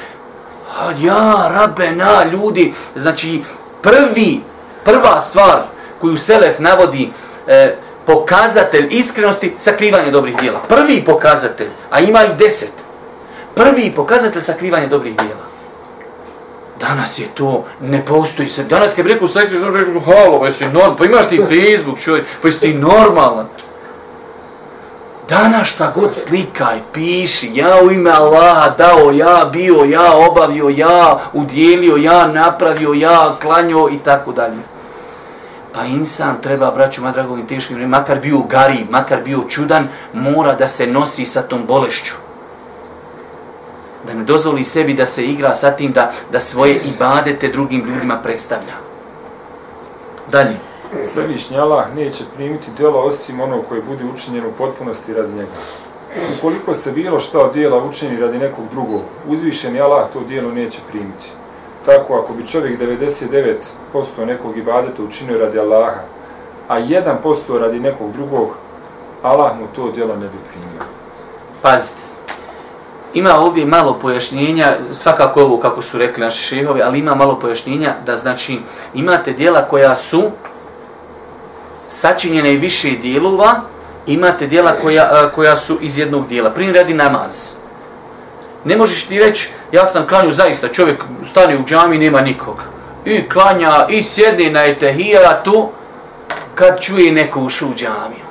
Ja, 0.99 1.51
rabe, 1.55 1.91
na, 1.93 2.25
ljudi. 2.25 2.75
Znači, 2.97 3.43
prvi, 3.83 4.41
prva 4.85 5.21
stvar 5.21 5.63
koju 6.01 6.17
Selef 6.17 6.59
navodi, 6.59 7.13
eh, 7.47 7.75
pokazatelj 8.09 8.89
iskrenosti, 8.91 9.55
sakrivanje 9.57 10.11
dobrih 10.11 10.37
dijela. 10.37 10.61
Prvi 10.69 11.03
pokazatelj, 11.07 11.69
a 11.91 12.01
ima 12.01 12.25
ih 12.25 12.31
deset. 12.39 12.73
Prvi 13.55 13.93
pokazatelj 13.97 14.43
sakrivanje 14.43 14.87
dobrih 14.87 15.17
dijela. 15.17 15.49
Danas 16.81 17.19
je 17.19 17.27
to, 17.35 17.65
ne 17.81 18.05
postoji 18.05 18.49
se. 18.49 18.65
Danas 18.65 18.95
kad 18.95 19.05
bi 19.05 19.13
rekao 19.13 19.29
sektor, 19.29 19.61
sam 19.61 19.77
rekao, 19.77 20.01
halo, 20.01 20.41
pa 20.41 20.47
jesi 20.47 20.65
normal, 20.65 20.97
pa 20.97 21.05
imaš 21.05 21.29
ti 21.29 21.41
Facebook, 21.51 22.01
čovjek, 22.01 22.27
pa 22.43 22.49
jesi 22.49 22.61
ti 22.61 22.75
normalan. 22.75 23.47
Danas 25.29 25.69
šta 25.69 25.93
god 25.95 26.15
slikaj, 26.15 26.79
piši, 26.93 27.51
ja 27.55 27.83
u 27.85 27.91
ime 27.91 28.11
Allaha 28.11 28.75
dao, 28.79 29.11
ja 29.13 29.51
bio, 29.53 29.85
ja 29.85 30.13
obavio, 30.17 30.69
ja 30.69 31.21
udjelio, 31.33 31.97
ja 31.97 32.27
napravio, 32.27 32.93
ja 32.93 33.37
klanio 33.41 33.89
i 33.93 33.99
tako 33.99 34.33
dalje. 34.33 34.78
Pa 35.73 35.85
insan 35.85 36.37
treba, 36.43 36.71
braću, 36.71 37.03
ma 37.03 37.13
dragovim 37.13 37.47
teškim, 37.47 37.89
makar 37.89 38.21
bio 38.21 38.39
gari, 38.39 38.87
makar 38.91 39.23
bio 39.25 39.43
čudan, 39.49 39.89
mora 40.13 40.55
da 40.55 40.69
se 40.69 40.87
nosi 40.87 41.27
sa 41.27 41.43
tom 41.43 41.67
bolešću 41.67 42.29
da 44.09 44.15
ne 44.15 44.25
dozvoli 44.25 44.65
sebi 44.65 44.95
da 44.95 45.07
se 45.07 45.25
igra 45.25 45.53
sa 45.53 45.71
tim 45.71 45.93
da, 45.93 46.13
da 46.33 46.41
svoje 46.41 46.81
ibadete 46.95 47.49
drugim 47.49 47.85
ljudima 47.87 48.17
predstavlja. 48.23 48.75
Dalje. 50.31 50.57
Svevišnji 51.03 51.59
Allah 51.59 51.95
neće 51.97 52.25
primiti 52.37 52.71
djelo 52.77 53.01
osim 53.01 53.41
ono 53.41 53.63
koje 53.63 53.83
bude 53.83 54.05
učinjeno 54.15 54.49
u 54.49 54.53
potpunosti 54.59 55.15
radi 55.15 55.33
njega. 55.33 55.51
Ukoliko 56.39 56.75
se 56.75 56.93
bilo 56.93 57.21
šta 57.21 57.41
od 57.41 57.53
dijela 57.53 57.85
učini 57.85 58.21
radi 58.21 58.39
nekog 58.39 58.65
drugog, 58.71 59.03
uzvišeni 59.27 59.81
Allah 59.81 60.07
to 60.13 60.21
dijelo 60.21 60.51
neće 60.53 60.79
primiti. 60.91 61.31
Tako, 61.89 62.15
ako 62.15 62.33
bi 62.33 62.47
čovjek 62.47 62.81
99% 62.81 64.25
nekog 64.27 64.59
ibadeta 64.59 65.03
učinio 65.03 65.39
radi 65.39 65.59
Allaha, 65.59 66.01
a 66.69 66.81
1% 66.81 67.59
radi 67.59 67.81
nekog 67.81 68.13
drugog, 68.13 68.49
Allah 69.23 69.57
mu 69.61 69.67
to 69.75 69.91
djelo 69.91 70.17
ne 70.17 70.27
bi 70.27 70.37
primio. 70.51 70.83
Pazite, 71.63 72.01
ima 73.15 73.39
ovdje 73.39 73.67
malo 73.67 73.99
pojašnjenja, 74.03 74.77
svakako 74.93 75.43
ovo 75.43 75.59
kako 75.59 75.83
su 75.83 75.99
rekli 75.99 76.25
naši 76.25 76.45
šehovi, 76.45 76.83
ali 76.83 76.99
ima 76.99 77.15
malo 77.15 77.39
pojašnjenja 77.39 77.95
da 78.07 78.17
znači 78.17 78.61
imate 78.95 79.33
dijela 79.33 79.69
koja 79.69 79.95
su 79.95 80.23
sačinjene 81.89 82.55
i 82.55 82.59
više 82.59 82.91
dijelova, 82.91 83.61
imate 84.07 84.47
dijela 84.47 84.73
koja, 84.83 85.31
koja 85.35 85.57
su 85.57 85.79
iz 85.81 85.99
jednog 85.99 86.29
dijela. 86.29 86.51
Primjer 86.51 86.77
radi 86.77 86.95
namaz. 86.95 87.53
Ne 88.65 88.77
možeš 88.77 89.05
ti 89.05 89.19
reći, 89.19 89.51
ja 89.73 89.87
sam 89.87 90.07
klanju 90.07 90.33
zaista, 90.33 90.69
čovjek 90.69 91.05
stane 91.31 91.59
u 91.59 91.65
džami, 91.65 91.99
nema 91.99 92.21
nikog. 92.21 92.57
I 93.05 93.29
klanja, 93.29 93.87
i 93.89 94.03
sjedni 94.03 94.51
na 94.51 94.65
etehijatu, 94.65 95.69
kad 96.55 96.81
čuje 96.81 97.13
neko 97.13 97.41
ušu 97.41 97.69
u 97.69 97.75
džamiju. 97.75 98.29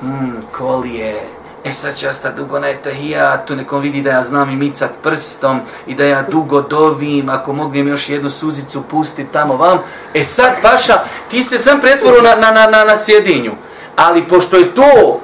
Hmm, 0.00 0.42
kolije, 0.52 1.22
E 1.64 1.72
sad 1.72 1.94
će 1.94 2.08
ostati 2.08 2.36
dugo 2.36 2.58
na 2.58 2.68
etahijatu, 2.68 3.56
nekom 3.56 3.80
vidi 3.80 4.02
da 4.02 4.10
ja 4.10 4.22
znam 4.22 4.50
i 4.50 4.56
micat 4.56 4.90
prstom 5.02 5.60
i 5.86 5.94
da 5.94 6.04
ja 6.04 6.22
dugo 6.22 6.60
dovim, 6.60 7.28
ako 7.28 7.52
mognem 7.52 7.88
još 7.88 8.08
jednu 8.08 8.30
suzicu 8.30 8.82
pustiti 8.82 9.32
tamo 9.32 9.56
vam. 9.56 9.78
E 10.14 10.24
sad, 10.24 10.52
paša, 10.62 11.00
ti 11.30 11.42
se 11.42 11.58
sam 11.58 11.80
pretvoru 11.80 12.22
na, 12.22 12.34
na, 12.34 12.50
na, 12.50 12.66
na, 12.66 12.84
na 12.84 12.96
sjedinju. 12.96 13.52
Ali 13.96 14.28
pošto 14.28 14.56
je 14.56 14.74
to 14.74 15.20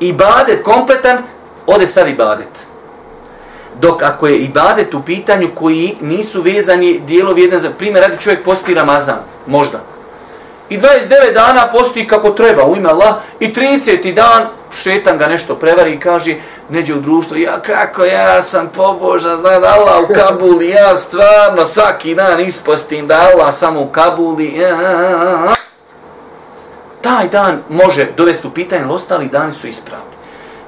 ibadet 0.00 0.62
kompletan, 0.64 1.18
ode 1.66 1.86
sad 1.86 2.08
ibadet. 2.08 2.66
Dok 3.82 4.02
ako 4.02 4.26
je 4.26 4.38
ibadet 4.38 4.94
u 4.94 5.02
pitanju 5.02 5.50
koji 5.54 5.96
nisu 6.00 6.42
vezani 6.42 7.00
dijelovi 7.00 7.42
jedan 7.42 7.60
za 7.60 7.70
primjer, 7.70 8.02
radi 8.02 8.22
čovjek 8.22 8.44
posti 8.44 8.74
Ramazan, 8.74 9.18
možda. 9.46 9.78
I 10.68 10.78
29 10.78 11.34
dana 11.34 11.68
posti 11.72 12.06
kako 12.06 12.30
treba 12.30 12.64
u 12.64 12.76
ime 12.76 12.88
Allah 12.88 13.14
i 13.40 13.52
30. 13.52 14.14
dan 14.14 14.46
šetan 14.72 15.18
ga 15.18 15.26
nešto 15.26 15.54
prevari 15.54 15.92
i 15.92 16.00
kaže 16.00 16.36
neđe 16.68 16.94
u 16.94 17.00
društvo, 17.00 17.36
ja 17.36 17.60
kako 17.60 18.04
ja 18.04 18.42
sam 18.42 18.68
pobožan, 18.68 19.36
zna 19.36 19.60
da 19.60 19.74
Allah 19.78 20.10
u 20.10 20.12
Kabuli, 20.14 20.68
ja 20.68 20.96
stvarno 20.96 21.66
svaki 21.66 22.14
dan 22.14 22.40
ispostim 22.40 23.06
da 23.06 23.30
Allah 23.32 23.54
samo 23.54 23.80
u 23.80 23.88
Kabuli. 23.88 24.54
Ja, 24.56 24.68
ja, 24.68 25.00
ja. 25.00 25.54
Taj 27.00 27.28
dan 27.28 27.62
može 27.68 28.06
dovesti 28.16 28.46
u 28.46 28.50
pitanje, 28.50 28.82
ali 28.82 28.94
ostali 28.94 29.28
dani 29.28 29.52
su 29.52 29.66
ispravni. 29.66 30.11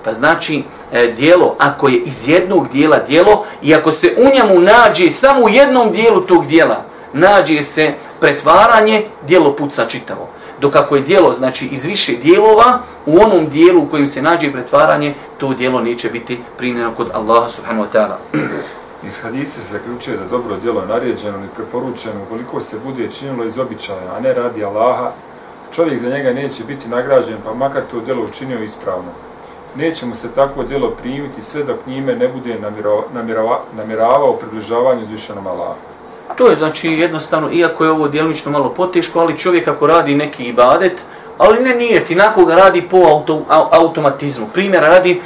Pa 0.05 0.13
znači, 0.13 0.63
e, 0.93 1.07
dijelo, 1.07 1.55
ako 1.59 1.89
je 1.89 1.97
iz 1.97 2.29
jednog 2.29 2.69
dijela 2.69 2.99
dijelo 2.99 3.45
i 3.63 3.75
ako 3.75 3.93
se 3.93 4.15
u 4.17 4.25
njemu 4.35 4.61
nađe 4.61 5.11
samo 5.11 5.45
u 5.45 5.49
jednom 5.49 5.93
dijelu 5.93 6.21
tog 6.21 6.47
dijela, 6.47 6.85
nađe 7.13 7.63
se 7.63 7.95
pretvaranje, 8.21 9.07
dijelo 9.27 9.57
puca 9.57 9.85
čitavo 9.89 10.29
dok 10.61 10.77
ako 10.77 10.97
je 10.97 11.03
dijelo 11.03 11.33
znači 11.33 11.67
iz 11.67 11.85
više 11.85 12.13
dijelova, 12.17 12.79
u 13.07 13.21
onom 13.23 13.49
dijelu 13.49 13.83
u 13.83 13.89
kojim 13.89 14.07
se 14.07 14.23
nađe 14.23 14.53
pretvaranje, 14.53 15.15
to 15.39 15.55
dijelo 15.55 15.81
neće 15.81 16.09
biti 16.11 16.41
primljeno 16.59 16.93
kod 16.95 17.11
Allaha 17.15 17.49
subhanahu 17.49 17.87
wa 17.87 17.99
ta'ala. 17.99 18.17
Iz 19.07 19.21
hadisa 19.21 19.61
se 19.61 19.73
zaključuje 19.73 20.17
da 20.17 20.25
dobro 20.25 20.57
djelo 20.57 20.81
je 20.81 20.87
naređeno 20.87 21.39
i 21.45 21.55
preporučeno 21.57 22.23
ukoliko 22.27 22.61
se 22.61 22.79
bude 22.85 23.11
činilo 23.11 23.45
iz 23.45 23.59
običaja, 23.59 24.15
a 24.17 24.21
ne 24.21 24.35
radi 24.35 24.65
Allaha, 24.65 25.11
čovjek 25.73 25.99
za 25.99 26.09
njega 26.09 26.33
neće 26.33 26.65
biti 26.65 26.89
nagrađen, 26.89 27.37
pa 27.45 27.55
makar 27.55 27.83
to 27.91 28.01
djelo 28.01 28.25
učinio 28.25 28.63
ispravno 28.63 29.11
nećemo 29.77 30.14
se 30.14 30.29
takvo 30.33 30.62
djelo 30.62 30.91
primiti 30.91 31.43
sve 31.43 31.62
dok 31.62 31.77
njime 31.87 32.16
ne 32.16 32.29
bude 32.29 32.59
namiravao, 33.12 33.61
namiravao 33.77 34.33
približavanje 34.33 35.03
uzvišenom 35.03 35.47
Allahu. 35.47 35.79
To 36.37 36.49
je 36.49 36.57
znači 36.57 36.89
jednostavno, 36.89 37.53
iako 37.53 37.85
je 37.85 37.91
ovo 37.91 38.09
djelomično 38.09 38.53
malo 38.53 38.68
poteško, 38.68 39.20
ali 39.20 39.39
čovjek 39.39 39.68
ako 39.68 39.87
radi 39.87 40.14
neki 40.14 40.45
ibadet, 40.45 41.05
ali 41.39 41.61
ne 41.61 41.75
nije 41.75 42.05
ti, 42.05 42.14
nakon 42.14 42.45
ga 42.45 42.55
radi 42.55 42.83
po 42.83 42.97
auto, 42.97 43.43
automatizmu. 43.70 44.47
Primjera 44.53 44.89
radi, 44.89 45.20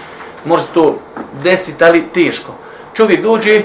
može 0.45 0.63
se 0.63 0.69
to 0.75 0.95
desiti, 1.43 1.85
ali 1.85 2.09
teško. 2.15 2.53
Čovjek 2.95 3.23
dođe, 3.23 3.63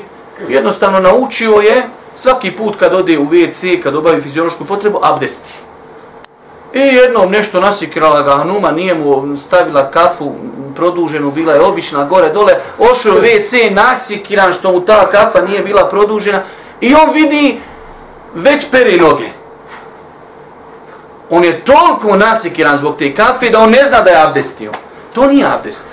jednostavno 0.49 0.99
naučio 0.99 1.53
je, 1.53 1.83
svaki 2.15 2.51
put 2.51 2.75
kad 2.79 2.93
ode 2.93 3.19
u 3.19 3.25
WC, 3.25 3.81
kad 3.81 3.95
obavi 3.95 4.21
fiziološku 4.21 4.65
potrebu, 4.65 4.99
abdesti. 5.01 5.53
I 6.73 6.79
jednom 6.79 7.31
nešto 7.31 7.59
nasikrala 7.59 8.21
ga 8.21 8.35
Hanuma, 8.35 8.71
nije 8.71 8.93
mu 8.95 9.37
stavila 9.37 9.91
kafu 9.91 10.35
produženu, 10.75 11.31
bila 11.31 11.53
je 11.53 11.61
obična, 11.61 12.05
gore, 12.05 12.29
dole, 12.29 12.53
ošao 12.79 13.17
je 13.17 13.21
WC, 13.21 13.73
nasikiran 13.73 14.53
što 14.53 14.71
mu 14.71 14.85
ta 14.85 15.09
kafa 15.09 15.41
nije 15.41 15.61
bila 15.61 15.89
produžena, 15.89 16.43
I 16.83 16.93
on 16.93 17.13
vidi 17.13 17.61
već 18.35 18.65
peri 18.71 18.99
noge. 18.99 19.29
On 21.29 21.43
je 21.43 21.65
toliko 21.65 22.15
nasikiran 22.15 22.77
zbog 22.77 22.95
te 22.97 23.15
kafe 23.15 23.49
da 23.49 23.59
on 23.59 23.69
ne 23.69 23.83
zna 23.85 24.01
da 24.01 24.09
je 24.09 24.23
abdestio. 24.23 24.71
To 25.13 25.27
nije 25.27 25.45
abdest. 25.45 25.87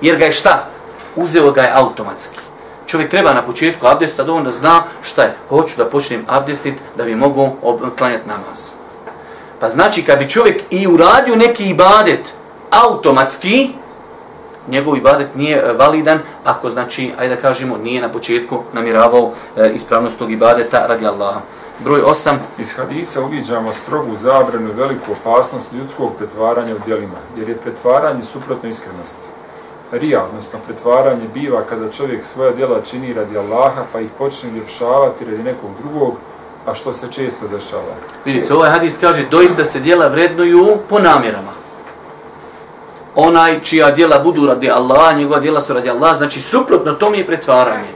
Jer 0.00 0.16
ga 0.16 0.24
je 0.24 0.32
šta? 0.32 0.68
Uzeo 1.16 1.50
ga 1.50 1.62
je 1.62 1.72
automatski. 1.74 2.38
Čovjek 2.86 3.10
treba 3.10 3.34
na 3.34 3.42
početku 3.42 3.86
abdesta 3.86 4.24
da 4.24 4.32
on 4.32 4.50
zna 4.50 4.82
šta 5.02 5.22
je. 5.22 5.36
Hoću 5.48 5.76
da 5.76 5.84
počnem 5.84 6.24
abdestit 6.28 6.74
da 6.96 7.04
bi 7.04 7.16
mogu 7.16 7.56
klanjati 7.98 8.28
namaz. 8.28 8.83
Pa 9.64 9.68
znači 9.68 10.02
kad 10.02 10.18
bi 10.18 10.28
čovjek 10.28 10.62
i 10.70 10.86
uradio 10.86 11.36
neki 11.36 11.64
ibadet 11.70 12.32
automatski, 12.70 13.70
njegov 14.68 14.96
ibadet 14.96 15.34
nije 15.34 15.56
e, 15.56 15.72
validan 15.72 16.18
ako 16.44 16.70
znači, 16.70 17.12
ajde 17.18 17.34
da 17.34 17.40
kažemo, 17.40 17.76
nije 17.76 18.02
na 18.02 18.12
početku 18.12 18.62
namiravao 18.72 19.32
e, 19.56 19.70
ispravnost 19.74 20.18
tog 20.18 20.32
ibadeta 20.32 20.86
radi 20.86 21.06
Allaha. 21.06 21.40
Broj 21.84 22.00
8. 22.00 22.34
Iz 22.58 22.76
hadisa 22.76 23.22
uviđamo 23.22 23.72
strogu 23.72 24.16
zabranu 24.16 24.68
i 24.70 24.72
veliku 24.72 25.12
opasnost 25.12 25.72
ljudskog 25.72 26.10
pretvaranja 26.18 26.74
u 26.74 26.84
dijelima, 26.84 27.18
jer 27.36 27.48
je 27.48 27.56
pretvaranje 27.56 28.24
suprotno 28.24 28.68
iskrenosti. 28.68 29.26
Rija, 29.92 30.24
odnosno 30.24 30.58
pretvaranje, 30.66 31.28
biva 31.34 31.62
kada 31.62 31.90
čovjek 31.90 32.24
svoja 32.24 32.50
djela 32.50 32.82
čini 32.82 33.12
radi 33.12 33.38
Allaha, 33.38 33.82
pa 33.92 34.00
ih 34.00 34.10
počne 34.18 34.50
ljepšavati 34.50 35.24
radi 35.24 35.42
nekog 35.42 35.70
drugog, 35.82 36.14
a 36.66 36.74
što 36.74 36.92
se 36.92 37.06
često 37.06 37.48
dešava. 37.48 37.94
Vidite, 38.24 38.54
ovaj 38.54 38.70
hadis 38.70 38.98
kaže, 38.98 39.26
doista 39.30 39.64
se 39.64 39.80
djela 39.80 40.08
vrednuju 40.08 40.78
po 40.88 40.98
namjerama 40.98 41.64
onaj 43.14 43.60
čija 43.62 43.90
djela 43.90 44.18
budu 44.18 44.46
radi 44.46 44.70
Allah, 44.70 45.16
njegova 45.16 45.40
djela 45.40 45.60
su 45.60 45.74
radi 45.74 45.90
Allah, 45.90 46.16
znači 46.16 46.40
suprotno 46.40 46.92
to 46.92 47.10
mi 47.10 47.18
je 47.18 47.26
pretvaranje. 47.26 47.88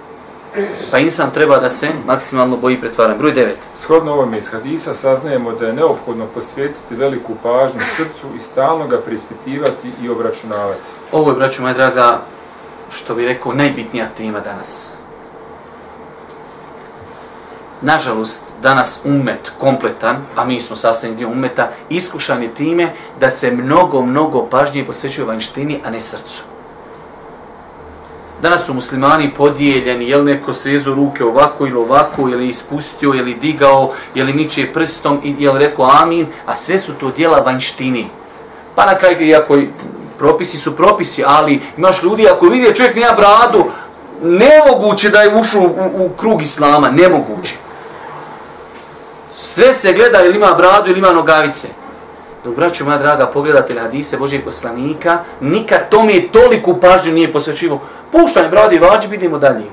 Pa 0.90 0.98
insan 0.98 1.30
treba 1.30 1.58
da 1.58 1.68
se 1.68 1.88
maksimalno 2.06 2.56
boji 2.56 2.80
pretvaranja. 2.80 3.18
Broj 3.18 3.32
9. 3.32 3.52
Shodno 3.74 4.12
ovome 4.12 4.38
iz 4.38 4.50
hadisa 4.52 4.94
saznajemo 4.94 5.52
da 5.52 5.66
je 5.66 5.72
neophodno 5.72 6.26
posvetiti 6.26 6.94
veliku 6.94 7.34
pažnju 7.42 7.80
srcu 7.96 8.26
i 8.36 8.40
stalno 8.40 8.86
ga 8.86 8.98
prispitivati 8.98 9.92
i 10.02 10.08
obračunavati. 10.08 10.86
Ovo 11.12 11.30
je, 11.30 11.36
braću 11.36 11.62
moja 11.62 11.74
draga, 11.74 12.20
što 12.90 13.14
bi 13.14 13.26
rekao, 13.26 13.52
najbitnija 13.52 14.06
tema 14.16 14.40
danas. 14.40 14.92
Nažalost, 17.82 18.42
danas 18.62 19.00
umet 19.04 19.52
kompletan, 19.58 20.16
a 20.36 20.44
mi 20.44 20.60
smo 20.60 20.76
sastavni 20.76 21.16
dio 21.16 21.28
umeta, 21.28 21.70
iskušan 21.88 22.42
je 22.42 22.54
time 22.54 22.92
da 23.20 23.30
se 23.30 23.50
mnogo, 23.50 24.02
mnogo 24.02 24.46
pažnje 24.46 24.86
posvećuje 24.86 25.24
vanjštini, 25.24 25.80
a 25.84 25.90
ne 25.90 26.00
srcu. 26.00 26.42
Danas 28.42 28.66
su 28.66 28.74
muslimani 28.74 29.34
podijeljeni, 29.34 30.08
je 30.08 30.16
li 30.16 30.32
neko 30.32 30.52
svezu 30.52 30.94
ruke 30.94 31.24
ovako 31.24 31.66
ili 31.66 31.76
ovako, 31.76 32.28
je 32.28 32.36
li 32.36 32.48
ispustio, 32.48 33.12
je 33.12 33.22
li 33.22 33.34
digao, 33.34 33.92
je 34.14 34.24
li 34.24 34.32
niče 34.32 34.72
prstom, 34.72 35.20
je 35.38 35.50
li 35.50 35.58
rekao 35.58 35.90
amin, 36.02 36.26
a 36.46 36.54
sve 36.54 36.78
su 36.78 36.94
to 36.94 37.10
dijela 37.10 37.40
vanjštini. 37.40 38.06
Pa 38.74 38.86
na 38.86 38.98
kraju, 38.98 39.26
iako 39.26 39.58
propisi 40.18 40.58
su 40.58 40.76
propisi, 40.76 41.24
ali 41.26 41.60
imaš 41.76 42.02
ljudi, 42.02 42.28
ako 42.28 42.46
vidi 42.46 42.74
čovjek 42.74 42.96
nema 42.96 43.12
bradu, 43.12 43.64
nemoguće 44.22 45.10
da 45.10 45.22
je 45.22 45.36
ušao 45.36 45.60
u, 45.60 45.64
u, 45.64 46.04
u 46.04 46.08
krug 46.08 46.42
islama, 46.42 46.90
nemoguće. 46.90 47.67
Sve 49.40 49.74
se 49.74 49.92
gleda 49.92 50.24
ili 50.24 50.36
ima 50.36 50.54
bradu 50.54 50.90
ili 50.90 50.98
ima 50.98 51.12
nogavice. 51.12 51.68
Dok, 52.44 52.56
braću 52.56 52.84
moja 52.84 52.98
draga, 52.98 53.26
pogledate 53.26 53.74
na 53.74 53.80
hadise 53.80 54.16
Božijeg 54.16 54.44
poslanika, 54.44 55.18
nikad 55.40 55.88
tome 55.90 56.28
toliku 56.32 56.80
pažnju 56.80 57.12
nije 57.12 57.32
posvećivo. 57.32 57.80
Puštanje 58.12 58.48
brade 58.48 58.76
i 58.76 58.78
vađi, 58.78 59.08
vidimo 59.08 59.38
dalje. 59.38 59.64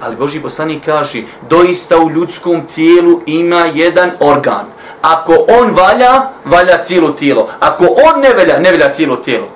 Ali 0.00 0.16
Božji 0.16 0.42
poslanik 0.42 0.84
kaže, 0.84 1.22
doista 1.48 1.98
u 1.98 2.10
ljudskom 2.10 2.66
tijelu 2.74 3.20
ima 3.26 3.66
jedan 3.74 4.10
organ. 4.20 4.64
Ako 5.02 5.32
on 5.48 5.74
valja, 5.74 6.22
valja 6.44 6.82
cijelo 6.82 7.10
tijelo. 7.10 7.48
Ako 7.60 7.84
on 7.84 8.20
ne 8.20 8.34
valja, 8.34 8.58
ne 8.58 8.70
valja 8.70 8.92
cijelo 8.92 9.16
tijelo. 9.16 9.48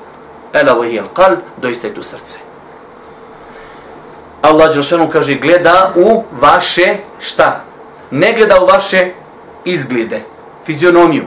Ela 0.52 0.72
vahi 0.72 0.98
al 0.98 1.06
qalb, 1.14 1.38
doista 1.56 1.86
je 1.86 1.94
tu 1.94 2.02
srce. 2.02 2.38
Allah 4.42 4.74
Đelšanu 4.74 5.08
kaže, 5.08 5.34
gleda 5.34 5.92
u 5.94 6.22
vaše, 6.40 6.96
šta? 7.20 7.60
Ne 8.10 8.32
gleda 8.32 8.60
u 8.60 8.66
vaše 8.66 9.12
izglede, 9.64 10.22
fizionomiju. 10.66 11.24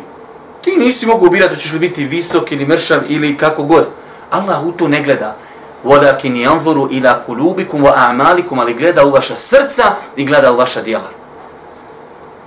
Ti 0.61 0.71
nisi 0.77 1.05
mogu 1.05 1.25
ubirati, 1.25 1.59
ćeš 1.59 1.73
li 1.73 1.79
biti 1.79 2.05
visok 2.05 2.51
ili 2.51 2.65
mršav 2.65 2.99
ili 3.07 3.37
kako 3.37 3.63
god. 3.63 3.87
Allah 4.29 4.65
u 4.65 4.71
to 4.71 4.87
ne 4.87 5.01
gleda. 5.03 5.35
Walakin 5.83 6.35
yanzuru 6.35 6.87
ila 6.91 7.23
kulubikum 7.25 7.83
wa 7.83 7.93
a'malikum, 7.95 8.59
ali 8.59 8.73
gleda 8.73 9.05
u 9.05 9.11
vaša 9.11 9.35
srca 9.35 9.83
i 10.15 10.25
gleda 10.25 10.51
u 10.51 10.57
vaša 10.57 10.81
djela. 10.81 11.09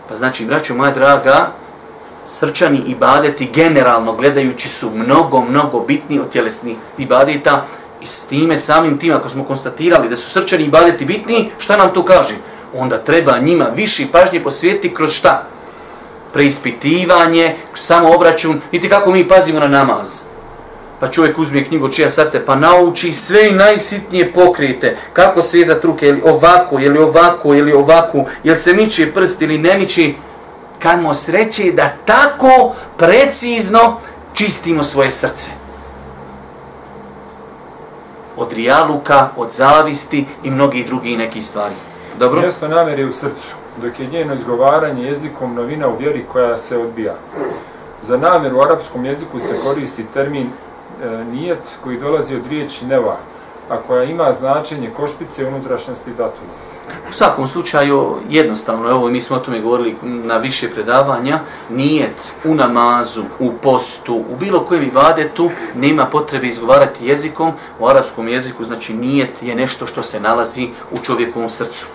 Pa 0.09 0.15
znači, 0.15 0.47
braćo 0.47 0.75
moja 0.75 0.91
draga, 0.91 1.49
srčani 2.27 2.83
ibadeti 2.87 3.51
generalno 3.55 4.13
gledajući 4.13 4.69
su 4.69 4.91
mnogo, 4.91 5.41
mnogo 5.41 5.81
bitni 5.81 6.21
od 6.21 6.31
tjelesnih 6.31 6.77
ibadeta 6.99 7.65
i 8.01 8.07
s 8.07 8.27
time 8.27 8.59
samim 8.59 8.99
tim, 8.99 9.15
ako 9.17 9.29
smo 9.29 9.45
konstatirali 9.45 10.09
da 10.09 10.17
su 10.17 10.31
srčani 10.31 10.65
ibadeti 10.65 11.05
bitni, 11.05 11.51
šta 11.59 11.77
nam 11.77 11.95
to 11.95 12.05
kaže? 12.05 12.35
Onda 12.75 12.99
treba 12.99 13.39
njima 13.39 13.65
više 13.65 14.07
pažnje 14.13 14.43
posvijeti 14.43 14.95
kroz 14.95 15.13
šta? 15.13 15.47
Preispitivanje, 16.35 17.57
samo 17.75 18.15
obračun. 18.15 18.61
Vidite 18.73 18.95
kako 18.95 19.11
mi 19.11 19.29
pazimo 19.29 19.61
na 19.61 19.69
namaz. 19.69 20.21
Pa 21.01 21.11
čovjek 21.11 21.39
uzme 21.39 21.65
knjigu 21.65 21.89
čija 21.89 22.11
safte, 22.11 22.45
pa 22.47 22.57
nauči 22.57 23.13
sve 23.13 23.49
i 23.49 23.53
najsitnije 23.53 24.33
pokrete, 24.33 24.97
Kako 25.13 25.43
svezat 25.43 25.85
ruke, 25.85 26.09
ili 26.09 26.23
ovako, 26.25 26.81
ili 26.81 26.99
ovako, 26.99 27.55
ili 27.55 27.73
ovako, 27.73 28.25
jel 28.45 28.57
se 28.57 28.73
miče 28.73 29.13
prst 29.13 29.43
ili 29.43 29.59
ne 29.59 29.79
miče. 29.79 30.13
Kad 30.79 31.03
mo 31.03 31.15
sreće 31.15 31.73
da 31.73 31.93
tako 32.05 32.75
precizno 32.97 34.01
čistimo 34.33 34.85
svoje 34.85 35.11
srce. 35.11 35.51
Od 38.37 38.53
rijaluka, 38.53 39.29
od 39.37 39.51
zavisti 39.51 40.27
i 40.43 40.51
mnogi 40.51 40.85
drugi 40.85 41.17
neki 41.17 41.43
stvari. 41.43 41.75
Dobro? 42.19 42.41
Mjesto 42.41 42.69
namere 42.69 43.05
u 43.05 43.13
srcu, 43.13 43.55
dok 43.83 44.01
je 44.01 44.07
njeno 44.07 44.35
izgovaranje 44.35 45.05
jezikom 45.05 45.55
novina 45.55 45.89
u 45.89 45.97
vjeri 45.97 46.25
koja 46.33 46.59
se 46.59 46.79
odbija. 46.79 47.15
Za 48.03 48.17
namjeru 48.17 48.59
u 48.59 48.63
arapskom 48.63 49.05
jeziku 49.05 49.39
se 49.39 49.59
koristi 49.65 50.05
termin 50.15 50.47
e, 50.47 51.25
nijet 51.25 51.77
koji 51.83 52.01
dolazi 52.01 52.37
od 52.37 52.47
riječi 52.47 52.87
neva, 52.87 53.17
a 53.69 53.77
koja 53.77 54.05
ima 54.05 54.33
značenje 54.33 54.91
košpice 54.97 55.47
unutrašnjosti 55.47 56.11
datuma. 56.11 56.53
U 57.11 57.13
svakom 57.13 57.47
slučaju, 57.47 58.17
jednostavno, 58.31 58.91
evo 58.91 59.09
mi 59.09 59.21
smo 59.21 59.37
o 59.37 59.41
tome 59.41 59.61
govorili 59.61 59.97
na 60.03 60.37
više 60.37 60.71
predavanja, 60.71 61.39
nijet 61.71 62.33
u 62.45 62.55
namazu, 62.55 63.23
u 63.39 63.53
postu, 63.53 64.15
u 64.15 64.37
bilo 64.41 64.61
kojem 64.61 64.85
ibadetu, 64.85 65.51
nema 65.75 66.07
potrebe 66.07 66.47
izgovarati 66.47 67.07
jezikom, 67.07 67.53
u 67.79 67.87
arapskom 67.89 68.29
jeziku, 68.29 68.65
znači 68.65 68.95
nijet 68.95 69.43
je 69.43 69.55
nešto 69.55 69.87
što 69.87 70.03
se 70.03 70.21
nalazi 70.21 70.69
u 70.91 70.99
čovjekovom 70.99 71.51
srcu. 71.51 71.87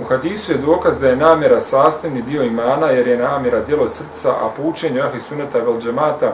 U 0.00 0.04
hadisu 0.04 0.52
je 0.52 0.58
dokaz 0.58 0.98
da 0.98 1.08
je 1.08 1.16
namjera 1.16 1.60
sastavni 1.60 2.22
dio 2.22 2.42
imana, 2.42 2.86
jer 2.86 3.08
je 3.08 3.16
namjera 3.16 3.60
djelo 3.60 3.88
srca, 3.88 4.30
a 4.30 4.48
po 4.56 4.62
učenju 4.62 5.02
ahli 5.02 5.20
suneta 5.20 5.58
vel 5.58 5.80
džemata 5.80 6.32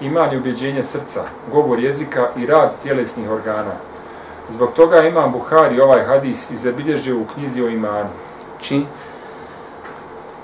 iman 0.00 0.32
je 0.32 0.38
ubjeđenje 0.38 0.82
srca, 0.82 1.22
govor 1.52 1.78
jezika 1.78 2.28
i 2.36 2.46
rad 2.46 2.82
tjelesnih 2.82 3.30
organa. 3.30 3.72
Zbog 4.48 4.72
toga 4.72 5.02
imam 5.02 5.32
Buhari 5.32 5.80
ovaj 5.80 6.04
hadis 6.04 6.50
i 6.50 6.54
zabilježio 6.54 7.18
u 7.18 7.26
knjizi 7.34 7.62
o 7.62 7.68
imanu. 7.68 8.08
Či 8.60 8.82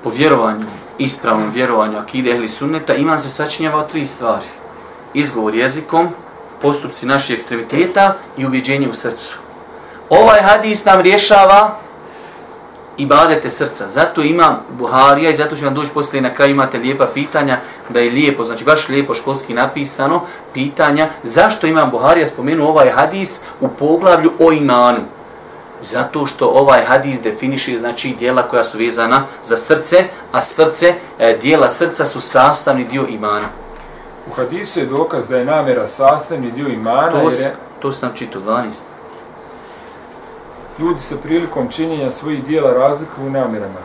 po 0.03 0.11
vjerovanju, 0.11 0.64
ispravnom 0.99 1.51
vjerovanju 1.51 1.99
akide 1.99 2.31
ehli 2.31 2.49
sunneta, 2.49 2.95
iman 2.95 3.21
se 3.21 3.31
sačinjava 3.31 3.79
od 3.79 3.89
tri 3.89 4.07
stvari. 4.07 4.47
Izgovor 5.14 5.55
jezikom, 5.55 6.09
postupci 6.62 7.07
naših 7.07 7.35
ekstremiteta 7.35 8.14
i 8.37 8.47
ubjeđenje 8.47 8.89
u 8.89 8.93
srcu. 8.93 9.39
Ovaj 10.11 10.41
hadis 10.41 10.85
nam 10.85 11.01
rješava 11.01 11.86
ibadete 12.97 13.51
srca. 13.51 13.88
Zato 13.88 14.22
imam 14.22 14.59
Buharija 14.78 15.30
i 15.30 15.36
zato 15.36 15.57
ću 15.57 15.64
vam 15.64 15.74
doći 15.74 15.90
poslije 15.94 16.20
na 16.20 16.34
kraju 16.34 16.51
imate 16.51 16.78
lijepa 16.78 17.07
pitanja, 17.14 17.59
da 17.88 18.01
je 18.01 18.11
lijepo, 18.11 18.44
znači 18.44 18.64
baš 18.64 18.88
lijepo 18.88 19.14
školski 19.14 19.55
napisano, 19.55 20.20
pitanja, 20.55 21.09
zašto 21.22 21.66
imam 21.66 21.90
Buharija 21.90 22.26
spomenu 22.26 22.68
ovaj 22.68 22.90
hadis 22.90 23.40
u 23.61 23.68
poglavlju 23.68 24.32
o 24.38 24.53
imanu? 24.53 25.01
Zato 25.80 26.26
što 26.26 26.47
ovaj 26.47 26.84
hadis 26.84 27.22
definiše 27.22 27.76
znači 27.76 28.14
dijela 28.18 28.42
koja 28.42 28.64
su 28.64 28.78
vezana 28.78 29.22
za 29.44 29.57
srce, 29.57 30.05
a 30.32 30.40
srce, 30.40 30.94
e, 31.18 31.36
dijela 31.42 31.68
srca 31.68 32.05
su 32.05 32.20
sastavni 32.20 32.84
dio 32.84 33.07
imana. 33.09 33.49
U 34.30 34.34
hadisu 34.34 34.80
je 34.80 34.86
dokaz 34.86 35.26
da 35.26 35.36
je 35.36 35.44
namjera 35.44 35.86
sastavni 35.86 36.51
dio 36.51 36.68
imana, 36.68 37.11
To, 37.11 37.30
jer 37.30 37.40
je 37.40 37.55
to 37.80 37.92
sam 37.92 38.11
čito 38.14 38.40
12 38.40 38.95
ljudi 40.79 41.01
se 41.01 41.20
prilikom 41.22 41.68
činjenja 41.68 42.11
svojih 42.11 42.45
dijela 42.45 42.72
razlikuju 42.72 43.27
u 43.27 43.31
namjerama, 43.31 43.81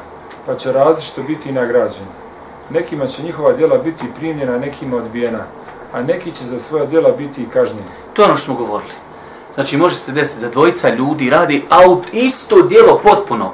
pa 0.46 0.56
će 0.56 0.72
različito 0.72 1.24
biti 1.24 1.50
i 1.50 1.52
nagrađeni. 1.52 2.12
Nekima 2.70 3.08
će 3.08 3.24
njihova 3.24 3.54
dijela 3.54 3.78
biti 3.78 4.06
primljena, 4.20 4.58
nekima 4.58 4.98
odbijena, 4.98 5.44
a 5.94 6.04
neki 6.04 6.32
će 6.32 6.46
za 6.46 6.60
svoja 6.60 6.86
dijela 6.86 7.12
biti 7.12 7.42
i 7.42 7.50
kažnjeni. 7.50 7.88
To 8.14 8.22
je 8.22 8.26
ono 8.26 8.38
što 8.38 8.46
smo 8.46 8.56
govorili. 8.56 8.92
Znači, 9.54 9.78
može 9.78 9.96
se 9.96 10.12
desiti 10.12 10.42
da 10.42 10.50
dvojica 10.50 10.90
ljudi 10.90 11.30
radi 11.30 11.64
aut 11.70 12.04
isto 12.14 12.62
dijelo 12.62 13.00
potpuno. 13.04 13.52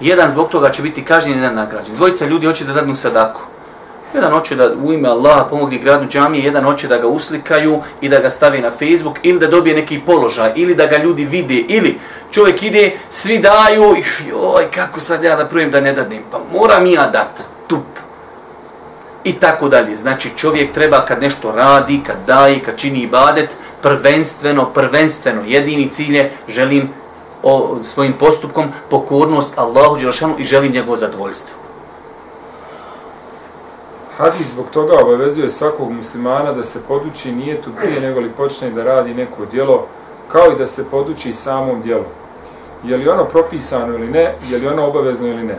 Jedan 0.00 0.30
zbog 0.30 0.48
toga 0.48 0.70
će 0.70 0.82
biti 0.82 1.04
kažnjen, 1.04 1.36
jedan 1.36 1.54
nagrađen. 1.54 1.96
Dvojica 1.96 2.26
ljudi 2.26 2.46
hoće 2.46 2.64
da 2.64 2.72
dadnu 2.72 2.94
sadaku. 2.94 3.40
Jedan 4.14 4.32
hoće 4.32 4.56
da 4.56 4.74
u 4.82 4.92
ime 4.92 5.08
Allaha 5.08 5.44
pomogli 5.44 5.78
gradu 5.78 6.06
džamije, 6.06 6.44
jedan 6.44 6.64
hoće 6.64 6.88
da 6.88 6.98
ga 6.98 7.06
uslikaju 7.08 7.82
i 8.00 8.08
da 8.08 8.18
ga 8.18 8.30
stavi 8.30 8.60
na 8.60 8.70
Facebook 8.70 9.18
ili 9.22 9.38
da 9.38 9.46
dobije 9.46 9.76
neki 9.76 10.00
položaj 10.06 10.52
ili 10.56 10.74
da 10.74 10.86
ga 10.86 10.96
ljudi 10.96 11.24
vide 11.24 11.54
ili 11.54 11.98
čovjek 12.30 12.62
ide, 12.62 12.92
svi 13.08 13.38
daju 13.38 13.94
i 13.96 14.28
joj, 14.28 14.70
kako 14.74 15.00
sad 15.00 15.24
ja 15.24 15.36
da 15.36 15.46
prvim 15.46 15.70
da 15.70 15.80
ne 15.80 15.92
dadnem, 15.92 16.22
pa 16.30 16.40
moram 16.52 16.86
ja 16.86 17.06
dat, 17.06 17.44
tup. 17.66 17.84
I 19.24 19.32
tako 19.32 19.68
dalje. 19.68 19.96
Znači 19.96 20.30
čovjek 20.36 20.72
treba 20.72 21.04
kad 21.04 21.22
nešto 21.22 21.52
radi, 21.52 22.00
kad 22.06 22.16
daje, 22.26 22.60
kad 22.60 22.76
čini 22.76 22.98
ibadet, 22.98 23.56
prvenstveno, 23.82 24.66
prvenstveno, 24.74 25.42
jedini 25.46 25.90
cilj 25.90 26.16
je 26.16 26.30
želim 26.48 26.90
o, 27.42 27.78
svojim 27.82 28.12
postupkom 28.12 28.68
pokornost 28.90 29.58
Allahu 29.58 29.96
Đelšanu 29.96 30.34
i 30.38 30.44
želim 30.44 30.72
njegovo 30.72 30.96
zadovoljstvo. 30.96 31.56
Hadis 34.18 34.46
zbog 34.46 34.66
toga 34.70 34.98
obavezuje 35.02 35.48
svakog 35.48 35.92
muslimana 35.92 36.52
da 36.52 36.64
se 36.64 36.82
poduči 36.88 37.32
nijetu 37.32 37.70
prije 37.78 38.00
nego 38.00 38.20
li 38.20 38.30
počne 38.30 38.70
da 38.70 38.84
radi 38.84 39.14
neko 39.14 39.46
djelo, 39.46 39.86
kao 40.28 40.52
i 40.52 40.58
da 40.58 40.66
se 40.66 40.90
poduči 40.90 41.32
samom 41.32 41.82
djelu. 41.82 42.04
Je 42.84 42.96
li 42.96 43.08
ono 43.08 43.24
propisano 43.24 43.94
ili 43.94 44.06
ne, 44.08 44.34
je 44.48 44.58
li 44.58 44.66
ono 44.66 44.86
obavezno 44.86 45.28
ili 45.28 45.42
ne. 45.42 45.58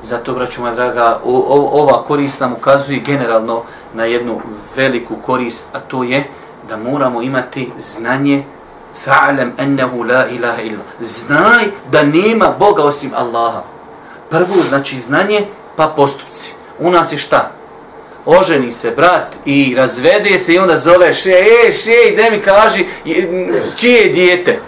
Zato, 0.00 0.32
braću 0.32 0.60
moja 0.60 0.74
draga, 0.74 1.20
o, 1.24 1.38
o, 1.48 1.82
ova 1.82 2.02
korist 2.04 2.40
nam 2.40 2.52
ukazuje 2.52 3.00
generalno 3.00 3.62
na 3.94 4.04
jednu 4.04 4.40
veliku 4.76 5.16
korist, 5.16 5.68
a 5.74 5.80
to 5.80 6.02
je 6.02 6.28
da 6.68 6.76
moramo 6.76 7.22
imati 7.22 7.70
znanje 7.78 8.44
fa'lam 9.06 9.50
ennehu 9.58 10.02
la 10.02 10.26
ilaha 10.28 10.62
illa. 10.62 10.82
Znaj 11.00 11.64
da 11.90 12.02
nema 12.02 12.54
Boga 12.58 12.82
osim 12.82 13.10
Allaha. 13.14 13.62
Prvo 14.30 14.62
znači 14.68 14.98
znanje, 14.98 15.46
pa 15.76 15.86
postupci. 15.96 16.54
U 16.78 16.90
nas 16.90 17.12
je 17.12 17.18
šta? 17.18 17.50
Oženi 18.26 18.72
se 18.72 18.90
brat 18.90 19.36
i 19.44 19.74
razvede 19.76 20.38
se 20.38 20.54
i 20.54 20.58
onda 20.58 20.76
zove 20.76 21.12
še, 21.12 21.30
e, 21.30 21.72
še, 21.72 22.12
ide 22.12 22.30
mi 22.30 22.40
kaži, 22.40 22.86
čije 23.76 24.00
je 24.00 24.12
dijete? 24.12 24.60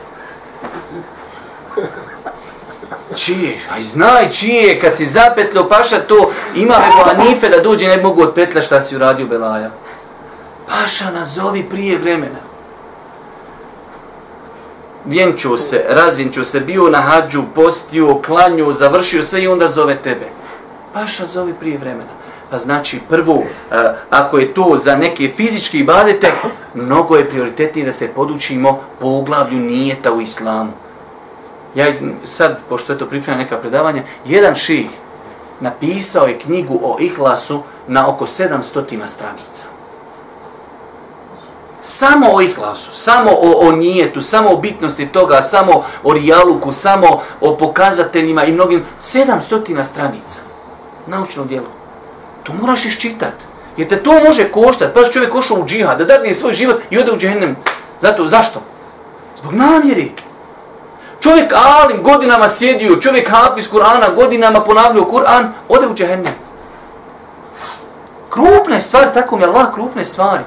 Čije? 3.25 3.59
Aj 3.73 3.83
znaj 3.83 4.31
čije, 4.31 4.81
kad 4.81 4.97
si 4.97 5.07
zapetlio 5.07 5.69
paša 5.69 5.99
to, 5.99 6.31
ima 6.55 6.75
nego 6.75 7.11
Anife 7.11 7.49
da 7.49 7.59
dođe, 7.59 7.89
ne 7.89 8.03
mogu 8.03 8.23
od 8.23 8.35
petla 8.35 8.61
šta 8.61 8.81
si 8.81 8.97
uradio 8.97 9.27
Belaja. 9.27 9.71
Paša 10.69 11.11
nazovi 11.11 11.69
prije 11.71 11.99
vremena 11.99 12.51
vjenčuo 15.05 15.59
se, 15.59 15.85
razvjenčuo 15.89 16.45
se, 16.45 16.61
bio 16.61 16.89
na 16.89 17.01
hađu, 17.01 17.43
postio, 17.55 18.21
klanju, 18.27 18.73
završio 18.73 19.23
sve 19.23 19.43
i 19.43 19.49
onda 19.49 19.69
zove 19.69 19.97
tebe. 19.97 20.27
Paša 20.93 21.27
zove 21.27 21.55
prije 21.55 21.79
vremena. 21.79 22.11
Pa 22.51 22.59
znači 22.59 23.01
prvo, 23.09 23.43
e, 23.71 23.75
ako 24.11 24.39
je 24.39 24.55
to 24.55 24.75
za 24.77 24.97
neke 24.97 25.29
fizičke 25.29 25.79
ibadete, 25.79 26.33
mnogo 26.75 27.17
je 27.17 27.29
prioritetnije 27.29 27.85
da 27.85 27.93
se 27.93 28.09
podučimo 28.09 28.81
po 29.01 29.07
uglavlju 29.07 29.59
nijeta 29.59 30.13
u 30.13 30.21
islamu. 30.21 30.73
Ja 31.75 31.87
sad, 32.25 32.59
pošto 32.69 32.93
je 32.93 32.99
to 32.99 33.07
pripremio 33.07 33.43
neka 33.43 33.57
predavanja, 33.57 34.03
jedan 34.25 34.55
ših 34.55 34.87
napisao 35.61 36.27
je 36.27 36.39
knjigu 36.39 36.81
o 36.83 36.97
ihlasu 37.01 37.63
na 37.87 38.09
oko 38.09 38.27
700 38.27 39.07
stranica 39.07 39.81
samo 41.81 42.27
o 42.33 42.41
ihlasu, 42.41 42.93
samo 42.93 43.31
o, 43.31 43.69
o 43.69 43.73
nijetu, 43.73 44.21
samo 44.21 44.51
o 44.51 44.57
bitnosti 44.57 45.07
toga, 45.07 45.43
samo 45.43 45.85
o 46.03 46.13
rijaluku, 46.13 46.73
samo 46.73 47.21
o 47.41 47.57
pokazateljima 47.57 48.45
i 48.45 48.53
mnogim, 48.53 48.85
700 49.01 49.83
stranica 49.83 50.41
Naučno 51.07 51.45
djelo. 51.45 51.67
To 52.43 52.53
moraš 52.53 52.85
iščitati. 52.85 53.45
Jer 53.77 53.89
te 53.89 54.03
to 54.03 54.25
može 54.25 54.49
koštati. 54.49 54.95
Pa 54.95 55.05
čovjek 55.05 55.33
košao 55.33 55.57
u 55.57 55.67
džihad, 55.67 55.99
da 55.99 56.05
dadne 56.05 56.35
svoj 56.35 56.53
život 56.53 56.77
i 56.91 56.99
ode 56.99 57.13
u 57.13 57.17
džehennem. 57.17 57.57
Zato, 58.01 58.29
zašto? 58.29 58.63
Zbog 59.39 59.55
namjeri. 59.55 60.13
Čovjek 61.21 61.53
alim 61.53 62.03
godinama 62.03 62.49
sjedio, 62.49 62.97
čovjek 63.01 63.31
hafiz 63.31 63.71
Kur'ana 63.71 64.15
godinama 64.15 64.61
ponavljao 64.61 65.05
Kur'an, 65.05 65.53
ode 65.69 65.87
u 65.87 65.95
džehennem. 65.95 66.35
Krupne 68.31 68.81
stvari, 68.81 69.07
tako 69.15 69.37
mi 69.37 69.43
je 69.43 69.49
Allah, 69.49 69.75
krupne 69.75 70.05
stvari. 70.05 70.43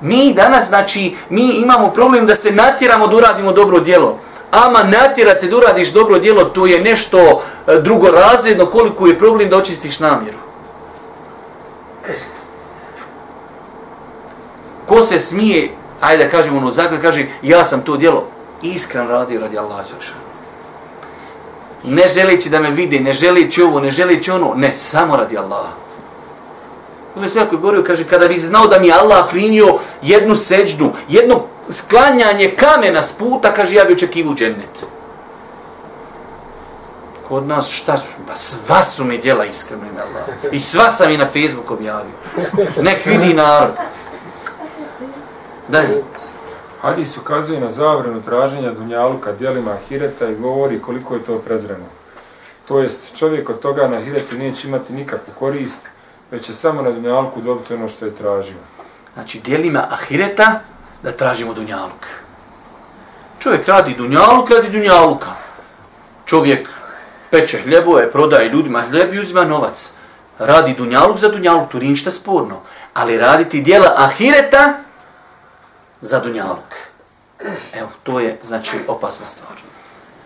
Mi 0.00 0.34
danas, 0.34 0.68
znači, 0.68 1.16
mi 1.28 1.50
imamo 1.50 1.90
problem 1.90 2.26
da 2.26 2.34
se 2.34 2.50
natjeramo 2.50 3.06
da 3.06 3.16
uradimo 3.16 3.52
dobro 3.52 3.80
djelo. 3.80 4.18
Ama 4.50 4.82
natjerat 4.82 5.40
se 5.40 5.48
da 5.48 5.56
uradiš 5.56 5.92
dobro 5.92 6.18
djelo, 6.18 6.44
to 6.44 6.66
je 6.66 6.80
nešto 6.80 7.18
e, 7.18 7.80
drugorazredno 7.80 8.66
koliko 8.66 9.06
je 9.06 9.18
problem 9.18 9.50
da 9.50 9.56
očistiš 9.56 10.00
namjeru. 10.00 10.38
Ko 14.86 15.02
se 15.02 15.18
smije, 15.18 15.70
ajde 16.00 16.24
da 16.24 16.30
kažem 16.30 16.56
ono 16.56 16.70
zagled, 16.70 17.02
kaže, 17.02 17.26
ja 17.42 17.64
sam 17.64 17.82
to 17.82 17.96
djelo 17.96 18.26
iskren 18.62 19.08
radio 19.08 19.40
radi 19.40 19.58
Allah 19.58 19.76
Đelša. 19.76 20.12
Ne 21.84 22.06
želići 22.14 22.50
da 22.50 22.60
me 22.60 22.70
vidi, 22.70 23.00
ne 23.00 23.12
želići 23.12 23.62
ovo, 23.62 23.80
ne 23.80 23.90
želići 23.90 24.30
ono, 24.30 24.52
ne, 24.56 24.72
samo 24.72 25.16
radi 25.16 25.38
Allaha. 25.38 25.72
Ili 27.16 27.28
se 27.28 27.38
jako 27.38 27.56
govorio, 27.56 27.84
kaže, 27.86 28.04
kada 28.04 28.28
bi 28.28 28.38
znao 28.38 28.66
da 28.66 28.78
mi 28.78 28.92
Allah 28.92 29.26
primio 29.30 29.78
jednu 30.02 30.34
seđnu, 30.34 30.92
jedno 31.08 31.42
sklanjanje 31.68 32.54
kamena 32.56 33.02
s 33.02 33.12
puta, 33.12 33.54
kaže, 33.54 33.74
ja 33.74 33.84
bi 33.84 33.92
očekivao 33.92 34.34
džennet. 34.34 34.84
Kod 37.28 37.46
nas 37.46 37.70
šta 37.70 37.96
su? 37.96 38.08
Pa 38.28 38.36
sva 38.36 38.82
su 38.82 39.04
mi 39.04 39.18
djela 39.18 39.44
iskreno 39.44 39.82
ime 39.82 40.00
Allah. 40.00 40.52
I 40.52 40.60
sva 40.60 40.90
sam 40.90 41.10
i 41.10 41.16
na 41.16 41.26
Facebook 41.26 41.70
objavio. 41.70 42.12
Nek 42.82 43.06
vidi 43.06 43.34
narod. 43.34 43.70
Dalje. 45.70 46.02
Hadis 46.82 47.16
ukazuje 47.16 47.60
na 47.60 47.70
zabranu 47.70 48.22
traženja 48.22 48.70
dunjaluka 48.70 49.32
djelima 49.32 49.70
ahireta 49.70 50.28
i 50.28 50.34
govori 50.34 50.80
koliko 50.80 51.14
je 51.14 51.24
to 51.24 51.38
prezreno. 51.38 51.84
To 52.68 52.80
jest, 52.80 53.16
čovjek 53.16 53.50
od 53.50 53.60
toga 53.60 53.88
na 53.88 53.96
ahireti 53.96 54.38
neće 54.38 54.68
imati 54.68 54.92
nikakvu 54.92 55.32
korist, 55.38 55.78
već 56.30 56.46
će 56.46 56.54
samo 56.54 56.82
na 56.82 56.90
dunjalku 56.90 57.40
dobiti 57.40 57.74
ono 57.74 57.88
što 57.88 58.04
je 58.04 58.14
tražio. 58.14 58.56
Znači, 59.14 59.40
dijelima 59.40 59.86
ahireta 59.90 60.60
da 61.02 61.12
tražimo 61.12 61.54
dunjaluk. 61.54 62.06
Čovjek 63.38 63.66
radi 63.66 63.94
dunjaluk, 63.94 64.50
radi 64.50 64.70
dunjaluka. 64.70 65.30
Čovjek 66.24 66.68
peče 67.30 67.58
hljebove, 67.58 68.10
prodaje 68.10 68.48
ljudima 68.48 68.80
hljeb 68.80 69.14
i 69.14 69.18
uzima 69.18 69.44
novac. 69.44 69.92
Radi 70.38 70.74
dunjaluk 70.74 71.18
za 71.18 71.28
dunjaluk, 71.28 71.70
tu 71.70 71.78
nije 71.78 71.90
ništa 71.90 72.10
sporno. 72.10 72.60
Ali 72.94 73.18
raditi 73.18 73.60
dijela 73.60 73.94
ahireta 73.96 74.89
za 76.00 76.20
dunjaluk. 76.20 76.74
Evo, 77.72 77.88
to 78.02 78.20
je, 78.20 78.38
znači, 78.42 78.76
opasna 78.88 79.26
stvar. 79.26 79.58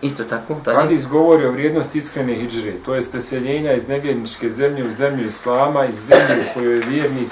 Isto 0.01 0.23
tako, 0.23 0.55
dalje. 0.65 0.77
Hadis 0.77 1.07
govori 1.07 1.45
o 1.45 1.51
vrijednosti 1.51 1.97
iskrene 1.97 2.33
hijđre, 2.33 2.71
to 2.85 2.95
je 2.95 3.01
preseljenja 3.11 3.73
iz 3.73 3.87
nevjerničke 3.87 4.49
zemlje 4.49 4.83
u 4.87 4.91
zemlju 4.91 5.25
Islama, 5.27 5.85
iz 5.85 5.95
zemlje 5.95 6.45
u 6.45 6.53
kojoj 6.53 6.75
je 6.75 6.85
vjernik 6.87 7.31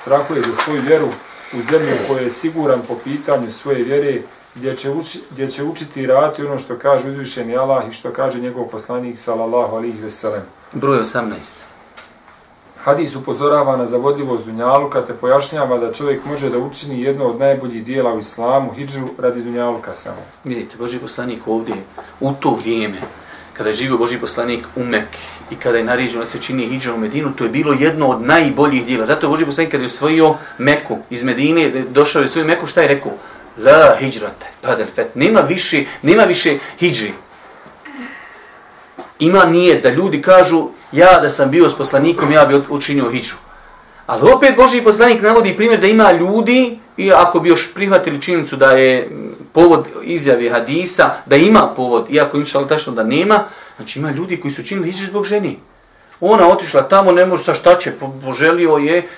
strahuje 0.00 0.42
za 0.42 0.54
svoju 0.54 0.82
vjeru, 0.82 1.08
u 1.52 1.60
zemlju 1.60 1.94
u 1.94 2.08
kojoj 2.08 2.24
je 2.24 2.30
siguran 2.30 2.80
po 2.88 2.94
pitanju 3.04 3.50
svoje 3.50 3.82
vjere, 3.82 4.20
gdje 4.54 4.76
će, 4.76 4.90
uči, 4.90 5.20
gdje 5.30 5.50
će 5.50 5.64
učiti 5.64 6.02
i 6.02 6.06
raditi 6.06 6.44
ono 6.44 6.58
što 6.58 6.78
kaže 6.78 7.08
uzvišeni 7.08 7.56
Allah 7.56 7.88
i 7.88 7.92
što 7.92 8.12
kaže 8.12 8.40
njegov 8.40 8.68
poslanik, 8.68 9.18
sallallahu 9.18 9.76
alihi 9.76 10.00
veselem. 10.00 10.42
Broj 10.72 10.98
18. 10.98 11.67
Hadis 12.88 13.16
upozorava 13.16 13.76
na 13.76 13.86
zavodljivost 13.86 14.44
Dunjaluka 14.44 15.04
te 15.04 15.14
pojašnjava 15.14 15.78
da 15.78 15.92
čovjek 15.92 16.24
može 16.24 16.50
da 16.50 16.58
učini 16.58 17.02
jedno 17.02 17.24
od 17.24 17.38
najboljih 17.38 17.84
dijela 17.84 18.14
u 18.14 18.18
islamu, 18.18 18.72
hijđu, 18.72 19.08
radi 19.18 19.42
Dunjaluka 19.42 19.94
samo. 19.94 20.22
Vidite, 20.44 20.76
Boži 20.78 20.98
poslanik 20.98 21.42
ovdje, 21.46 21.74
u 22.20 22.32
to 22.32 22.50
vrijeme, 22.50 23.00
kada 23.52 23.68
je 23.68 23.72
živio 23.72 23.98
Boži 23.98 24.18
poslanik 24.18 24.66
u 24.76 24.84
Mek 24.84 25.16
i 25.50 25.56
kada 25.56 25.78
je 25.78 25.84
nariđeno 25.84 26.18
da 26.20 26.24
se 26.24 26.40
čini 26.40 26.66
hijđa 26.66 26.94
u 26.94 26.98
Medinu, 26.98 27.32
to 27.36 27.44
je 27.44 27.50
bilo 27.50 27.72
jedno 27.78 28.08
od 28.08 28.22
najboljih 28.22 28.86
dijela. 28.86 29.04
Zato 29.04 29.26
je 29.26 29.30
Boži 29.30 29.44
poslanik 29.44 29.70
kada 29.70 29.82
je 29.82 29.92
osvojio 29.92 30.34
Meku 30.58 30.98
iz 31.10 31.24
Medine, 31.24 31.84
došao 31.90 32.22
je 32.22 32.28
svoju 32.28 32.46
Meku, 32.46 32.66
šta 32.66 32.82
je 32.82 32.88
rekao? 32.88 33.12
La 33.58 33.96
hijđrate, 33.98 34.46
padel 34.62 34.86
fet. 34.94 35.14
Nema 35.14 35.40
više, 35.40 35.84
nema 36.02 36.22
više 36.22 36.58
hijđi. 36.78 37.12
Ima 39.18 39.44
nije 39.44 39.80
da 39.80 39.90
ljudi 39.90 40.22
kažu 40.22 40.68
ja 40.92 41.20
da 41.20 41.28
sam 41.28 41.50
bio 41.50 41.68
s 41.68 41.76
poslanikom, 41.76 42.32
ja 42.32 42.46
bi 42.46 42.62
učinio 42.68 43.10
hijđu. 43.10 43.34
Ali 44.06 44.30
opet 44.32 44.56
Boži 44.56 44.80
poslanik 44.80 45.22
navodi 45.22 45.56
primjer 45.56 45.80
da 45.80 45.86
ima 45.86 46.12
ljudi, 46.12 46.78
i 46.96 47.12
ako 47.12 47.40
bi 47.40 47.48
još 47.48 47.74
prihvatili 47.74 48.22
činjenicu 48.22 48.56
da 48.56 48.70
je 48.70 49.10
povod 49.52 49.86
izjave 50.02 50.50
hadisa, 50.50 51.10
da 51.26 51.36
ima 51.36 51.72
povod, 51.76 52.06
iako 52.10 52.36
im 52.36 52.46
šal 52.46 52.66
tačno 52.66 52.92
da 52.92 53.02
nema, 53.02 53.44
znači 53.76 53.98
ima 53.98 54.10
ljudi 54.10 54.40
koji 54.40 54.52
su 54.52 54.62
učinili 54.62 54.92
hijđu 54.92 55.06
zbog 55.06 55.24
ženi. 55.24 55.58
Ona 56.20 56.48
otišla 56.48 56.88
tamo, 56.88 57.12
ne 57.12 57.26
može 57.26 57.42
sa 57.42 57.54
šta 57.54 57.78
će, 57.78 57.92
poželio 58.24 58.76
je, 58.76 59.08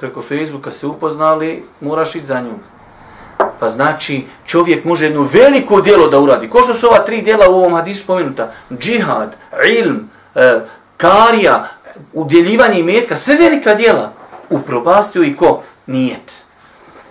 preko 0.00 0.22
Facebooka 0.22 0.70
se 0.70 0.86
upoznali, 0.86 1.62
moraš 1.80 2.14
ići 2.14 2.26
za 2.26 2.40
njom. 2.40 2.60
Pa 3.60 3.68
znači 3.68 4.24
čovjek 4.46 4.84
može 4.84 5.06
jedno 5.06 5.28
veliko 5.32 5.80
dijelo 5.80 6.08
da 6.08 6.20
uradi. 6.20 6.50
Ko 6.50 6.62
što 6.62 6.74
su 6.74 6.86
ova 6.86 6.98
tri 6.98 7.22
dijela 7.22 7.48
u 7.48 7.54
ovom 7.54 7.74
hadisu 7.74 8.02
spomenuta? 8.04 8.52
Džihad, 8.78 9.36
ilm, 9.78 10.10
e, 10.34 10.60
karija, 10.96 11.68
udjeljivanje 12.12 12.80
imetka, 12.80 13.16
sve 13.16 13.36
velika 13.36 13.74
dijela. 13.74 14.12
Upropastio 14.50 15.22
i 15.22 15.36
ko? 15.36 15.62
Nijet. 15.86 16.42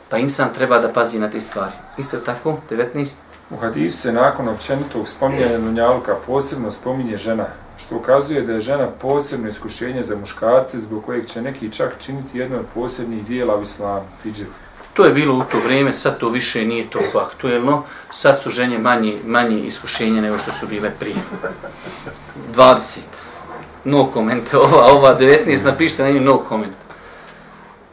Pa 0.09 0.17
insan 0.17 0.49
treba 0.55 0.79
da 0.79 0.89
pazi 0.89 1.19
na 1.19 1.29
te 1.29 1.41
stvari. 1.41 1.71
Isto 1.97 2.17
tako, 2.17 2.57
19. 2.69 3.15
U 3.49 3.57
hadisu 3.57 3.97
se 3.97 4.13
nakon 4.13 4.49
općenitog 4.49 5.07
spominjanja 5.07 5.57
Nunjaluka 5.57 6.15
posebno 6.27 6.71
spominje 6.71 7.17
žena, 7.17 7.45
što 7.77 7.95
ukazuje 7.95 8.41
da 8.41 8.53
je 8.53 8.61
žena 8.61 8.87
posebno 9.01 9.49
iskušenje 9.49 10.03
za 10.03 10.15
muškarce 10.15 10.79
zbog 10.79 11.05
kojeg 11.05 11.27
će 11.27 11.41
neki 11.41 11.71
čak 11.71 11.95
činiti 12.05 12.37
jedno 12.37 12.57
od 12.57 12.65
posebnih 12.73 13.25
dijela 13.25 13.57
u 13.57 13.61
islamu. 13.61 14.05
Hidžet. 14.23 14.47
To 14.99 15.05
je 15.05 15.13
bilo 15.13 15.35
u 15.35 15.43
to 15.51 15.59
vrijeme, 15.65 15.93
sad 15.93 16.17
to 16.17 16.29
više 16.29 16.65
nije 16.65 16.89
to 16.89 16.99
aktuelno. 17.15 17.83
Sad 18.11 18.41
su 18.41 18.49
ženje 18.49 18.77
manje, 18.77 19.17
manje 19.25 19.59
iskušenje 19.59 20.21
nego 20.21 20.37
što 20.37 20.51
su 20.51 20.67
bile 20.67 20.91
prije. 20.99 21.15
20. 22.55 22.99
No 23.83 24.09
comment. 24.13 24.53
Ova, 24.71 24.85
ova 24.91 25.19
19 25.19 25.65
napišite 25.65 26.03
na 26.03 26.09
njih 26.09 26.21
no 26.21 26.43
comment. 26.49 26.73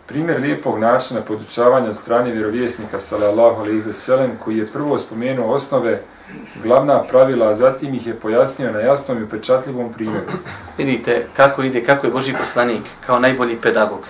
Primjer 0.07 0.41
lijepog 0.41 0.79
načina 0.79 1.21
podučavanja 1.21 1.91
od 1.91 1.97
strane 1.97 2.31
vjerovjesnika 2.31 3.01
sallallahu 3.01 3.61
alaihi 3.61 3.81
ve 3.81 3.95
sellem 3.95 4.31
koji 4.45 4.59
je 4.59 4.67
prvo 4.67 4.99
spomenuo 4.99 5.55
osnove 5.55 6.03
glavna 6.63 7.03
pravila, 7.03 7.49
a 7.49 7.55
zatim 7.55 7.95
ih 7.95 8.07
je 8.07 8.15
pojasnio 8.15 8.73
na 8.73 8.81
jasnom 8.81 9.19
i 9.19 9.25
upečatljivom 9.25 9.93
primjeru. 9.93 10.27
Vidite 10.79 11.27
kako 11.37 11.63
ide, 11.63 11.85
kako 11.85 12.07
je 12.07 12.13
Boži 12.13 12.35
poslanik 12.39 12.83
kao 13.07 13.19
najbolji 13.19 13.57
pedagog 13.57 14.01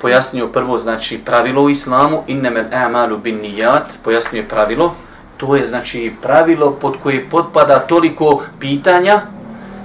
pojasnio 0.00 0.46
prvo 0.46 0.78
znači 0.78 1.18
pravilo 1.18 1.62
u 1.62 1.70
islamu, 1.70 2.22
innemel 2.26 2.64
a'malu 2.72 3.18
bin 3.18 3.40
nijat, 3.40 3.98
pojasnio 4.04 4.40
je 4.40 4.48
pravilo, 4.48 4.94
to 5.36 5.56
je 5.56 5.66
znači 5.66 6.12
pravilo 6.22 6.70
pod 6.70 6.96
koje 7.02 7.28
potpada 7.30 7.78
toliko 7.78 8.42
pitanja, 8.60 9.20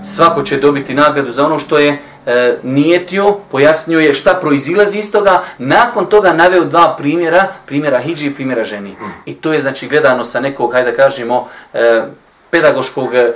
svako 0.03 0.43
će 0.43 0.57
dobiti 0.57 0.93
nagradu 0.93 1.31
za 1.31 1.45
ono 1.45 1.59
što 1.59 1.77
je 1.77 2.01
e, 2.25 2.57
nijetio, 2.63 3.33
pojasnio 3.51 3.99
je 3.99 4.13
šta 4.13 4.33
proizilazi 4.33 4.97
iz 4.97 5.11
toga, 5.11 5.43
nakon 5.57 6.05
toga 6.05 6.33
naveo 6.33 6.65
dva 6.65 6.95
primjera, 6.97 7.47
primjera 7.65 7.99
hijđi 7.99 8.27
i 8.27 8.33
primjera 8.33 8.63
ženi. 8.63 8.95
I 9.25 9.33
to 9.33 9.53
je 9.53 9.61
znači 9.61 9.87
gledano 9.87 10.23
sa 10.23 10.39
nekog, 10.39 10.73
hajde 10.73 10.91
da 10.91 10.97
kažemo, 10.97 11.47
e, 11.73 12.03
pedagoškog 12.49 13.13
e, 13.13 13.33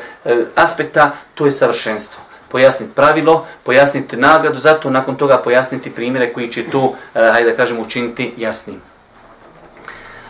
aspekta, 0.55 1.11
to 1.35 1.45
je 1.45 1.51
savršenstvo. 1.51 2.28
Pojasniti 2.51 2.93
pravilo, 2.95 3.45
pojasniti 3.63 4.17
nagradu, 4.17 4.59
zato 4.59 4.89
nakon 4.89 5.15
toga 5.15 5.37
pojasniti 5.37 5.91
primjere 5.91 6.33
koji 6.33 6.51
će 6.51 6.63
to, 6.71 6.93
e, 7.15 7.29
hajde 7.31 7.49
da 7.49 7.55
kažemo, 7.55 7.81
učiniti 7.81 8.33
jasnim. 8.37 8.81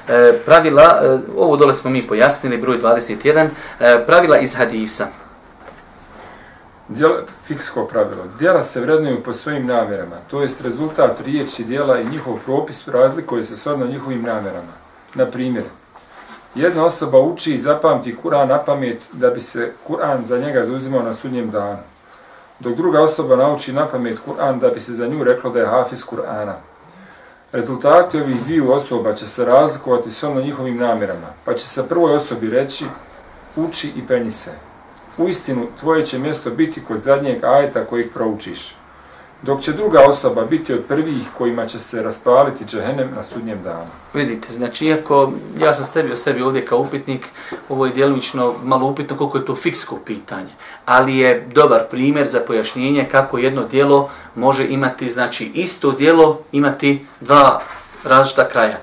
E, 0.07 0.33
pravila, 0.45 0.99
e, 1.03 1.19
ovo 1.37 1.57
dole 1.57 1.73
smo 1.73 1.89
mi 1.89 2.07
pojasnili, 2.07 2.57
broj 2.57 2.79
21, 2.79 3.47
e, 3.79 4.05
pravila 4.05 4.37
iz 4.37 4.55
hadisa. 4.55 5.07
Djela, 6.87 7.15
fiksko 7.45 7.85
pravilo. 7.85 8.23
Djela 8.39 8.63
se 8.63 8.81
vrednuju 8.81 9.23
po 9.23 9.33
svojim 9.33 9.67
namjerama. 9.67 10.15
To 10.29 10.41
jest 10.41 10.61
rezultat 10.61 11.21
riječi 11.25 11.63
djela 11.63 11.99
i 11.99 12.09
njihov 12.09 12.37
propis 12.45 12.87
razlikuje 12.87 13.43
se 13.43 13.57
shodno 13.57 13.85
njihovim 13.85 14.21
namjerama. 14.21 14.73
Na 15.15 15.25
primjer, 15.25 15.63
jedna 16.55 16.85
osoba 16.85 17.19
uči 17.19 17.53
i 17.53 17.57
zapamti 17.57 18.15
Kur'an 18.23 18.47
na 18.47 18.57
pamet 18.57 19.07
da 19.13 19.29
bi 19.29 19.39
se 19.39 19.73
Kur'an 19.87 20.25
za 20.25 20.37
njega 20.37 20.65
zauzimao 20.65 21.03
na 21.03 21.13
sudnjem 21.13 21.51
danu. 21.51 21.79
Dok 22.59 22.75
druga 22.75 23.01
osoba 23.01 23.35
nauči 23.35 23.73
na 23.73 23.87
pamet 23.87 24.19
Kur'an 24.25 24.59
da 24.59 24.69
bi 24.69 24.79
se 24.79 24.93
za 24.93 25.07
nju 25.07 25.23
reklo 25.23 25.49
da 25.49 25.59
je 25.59 25.67
hafiz 25.67 26.03
Kur'ana. 26.03 26.53
Rezultati 27.51 28.19
ovih 28.19 28.43
dviju 28.43 28.71
osoba 28.71 29.13
će 29.13 29.27
se 29.27 29.45
razlikovati 29.45 30.11
shodno 30.11 30.41
njihovim 30.41 30.77
namjerama, 30.77 31.27
pa 31.45 31.53
će 31.53 31.65
se 31.65 31.87
prvoj 31.87 32.15
osobi 32.15 32.49
reći 32.49 32.85
uči 33.55 33.91
i 33.95 34.07
penji 34.07 34.31
se 34.31 34.51
u 35.19 35.27
istinu 35.27 35.67
tvoje 35.79 36.05
će 36.05 36.19
mjesto 36.19 36.49
biti 36.49 36.83
kod 36.85 37.01
zadnjeg 37.01 37.43
ajeta 37.43 37.85
kojeg 37.85 38.13
proučiš, 38.13 38.75
dok 39.41 39.61
će 39.61 39.73
druga 39.73 39.99
osoba 40.07 40.45
biti 40.45 40.73
od 40.73 40.83
prvih 40.87 41.23
kojima 41.37 41.65
će 41.65 41.79
se 41.79 42.03
raspaliti 42.03 42.65
džehennem 42.65 43.09
na 43.15 43.23
sudnjem 43.23 43.63
danu. 43.63 43.89
Vidite, 44.13 44.53
znači, 44.53 44.85
iako 44.85 45.31
ja 45.59 45.73
sam 45.73 45.85
stavio 45.85 46.15
sebi 46.15 46.41
ovdje 46.41 46.65
kao 46.65 46.79
upitnik, 46.79 47.27
ovo 47.69 47.85
je 47.85 47.91
djelovično 47.91 48.53
malo 48.63 48.87
upitno 48.87 49.17
koliko 49.17 49.37
je 49.37 49.45
to 49.45 49.55
fiksko 49.55 49.99
pitanje, 50.05 50.49
ali 50.85 51.17
je 51.17 51.47
dobar 51.53 51.83
primjer 51.91 52.27
za 52.27 52.39
pojašnjenje 52.47 53.07
kako 53.11 53.37
jedno 53.37 53.63
dijelo 53.63 54.09
može 54.35 54.67
imati, 54.67 55.09
znači, 55.09 55.51
isto 55.53 55.91
dijelo 55.91 56.41
imati 56.51 57.05
dva 57.19 57.61
različita 58.03 58.47
kraja. 58.47 58.77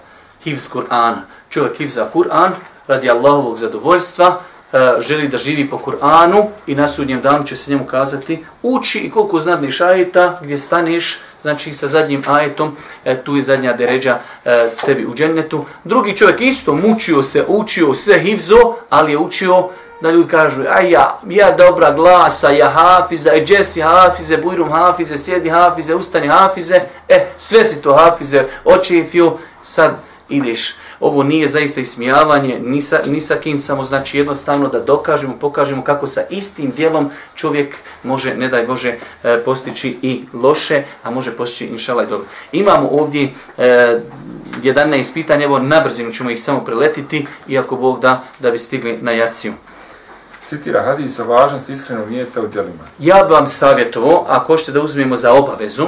Hivz 0.45 0.69
Kur'an, 0.73 1.15
čovjek 1.49 1.77
hivza 1.77 2.11
Kur'an, 2.15 2.51
radi 2.87 3.11
Allahovog 3.11 3.57
zadovoljstva, 3.57 4.41
E, 4.77 5.01
želi 5.01 5.29
da 5.29 5.39
živi 5.39 5.71
po 5.71 5.79
Kur'anu 5.79 6.47
i 6.67 6.75
na 6.75 6.89
sudnjem 6.89 7.21
danu 7.21 7.45
će 7.45 7.57
se 7.57 7.71
njemu 7.71 7.85
kazati 7.85 8.45
uči 8.63 8.99
i 8.99 9.11
koliko 9.11 9.41
znadniš 9.41 9.81
ajeta 9.81 10.39
gdje 10.43 10.59
staneš 10.59 11.21
znači 11.43 11.73
sa 11.73 11.89
zadnjim 11.89 12.23
ajetom 12.27 12.77
e, 13.05 13.17
tu 13.23 13.37
je 13.37 13.43
zadnja 13.43 13.73
deređa 13.73 14.19
e, 14.45 14.69
tebi 14.85 15.07
u 15.07 15.15
džennetu. 15.15 15.65
Drugi 15.85 16.17
čovjek 16.17 16.41
isto 16.41 16.75
mučio 16.75 17.23
se 17.23 17.45
učio 17.49 17.95
sve 17.95 18.19
hivzo 18.19 18.75
ali 18.91 19.13
je 19.13 19.19
učio 19.19 19.69
da 20.01 20.11
ljudi 20.11 20.29
kažu 20.29 20.63
a 20.71 20.81
ja, 20.81 21.21
ja 21.29 21.53
dobra 21.53 21.93
glasa 21.93 22.51
ja 22.51 22.69
hafiza, 22.69 23.31
e 23.35 23.45
džesi 23.45 23.81
hafize 23.81 24.37
bujrum 24.37 24.71
hafize, 24.71 25.19
sjedi 25.19 25.49
hafize 25.49 25.95
ustani 25.95 26.29
hafize, 26.29 26.81
e 27.09 27.27
sve 27.37 27.65
si 27.65 27.83
to 27.83 27.95
hafize 27.95 28.45
očefio 28.65 29.33
sad 29.63 29.97
ideš 30.29 30.75
ovo 31.01 31.23
nije 31.23 31.49
zaista 31.49 31.81
ismijavanje 31.81 32.59
ni 32.59 32.83
sa, 32.83 32.99
ni 33.07 33.21
sa 33.21 33.35
kim, 33.35 33.59
samo 33.59 33.85
znači 33.85 34.19
jednostavno 34.19 34.69
da 34.69 34.81
dokažemo, 34.81 35.35
pokažemo 35.41 35.85
kako 35.85 36.07
sa 36.07 36.21
istim 36.31 36.73
dijelom 36.77 37.11
čovjek 37.35 37.77
može, 38.03 38.35
ne 38.35 38.49
daj 38.49 38.67
Bože, 38.67 38.95
e, 39.25 39.43
postići 39.45 39.99
i 40.03 40.25
loše, 40.33 40.83
a 41.03 41.11
može 41.11 41.37
postići 41.37 41.67
inšala 41.67 42.03
i 42.03 42.07
dobro. 42.07 42.27
Imamo 42.53 42.89
ovdje 42.89 43.33
e, 43.59 44.01
11 44.63 45.15
pitanja, 45.15 45.45
evo 45.45 45.59
na 45.59 45.81
brzinu 45.81 46.13
ćemo 46.13 46.31
ih 46.31 46.43
samo 46.43 46.65
preletiti, 46.65 47.27
iako 47.49 47.77
Bog 47.77 48.01
da, 48.01 48.23
da 48.39 48.51
bi 48.51 48.59
stigli 48.59 48.99
na 49.03 49.13
jaciju. 49.13 49.53
Citira 50.47 50.83
hadis 50.83 51.19
o 51.19 51.25
važnosti 51.25 51.73
iskrenog 51.73 52.11
nijeta 52.11 52.41
u 52.41 52.47
djelima. 52.47 52.85
Ja 52.99 53.25
bi 53.25 53.33
vam 53.33 53.47
savjetovao, 53.47 54.25
ako 54.29 54.47
hoćete 54.47 54.73
da 54.73 54.83
uzmemo 54.83 55.17
za 55.17 55.33
obavezu, 55.33 55.87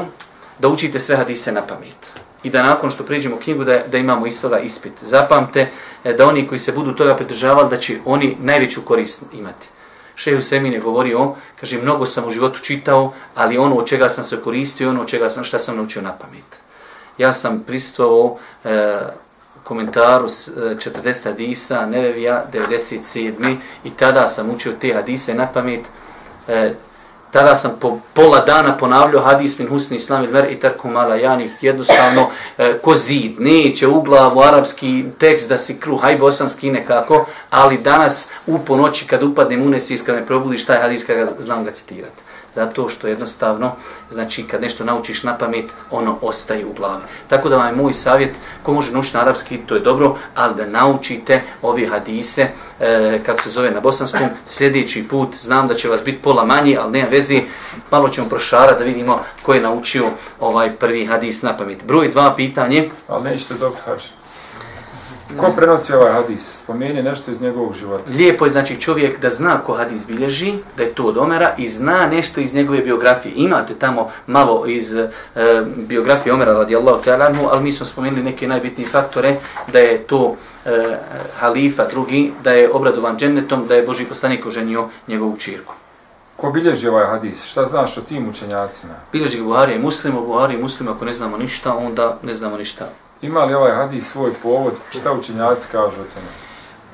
da 0.58 0.68
učite 0.68 1.00
sve 1.00 1.16
hadise 1.16 1.52
na 1.52 1.62
pamet 1.62 1.97
i 2.42 2.50
da 2.50 2.62
nakon 2.62 2.90
što 2.90 3.04
priđemo 3.04 3.36
knjigu 3.36 3.64
da, 3.64 3.82
da 3.86 3.98
imamo 3.98 4.26
istoga 4.26 4.58
ispit. 4.58 4.92
Zapamte 5.02 5.70
e, 6.04 6.12
da 6.12 6.26
oni 6.26 6.46
koji 6.46 6.58
se 6.58 6.72
budu 6.72 6.92
toga 6.92 7.16
pridržavali 7.16 7.70
da 7.70 7.76
će 7.76 7.98
oni 8.04 8.36
najveću 8.40 8.82
korist 8.82 9.22
imati. 9.32 9.68
Šeju 10.14 10.42
Semin 10.42 10.72
je 10.72 10.80
govorio, 10.80 11.34
kaže, 11.60 11.82
mnogo 11.82 12.06
sam 12.06 12.26
u 12.26 12.30
životu 12.30 12.60
čitao, 12.60 13.12
ali 13.34 13.58
ono 13.58 13.76
od 13.76 13.86
čega 13.86 14.08
sam 14.08 14.24
se 14.24 14.40
koristio, 14.40 14.90
ono 14.90 15.00
od 15.00 15.06
čega 15.06 15.30
sam, 15.30 15.44
šta 15.44 15.58
sam 15.58 15.76
naučio 15.76 16.02
na 16.02 16.12
pamet. 16.12 16.60
Ja 17.18 17.32
sam 17.32 17.60
pristovao 17.66 18.38
e, 18.64 18.98
komentaru 19.62 20.28
s, 20.28 20.48
e, 20.48 20.50
40 20.50 21.24
hadisa, 21.24 21.86
Nevevija, 21.86 22.46
97. 22.52 23.56
I 23.84 23.90
tada 23.90 24.28
sam 24.28 24.50
učio 24.50 24.72
te 24.80 24.92
hadise 24.94 25.34
na 25.34 25.46
pamet. 25.46 25.80
E, 26.48 26.74
tada 27.30 27.54
sam 27.54 27.70
po 27.80 27.98
pola 28.12 28.40
dana 28.40 28.76
ponavljao 28.76 29.22
hadis 29.22 29.58
min 29.58 29.68
husni 29.68 29.96
islam 29.96 30.24
il 30.24 30.30
mer 30.30 30.46
i 30.50 30.60
tarku 30.60 30.88
mala 30.88 31.16
janih, 31.16 31.50
jednostavno 31.60 32.28
e, 32.58 32.78
ko 32.78 32.94
zid, 32.94 33.40
neće 33.40 33.86
u 33.86 34.02
glavu 34.02 34.40
arapski 34.40 35.04
tekst 35.18 35.48
da 35.48 35.58
si 35.58 35.80
kruh, 35.80 36.02
haj 36.02 36.16
bosanski 36.16 36.70
nekako, 36.70 37.26
ali 37.50 37.78
danas 37.78 38.30
u 38.46 38.58
ponoći 38.58 39.06
kad 39.06 39.22
upadnem 39.22 39.62
u 39.62 39.70
nesvijest, 39.70 40.06
kad 40.06 40.14
me 40.14 40.26
probudiš 40.26 40.64
taj 40.66 40.78
hadis, 40.78 41.04
kada 41.04 41.26
znam 41.38 41.64
ga 41.64 41.70
citirati 41.70 42.27
zato 42.54 42.88
što 42.88 43.06
jednostavno, 43.06 43.72
znači 44.10 44.46
kad 44.46 44.62
nešto 44.62 44.84
naučiš 44.84 45.22
na 45.22 45.38
pamet, 45.38 45.72
ono 45.90 46.18
ostaje 46.22 46.66
u 46.66 46.72
glavi. 46.72 47.02
Tako 47.28 47.48
da 47.48 47.56
vam 47.56 47.66
je 47.66 47.82
moj 47.82 47.92
savjet, 47.92 48.40
ko 48.62 48.72
može 48.72 48.92
naučiti 48.92 49.16
na 49.16 49.22
arapski, 49.22 49.58
to 49.66 49.74
je 49.74 49.80
dobro, 49.80 50.16
ali 50.34 50.54
da 50.54 50.66
naučite 50.66 51.42
ove 51.62 51.86
hadise, 51.86 52.48
e, 52.80 53.20
kako 53.26 53.42
se 53.42 53.50
zove 53.50 53.70
na 53.70 53.80
bosanskom, 53.80 54.28
sljedeći 54.46 55.08
put, 55.08 55.36
znam 55.36 55.68
da 55.68 55.74
će 55.74 55.88
vas 55.88 56.04
biti 56.04 56.22
pola 56.22 56.44
manji, 56.44 56.76
ali 56.76 56.92
nema 56.92 57.08
vezi, 57.08 57.42
malo 57.90 58.08
ćemo 58.08 58.28
prošara 58.28 58.78
da 58.78 58.84
vidimo 58.84 59.20
ko 59.42 59.54
je 59.54 59.60
naučio 59.60 60.06
ovaj 60.40 60.76
prvi 60.76 61.06
hadis 61.06 61.42
na 61.42 61.56
pamet. 61.56 61.84
Broj 61.84 62.08
dva 62.08 62.34
pitanje. 62.36 62.90
Ali 63.08 63.24
nećete 63.24 63.54
dobiti 63.54 63.82
hađe. 63.84 64.17
Ko 65.36 65.52
prenosi 65.56 65.92
ovaj 65.92 66.12
hadis? 66.12 66.56
Spomeni 66.56 67.02
nešto 67.02 67.30
iz 67.30 67.42
njegovog 67.42 67.74
života. 67.74 68.12
Lijepo 68.12 68.44
je 68.44 68.50
znači 68.50 68.80
čovjek 68.80 69.20
da 69.20 69.28
zna 69.28 69.60
ko 69.62 69.74
hadis 69.74 70.06
bilježi, 70.06 70.54
da 70.76 70.82
je 70.82 70.94
to 70.94 71.04
od 71.04 71.16
Omera 71.16 71.54
i 71.58 71.68
zna 71.68 72.06
nešto 72.06 72.40
iz 72.40 72.54
njegove 72.54 72.78
biografije. 72.78 73.32
Imate 73.36 73.74
tamo 73.74 74.10
malo 74.26 74.66
iz 74.66 74.94
e, 74.94 75.08
biografije 75.76 76.32
Omera 76.32 76.52
radijallahu 76.52 77.02
ta'ala, 77.04 77.48
ali 77.50 77.62
mi 77.62 77.72
smo 77.72 77.86
spomenuli 77.86 78.22
neke 78.22 78.48
najbitnije 78.48 78.88
faktore 78.88 79.36
da 79.72 79.78
je 79.78 79.98
to 79.98 80.36
e, 80.64 80.98
halifa 81.38 81.86
drugi, 81.86 82.32
da 82.44 82.52
je 82.52 82.72
obradovan 82.72 83.16
džennetom, 83.16 83.66
da 83.66 83.74
je 83.74 83.82
Boži 83.82 84.04
poslanik 84.04 84.46
oženio 84.46 84.88
njegovu 85.08 85.36
čirku. 85.36 85.74
Ko 86.36 86.50
bilježi 86.50 86.88
ovaj 86.88 87.06
hadis? 87.06 87.44
Šta 87.44 87.64
znaš 87.64 87.98
o 87.98 88.00
tim 88.00 88.28
učenjacima? 88.28 88.94
Bilježi 89.12 89.42
Buhari 89.42 89.72
je 89.72 89.78
muslim, 89.78 90.16
o 90.16 90.20
Buhari 90.20 90.54
je 90.54 90.60
muslim, 90.60 90.88
ako 90.88 91.04
ne 91.04 91.12
znamo 91.12 91.38
ništa, 91.38 91.74
onda 91.74 92.18
ne 92.22 92.34
znamo 92.34 92.56
ništa 92.56 92.88
Ima 93.22 93.44
li 93.44 93.54
ovaj 93.54 93.72
hadis 93.72 94.10
svoj 94.10 94.32
povod? 94.42 94.72
Šta 94.90 95.12
učenjaci 95.12 95.66
kažu 95.72 96.00
o 96.00 96.04
tome? 96.14 96.26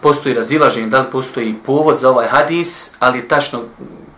Postoji 0.01 0.35
razilaženje, 0.35 0.87
da 0.87 1.01
li 1.01 1.11
postoji 1.13 1.55
povod 1.67 1.99
za 1.99 2.11
ovaj 2.11 2.27
hadis, 2.27 2.93
ali 2.99 3.29
tačno 3.29 3.61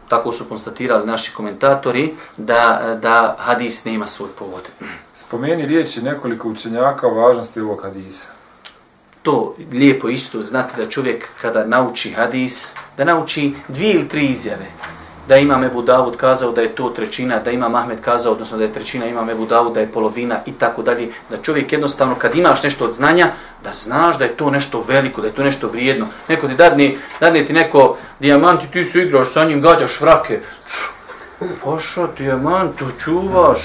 tako 0.09 0.33
su 0.33 0.45
konstatirali 0.45 1.07
naši 1.07 1.35
komentatori, 1.35 2.15
da, 2.37 2.81
da 3.03 3.37
hadis 3.39 3.85
nema 3.85 4.07
svoj 4.07 4.29
povod. 4.39 4.71
Spomeni 5.15 5.67
riječi 5.67 6.03
nekoliko 6.03 6.49
učenjaka 6.49 7.07
o 7.07 7.15
važnosti 7.15 7.61
ovog 7.61 7.83
hadisa. 7.83 8.29
To 9.23 9.55
lijepo 9.73 10.09
isto 10.09 10.43
znati 10.43 10.77
da 10.77 10.91
čovjek 10.91 11.29
kada 11.41 11.67
nauči 11.67 12.11
hadis, 12.11 12.75
da 12.97 13.05
nauči 13.05 13.55
dvije 13.69 13.95
ili 13.95 14.09
tri 14.09 14.27
izjave 14.27 14.67
da 15.29 15.37
ima 15.37 15.67
Ebu 15.67 15.83
Davud 15.83 16.17
kazao 16.17 16.53
da 16.53 16.61
je 16.61 16.75
to 16.75 16.91
trećina, 16.91 17.39
da 17.39 17.51
ima 17.51 17.69
Mahmed 17.69 18.01
kazao, 18.01 18.33
odnosno 18.33 18.59
da 18.59 18.65
je 18.65 18.73
trećina, 18.73 19.07
ima 19.07 19.33
Ebu 19.33 19.47
Davud 19.47 19.75
da 19.75 19.81
je 19.81 19.93
polovina 19.93 20.41
i 20.47 20.53
tako 20.53 20.83
dalje. 20.83 21.09
Da 21.31 21.37
čovjek 21.37 21.73
jednostavno 21.73 22.15
kad 22.15 22.35
imaš 22.35 22.63
nešto 22.63 22.85
od 22.85 22.93
znanja, 22.93 23.29
da 23.65 23.73
znaš 23.73 24.19
da 24.19 24.25
je 24.25 24.37
to 24.37 24.51
nešto 24.51 24.85
veliko, 24.89 25.21
da 25.21 25.27
je 25.27 25.35
to 25.35 25.45
nešto 25.45 25.69
vrijedno. 25.69 26.07
Neko 26.29 26.49
ti 26.49 26.55
dadne, 26.55 26.95
dadne 27.21 27.47
ti 27.47 27.53
neko 27.53 27.97
dijamant 28.21 28.65
i 28.65 28.71
ti 28.71 28.85
su 28.85 29.01
igraš 29.01 29.33
sa 29.33 29.45
njim, 29.45 29.61
gađaš 29.61 30.01
vrake. 30.01 30.41
Pošao 31.65 32.09
dijamant, 32.19 32.79
to 32.79 32.87
čuvaš. 33.05 33.59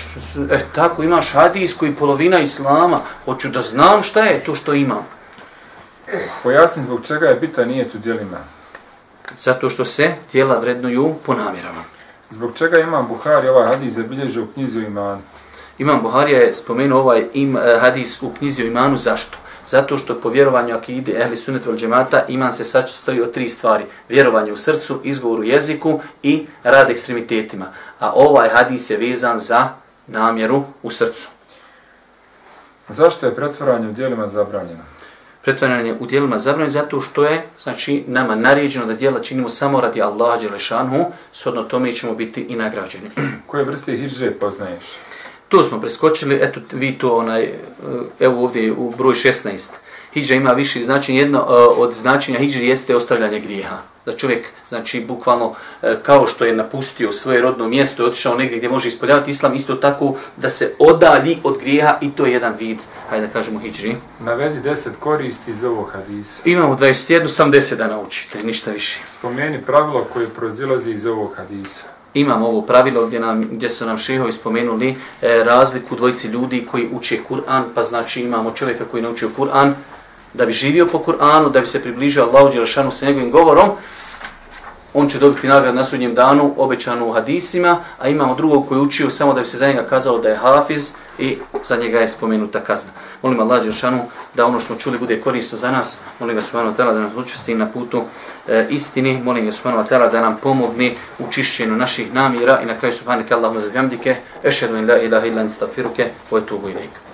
E, 0.52 0.60
tako 0.76 1.04
imaš 1.04 1.34
hadis 1.34 1.74
koji 1.74 1.96
polovina 1.96 2.40
islama. 2.40 3.00
Hoću 3.26 3.50
da 3.50 3.62
znam 3.62 4.04
šta 4.04 4.24
je 4.24 4.44
to 4.44 4.56
što 4.56 4.74
imam. 4.74 5.08
Pojasni 6.44 6.84
zbog 6.84 7.06
čega 7.06 7.28
je 7.28 7.36
bitan 7.36 7.68
nije 7.68 7.90
tu 7.90 7.98
dijelima. 7.98 8.38
Zato 9.38 9.70
što 9.70 9.86
se 9.86 10.14
tijela 10.32 10.60
vrednuju 10.60 11.16
po 11.26 11.34
namjerama. 11.34 11.84
Zbog 12.30 12.52
čega 12.56 12.80
imam 12.80 13.08
Buhari 13.08 13.48
ovaj 13.48 13.68
hadis 13.68 13.94
zabilježio 13.94 14.44
u 14.44 14.48
knjizu 14.54 14.80
imanu? 14.80 15.22
Imam 15.78 16.02
Buharija 16.02 16.40
je 16.40 16.54
spomenuo 16.54 17.00
ovaj 17.00 17.28
im, 17.34 17.58
eh, 17.58 17.78
hadis 17.80 18.22
u 18.22 18.30
knjizi 18.40 18.64
o 18.64 18.66
imanu. 18.66 18.98
Zašto? 18.98 19.38
Zato 19.66 19.98
što 19.98 20.20
po 20.20 20.30
vjerovanju 20.30 20.76
akide 20.76 21.12
ehli 21.12 21.36
sunnet 21.36 21.66
vel 21.66 21.78
džemata 21.78 22.26
iman 22.28 22.52
se 22.52 22.66
sastoji 22.66 23.22
od 23.22 23.32
tri 23.32 23.50
stvari. 23.50 23.86
Vjerovanje 24.10 24.52
u 24.52 24.56
srcu, 24.56 25.02
izgovoru 25.04 25.44
jeziku 25.44 26.00
i 26.24 26.48
rad 26.64 26.90
ekstremitetima. 26.90 27.66
A 28.00 28.12
ovaj 28.16 28.50
hadis 28.50 28.90
je 28.90 28.98
vezan 28.98 29.40
za 29.40 29.70
namjeru 30.08 30.64
u 30.84 30.90
srcu. 30.90 31.30
Zašto 32.88 33.26
je 33.26 33.36
pretvaranje 33.36 33.88
u 33.88 33.92
dijelima 33.92 34.28
zabranjeno? 34.28 34.91
Pretvaranje 35.44 35.96
u 36.00 36.06
dijelima 36.06 36.38
zabranjeno 36.38 36.72
zato 36.72 37.02
što 37.02 37.24
je 37.24 37.48
znači 37.64 38.04
nama 38.08 38.36
naređeno 38.36 38.86
da 38.86 38.94
dijela 38.94 39.20
činimo 39.20 39.50
samo 39.50 39.82
radi 39.82 40.02
Allaha 40.02 40.40
dželešanhu, 40.42 41.06
shodno 41.32 41.64
tome 41.64 41.92
ćemo 41.92 42.14
biti 42.14 42.42
i 42.42 42.56
nagrađeni. 42.56 43.10
Koje 43.48 43.64
vrste 43.64 43.98
hidžre 43.98 44.32
poznaješ? 44.32 44.86
To 45.50 45.64
smo 45.64 45.82
preskočili, 45.82 46.40
eto 46.42 46.60
vi 46.72 46.98
to 46.98 47.18
onaj, 47.18 47.50
evo 48.20 48.44
ovdje 48.44 48.72
u 48.72 48.94
broj 48.98 49.14
16. 49.14 49.70
Hidža 50.14 50.36
ima 50.36 50.52
više 50.52 50.84
značenja, 50.84 51.20
jedno 51.20 51.40
e, 51.40 51.54
od 51.78 51.94
značenja 51.94 52.40
hidžri 52.40 52.68
jeste 52.68 52.96
ostavljanje 52.96 53.40
grijeha. 53.40 53.78
Da 54.06 54.12
čovjek, 54.12 54.46
znači, 54.70 55.06
bukvalno 55.08 55.54
e, 55.82 55.96
kao 56.04 56.28
što 56.28 56.46
je 56.46 56.56
napustio 56.56 57.12
svoje 57.12 57.42
rodno 57.42 57.68
mjesto 57.68 58.04
i 58.04 58.06
otišao 58.06 58.36
negdje 58.36 58.58
gdje 58.58 58.70
može 58.70 58.88
ispoljavati 58.88 59.32
islam, 59.32 59.56
isto 59.56 59.76
tako 59.76 60.16
da 60.38 60.50
se 60.50 60.74
odali 60.80 61.38
od 61.44 61.58
grijeha 61.60 61.98
i 62.02 62.12
to 62.12 62.26
je 62.26 62.32
jedan 62.32 62.54
vid, 62.60 62.80
hajde 63.10 63.28
da 63.28 63.34
kažemo, 63.34 63.60
hidžri. 63.60 63.96
Navedi 64.20 64.60
deset 64.60 64.96
koristi 65.00 65.52
iz 65.52 65.64
ovog 65.64 65.90
hadisa. 65.94 66.42
Imamo 66.46 66.76
21, 66.76 67.28
sam 67.28 67.52
10 67.52 67.76
da 67.76 67.88
naučite, 67.88 68.44
ništa 68.44 68.72
više. 68.72 69.00
Spomeni 69.06 69.62
pravilo 69.62 70.08
koje 70.14 70.30
proizilazi 70.30 70.92
iz 70.92 71.06
ovog 71.06 71.34
hadisa 71.38 72.02
imamo 72.14 72.48
ovo 72.48 72.62
pravilo 72.62 73.08
gdje, 73.08 73.20
nam, 73.20 73.48
gdje 73.52 73.70
su 73.70 73.86
nam 73.86 73.98
šehovi 73.98 74.32
spomenuli 74.32 74.96
e, 75.22 75.44
razliku 75.44 75.96
dvojici 75.96 76.28
ljudi 76.28 76.68
koji 76.72 76.90
uče 76.92 77.20
Kur'an, 77.30 77.64
pa 77.76 77.84
znači 77.84 78.22
imamo 78.22 78.52
čovjeka 78.52 78.86
koji 78.92 79.04
naučio 79.04 79.30
Kur'an 79.38 79.74
da 80.34 80.46
bi 80.46 80.52
živio 80.52 80.88
po 80.88 80.98
Kur'anu, 80.98 81.50
da 81.52 81.60
bi 81.60 81.68
se 81.68 81.82
približio 81.82 82.24
Allahu 82.24 82.54
Đelešanu 82.54 82.92
sa 82.92 83.06
njegovim 83.06 83.32
govorom, 83.32 83.70
on 84.94 85.10
će 85.10 85.20
dobiti 85.20 85.48
nagrad 85.48 85.76
na 85.76 85.84
sudnjem 85.84 86.16
danu, 86.16 86.54
obećanu 86.58 87.08
u 87.08 87.12
hadisima, 87.12 87.78
a 88.00 88.08
imamo 88.08 88.36
drugog 88.36 88.68
koji 88.68 88.78
je 88.78 88.82
učio 88.82 89.10
samo 89.10 89.34
da 89.34 89.40
bi 89.40 89.48
se 89.48 89.58
za 89.58 89.68
njega 89.68 89.84
kazalo 89.84 90.20
da 90.20 90.30
je 90.30 90.36
hafiz 90.36 90.92
i 91.20 91.38
za 91.64 91.76
njega 91.76 92.00
je 92.00 92.10
spomenuta 92.10 92.60
kazna. 92.60 92.92
Molim 93.22 93.40
Allah 93.40 93.64
Đeršanu 93.64 94.00
da 94.36 94.46
ono 94.46 94.60
što 94.60 94.68
smo 94.68 94.76
čuli 94.76 94.98
bude 94.98 95.22
korisno 95.22 95.58
za 95.58 95.72
nas, 95.72 96.00
molim 96.20 96.36
ga 96.36 96.42
Subhanahu 96.42 96.76
Tala 96.76 96.94
da 96.94 97.00
nas 97.00 97.14
učesti 97.16 97.56
na 97.56 97.68
putu 97.68 98.04
e, 98.48 98.68
istini, 98.70 99.22
molim 99.24 99.46
ga 99.46 99.52
Subhanahu 99.52 99.90
Tala 99.90 100.08
da 100.08 100.22
nam 100.22 100.38
pomogne 100.44 100.96
u 101.20 101.32
čišćenju 101.32 101.76
naših 101.76 102.14
namjera 102.14 102.60
i 102.62 102.66
na 102.66 102.78
kraju 102.78 102.94
Subhanahu 102.94 103.34
Allahumma 103.34 103.62
za 103.62 103.70
bjamdike, 103.70 104.16
ešhedu 104.44 104.78
in 104.78 104.90
la 104.90 104.98
ilaha 104.98 105.26
illa 105.26 105.44
nistagfiruke, 105.44 106.10
o 106.32 106.38
etubu 106.38 106.70
ilaika. 106.70 107.11